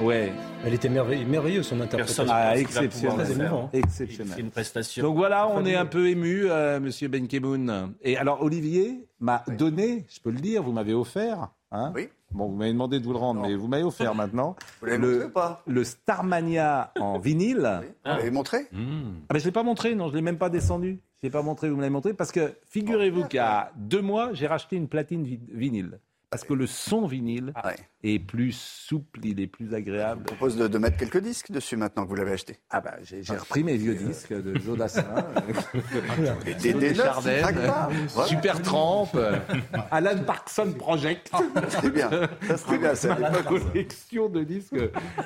Ouais. 0.00 0.32
Elle 0.64 0.72
était 0.74 0.88
merveilleuse, 0.88 1.26
merveilleuse 1.26 1.66
son 1.66 1.80
interprétation. 1.80 2.24
Personne 2.24 2.34
Ah, 2.34 2.52
pouvoir 2.88 3.68
exceptionnel. 3.74 4.38
une 4.38 4.50
prestation. 4.50 5.02
Donc 5.02 5.16
voilà, 5.16 5.48
on 5.48 5.64
est 5.66 5.74
un 5.74 5.84
peu 5.86 6.08
ému, 6.08 6.44
euh, 6.48 6.80
Monsieur 6.80 7.08
Benkemoun. 7.08 7.92
Et 8.00 8.16
alors 8.16 8.42
Olivier 8.42 9.06
m'a 9.18 9.42
donné, 9.58 10.06
je 10.08 10.20
peux 10.20 10.30
le 10.30 10.38
dire, 10.40 10.62
vous 10.62 10.72
m'avez 10.72 10.94
offert. 10.94 11.48
Hein 11.72 11.92
Oui. 11.94 12.08
Bon, 12.32 12.46
vous 12.48 12.56
m'avez 12.56 12.72
demandé 12.72 13.00
de 13.00 13.04
vous 13.04 13.12
le 13.12 13.18
rendre, 13.18 13.42
mais 13.42 13.54
vous 13.54 13.66
m'avez 13.68 13.82
offert 13.82 14.14
maintenant. 14.14 14.56
Vous 14.80 14.86
l'avez 14.86 14.98
montré 14.98 15.18
le, 15.18 15.26
ou 15.26 15.30
pas 15.30 15.62
le 15.66 15.84
Starmania 15.84 16.92
en 17.00 17.18
vinyle. 17.18 17.80
Vous 18.04 18.10
l'avez 18.10 18.30
montré 18.30 18.58
Ah 18.72 18.76
ben, 18.76 19.34
je 19.34 19.38
ne 19.38 19.44
l'ai 19.44 19.50
pas 19.52 19.62
montré, 19.62 19.94
non, 19.94 20.06
je 20.06 20.12
ne 20.12 20.16
l'ai 20.16 20.22
même 20.22 20.38
pas 20.38 20.48
descendu. 20.50 21.00
Je 21.22 21.26
ne 21.26 21.28
l'ai 21.28 21.30
pas 21.32 21.42
montré, 21.42 21.68
vous 21.68 21.76
me 21.76 21.80
l'avez 21.82 21.92
montré, 21.92 22.14
parce 22.14 22.32
que 22.32 22.54
figurez-vous 22.68 23.24
y 23.32 23.38
a 23.38 23.72
deux 23.76 24.00
mois, 24.00 24.32
j'ai 24.32 24.46
racheté 24.46 24.76
une 24.76 24.88
platine 24.88 25.24
vi- 25.24 25.40
vinyle. 25.52 25.98
Parce 26.30 26.44
que 26.44 26.54
le 26.54 26.66
son 26.66 27.06
vinyle 27.06 27.52
Ouais. 27.64 27.76
Est 28.02 28.18
plus 28.18 28.52
souple, 28.52 29.20
il 29.24 29.40
est 29.40 29.46
plus 29.46 29.74
agréable. 29.74 30.22
Je 30.24 30.34
propose 30.34 30.56
de, 30.56 30.68
de 30.68 30.78
mettre 30.78 30.96
quelques 30.96 31.18
disques 31.20 31.50
dessus 31.50 31.76
maintenant 31.76 32.04
que 32.04 32.08
vous 32.08 32.14
l'avez 32.14 32.32
acheté. 32.32 32.58
Ah 32.70 32.80
bah, 32.80 32.94
j'ai 33.02 33.22
j'ai 33.22 33.36
repris 33.36 33.62
mes 33.62 33.76
vieux 33.76 33.94
disques 33.94 34.32
de 34.32 34.58
Jodassin, 34.58 35.04
Des, 36.44 36.54
des, 36.54 36.72
des 36.74 36.88
neufs, 36.94 36.96
Chardin. 37.04 37.88
Super 38.26 38.62
Tramp, 38.62 39.08
Alan 39.90 40.18
Parkson 40.26 40.72
Project. 40.78 41.30
C'est 41.68 41.90
bien. 41.92 42.10
Ça, 42.46 42.56
c'est 42.56 42.78
bien. 42.78 42.94
C'est 42.94 43.08
Ma 43.18 43.42
collection 43.42 44.28
de 44.28 44.44
disques 44.44 44.76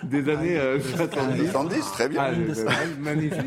des 0.03 0.29
années 0.29 0.59
euh, 0.59 0.81
70. 0.81 1.51
70, 1.51 1.81
très 1.93 2.09
bien. 2.09 2.25
Ah, 2.25 2.73
magnifique. 2.99 3.41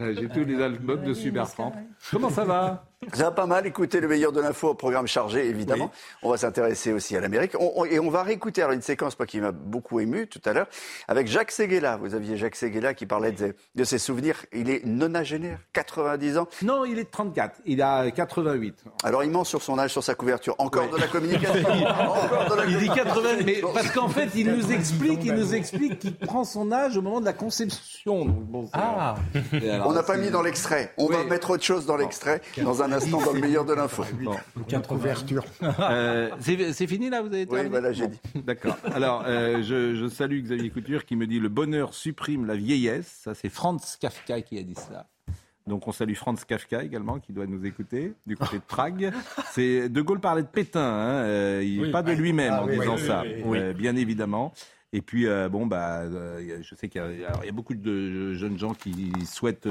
Euh, 0.00 0.14
J'ai 0.18 0.28
tous 0.28 0.44
les 0.44 0.60
albums 0.62 1.02
de 1.04 1.14
Super 1.14 1.50
Tramp. 1.50 1.72
Comment 2.10 2.30
ça 2.30 2.44
va 2.44 2.86
Ça 3.12 3.24
va 3.24 3.30
pas 3.30 3.46
mal. 3.46 3.66
Écoutez 3.66 4.00
le 4.00 4.08
meilleur 4.08 4.32
de 4.32 4.40
l'info 4.40 4.70
au 4.70 4.74
programme 4.74 5.06
chargé, 5.06 5.46
évidemment. 5.46 5.90
On 6.22 6.30
va 6.30 6.36
s'intéresser 6.36 6.92
aussi 6.92 7.16
à 7.16 7.20
l'Amérique. 7.20 7.52
On- 7.58 7.72
on- 7.76 7.84
et 7.84 7.98
on 7.98 8.10
va 8.10 8.22
réécouter 8.22 8.49
alors 8.58 8.72
une 8.72 8.82
séquence 8.82 9.18
moi, 9.18 9.26
qui 9.26 9.40
m'a 9.40 9.52
beaucoup 9.52 10.00
ému 10.00 10.26
tout 10.26 10.40
à 10.44 10.52
l'heure 10.52 10.66
avec 11.08 11.26
Jacques 11.28 11.50
Seguela. 11.52 11.96
Vous 11.96 12.14
aviez 12.14 12.36
Jacques 12.36 12.56
Seguela 12.56 12.94
qui 12.94 13.06
parlait 13.06 13.32
de, 13.32 13.54
de 13.74 13.84
ses 13.84 13.98
souvenirs. 13.98 14.44
Il 14.52 14.68
est 14.70 14.84
nonagénaire, 14.84 15.58
90 15.72 16.38
ans. 16.38 16.48
Non, 16.62 16.84
il 16.84 16.98
est 16.98 17.04
de 17.04 17.10
34. 17.10 17.60
Il 17.66 17.82
a 17.82 18.10
88. 18.10 18.84
Alors 19.04 19.22
il 19.24 19.30
ment 19.30 19.44
sur 19.44 19.62
son 19.62 19.78
âge, 19.78 19.90
sur 19.92 20.02
sa 20.02 20.14
couverture. 20.14 20.54
Encore 20.58 20.88
de 20.90 20.96
la 20.96 21.06
communication. 21.06 21.68
Encore 21.70 22.48
de 22.50 22.54
la 22.56 22.64
Il 22.66 22.78
dit 22.78 22.88
80, 22.88 23.28
mais 23.44 23.60
Bon. 23.60 23.72
parce 23.72 23.90
qu'en 23.90 24.08
fait, 24.08 24.28
il 24.34 24.50
nous 24.50 24.72
explique, 24.72 25.20
il 25.24 25.34
nous 25.34 25.54
explique 25.54 25.98
qu'il 25.98 26.16
prend 26.16 26.44
son 26.44 26.72
âge 26.72 26.96
au 26.96 27.02
moment 27.02 27.20
de 27.20 27.26
la 27.26 27.32
conception. 27.32 28.24
Donc, 28.24 28.44
bon, 28.46 28.64
c'est- 28.66 28.70
Ah, 28.74 29.16
alors, 29.52 29.86
On 29.88 29.92
n'a 29.92 30.02
pas 30.02 30.16
mis 30.16 30.30
dans 30.30 30.42
l'extrait. 30.42 30.92
On 30.96 31.06
Oui. 31.06 31.16
va 31.16 31.24
mettre 31.24 31.50
autre 31.50 31.64
chose 31.64 31.86
dans 31.86 31.96
l'extrait 31.96 32.40
dans 32.62 32.82
un 32.82 32.92
instant 32.92 33.20
dans 33.20 33.32
le 33.32 33.40
meilleur 33.40 33.64
de 33.64 33.74
l'info. 33.74 34.04
Bon. 34.22 34.36
Euh, 35.62 36.30
c'est 36.72 36.86
fini 36.86 37.10
là, 37.10 37.20
vous 37.22 37.28
avez 37.28 37.40
Oui, 37.42 37.46
terminé 37.48 37.68
voilà, 37.68 37.92
j'ai 37.92 38.06
Bon, 38.06 38.16
D'accord. 38.44 38.76
Alors, 38.84 39.24
euh, 39.26 39.62
je, 39.62 39.94
je 39.94 40.08
salue 40.08 40.40
Xavier 40.42 40.70
Couture 40.70 41.04
qui 41.04 41.16
me 41.16 41.26
dit 41.26 41.38
le 41.40 41.48
bonheur 41.48 41.94
supprime 41.94 42.46
la 42.46 42.56
vieillesse. 42.56 43.20
Ça, 43.24 43.34
c'est 43.34 43.48
Franz 43.48 43.96
Kafka 44.00 44.40
qui 44.42 44.58
a 44.58 44.62
dit 44.62 44.74
cela. 44.74 45.06
Donc, 45.66 45.86
on 45.86 45.92
salue 45.92 46.14
Franz 46.14 46.44
Kafka 46.46 46.82
également 46.82 47.20
qui 47.20 47.32
doit 47.32 47.46
nous 47.46 47.64
écouter 47.64 48.14
du 48.26 48.36
côté 48.36 48.56
de 48.56 48.62
Prague. 48.62 49.12
C'est 49.52 49.88
De 49.88 50.00
Gaulle 50.00 50.20
parlait 50.20 50.42
de 50.42 50.48
Pétain, 50.48 50.80
hein, 50.80 51.22
euh, 51.24 51.62
il, 51.64 51.80
Oui. 51.82 51.90
pas 51.92 52.02
de 52.02 52.12
lui-même 52.12 52.52
Ah 52.56 52.62
en 52.62 52.66
oui, 52.66 52.78
disant 52.78 52.96
oui, 52.96 53.06
ça, 53.06 53.22
euh, 53.24 53.72
bien 53.72 53.94
évidemment. 53.96 54.52
Et 54.92 55.02
puis, 55.02 55.26
bon, 55.50 55.66
bah, 55.66 56.02
je 56.10 56.74
sais 56.74 56.88
qu'il 56.88 57.00
y, 57.00 57.24
a- 57.24 57.46
y 57.46 57.52
beaucoup 57.52 57.74
de 57.74 58.32
jeunes 58.34 58.58
gens 58.58 58.74
qui 58.74 59.12
souhaitent, 59.24 59.68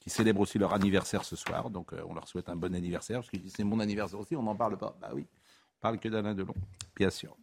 qui 0.00 0.08
célèbrent 0.08 0.40
aussi 0.40 0.58
leur 0.58 0.72
anniversaire 0.72 1.24
ce 1.24 1.36
soir. 1.36 1.68
Donc, 1.68 1.92
euh, 1.92 2.00
on 2.08 2.14
leur 2.14 2.26
souhaite 2.28 2.48
un 2.48 2.56
bon 2.56 2.74
anniversaire. 2.74 3.18
Parce 3.20 3.30
que 3.30 3.36
c'est 3.48 3.64
mon 3.64 3.78
anniversaire 3.80 4.18
aussi, 4.20 4.34
on 4.36 4.42
n'en 4.42 4.54
parle 4.56 4.78
pas. 4.78 4.96
Bah 5.02 5.10
oui, 5.14 5.26
on 5.26 5.80
parle 5.82 5.98
que 5.98 6.08
d'Alain 6.08 6.34
Delon, 6.34 6.54
bien 6.96 7.10
sûr. 7.10 7.36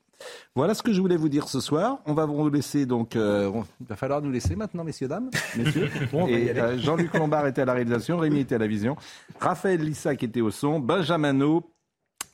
Voilà 0.56 0.74
ce 0.74 0.84
que 0.84 0.94
je 0.94 1.02
voulais 1.02 1.18
vous 1.18 1.30
dire 1.30 1.48
ce 1.48 1.60
soir. 1.60 2.00
On 2.06 2.14
va 2.14 2.26
vous 2.26 2.50
laisser 2.50 2.86
donc. 2.86 3.16
euh, 3.16 3.52
il 3.80 3.88
va 3.88 3.96
falloir 3.96 4.22
nous 4.22 4.32
laisser 4.32 4.56
maintenant, 4.56 4.84
messieurs, 4.84 5.08
dames, 5.08 5.30
messieurs. 5.58 5.90
Bon, 6.12 6.28
euh, 6.30 6.78
Jean-Luc 6.80 7.14
Lombard 7.14 7.48
était 7.48 7.62
à 7.62 7.66
la 7.66 7.74
réalisation, 7.74 8.18
Rémi 8.18 8.40
était 8.42 8.56
à 8.56 8.60
la 8.60 8.68
vision, 8.68 8.96
Raphaël 9.40 9.82
Lissac 9.82 10.24
était 10.24 10.42
au 10.42 10.52
son, 10.52 10.80
Benjamin 10.80 11.34
No 11.34 11.72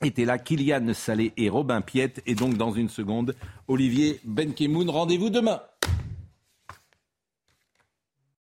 était 0.03 0.25
là, 0.25 0.37
Kylian 0.37 0.93
Salé 0.93 1.33
et 1.37 1.49
Robin 1.49 1.81
Piette. 1.81 2.21
Et 2.27 2.35
donc, 2.35 2.55
dans 2.55 2.71
une 2.71 2.89
seconde, 2.89 3.35
Olivier 3.67 4.19
Benkemoun. 4.25 4.89
Rendez-vous 4.89 5.29
demain. 5.29 5.59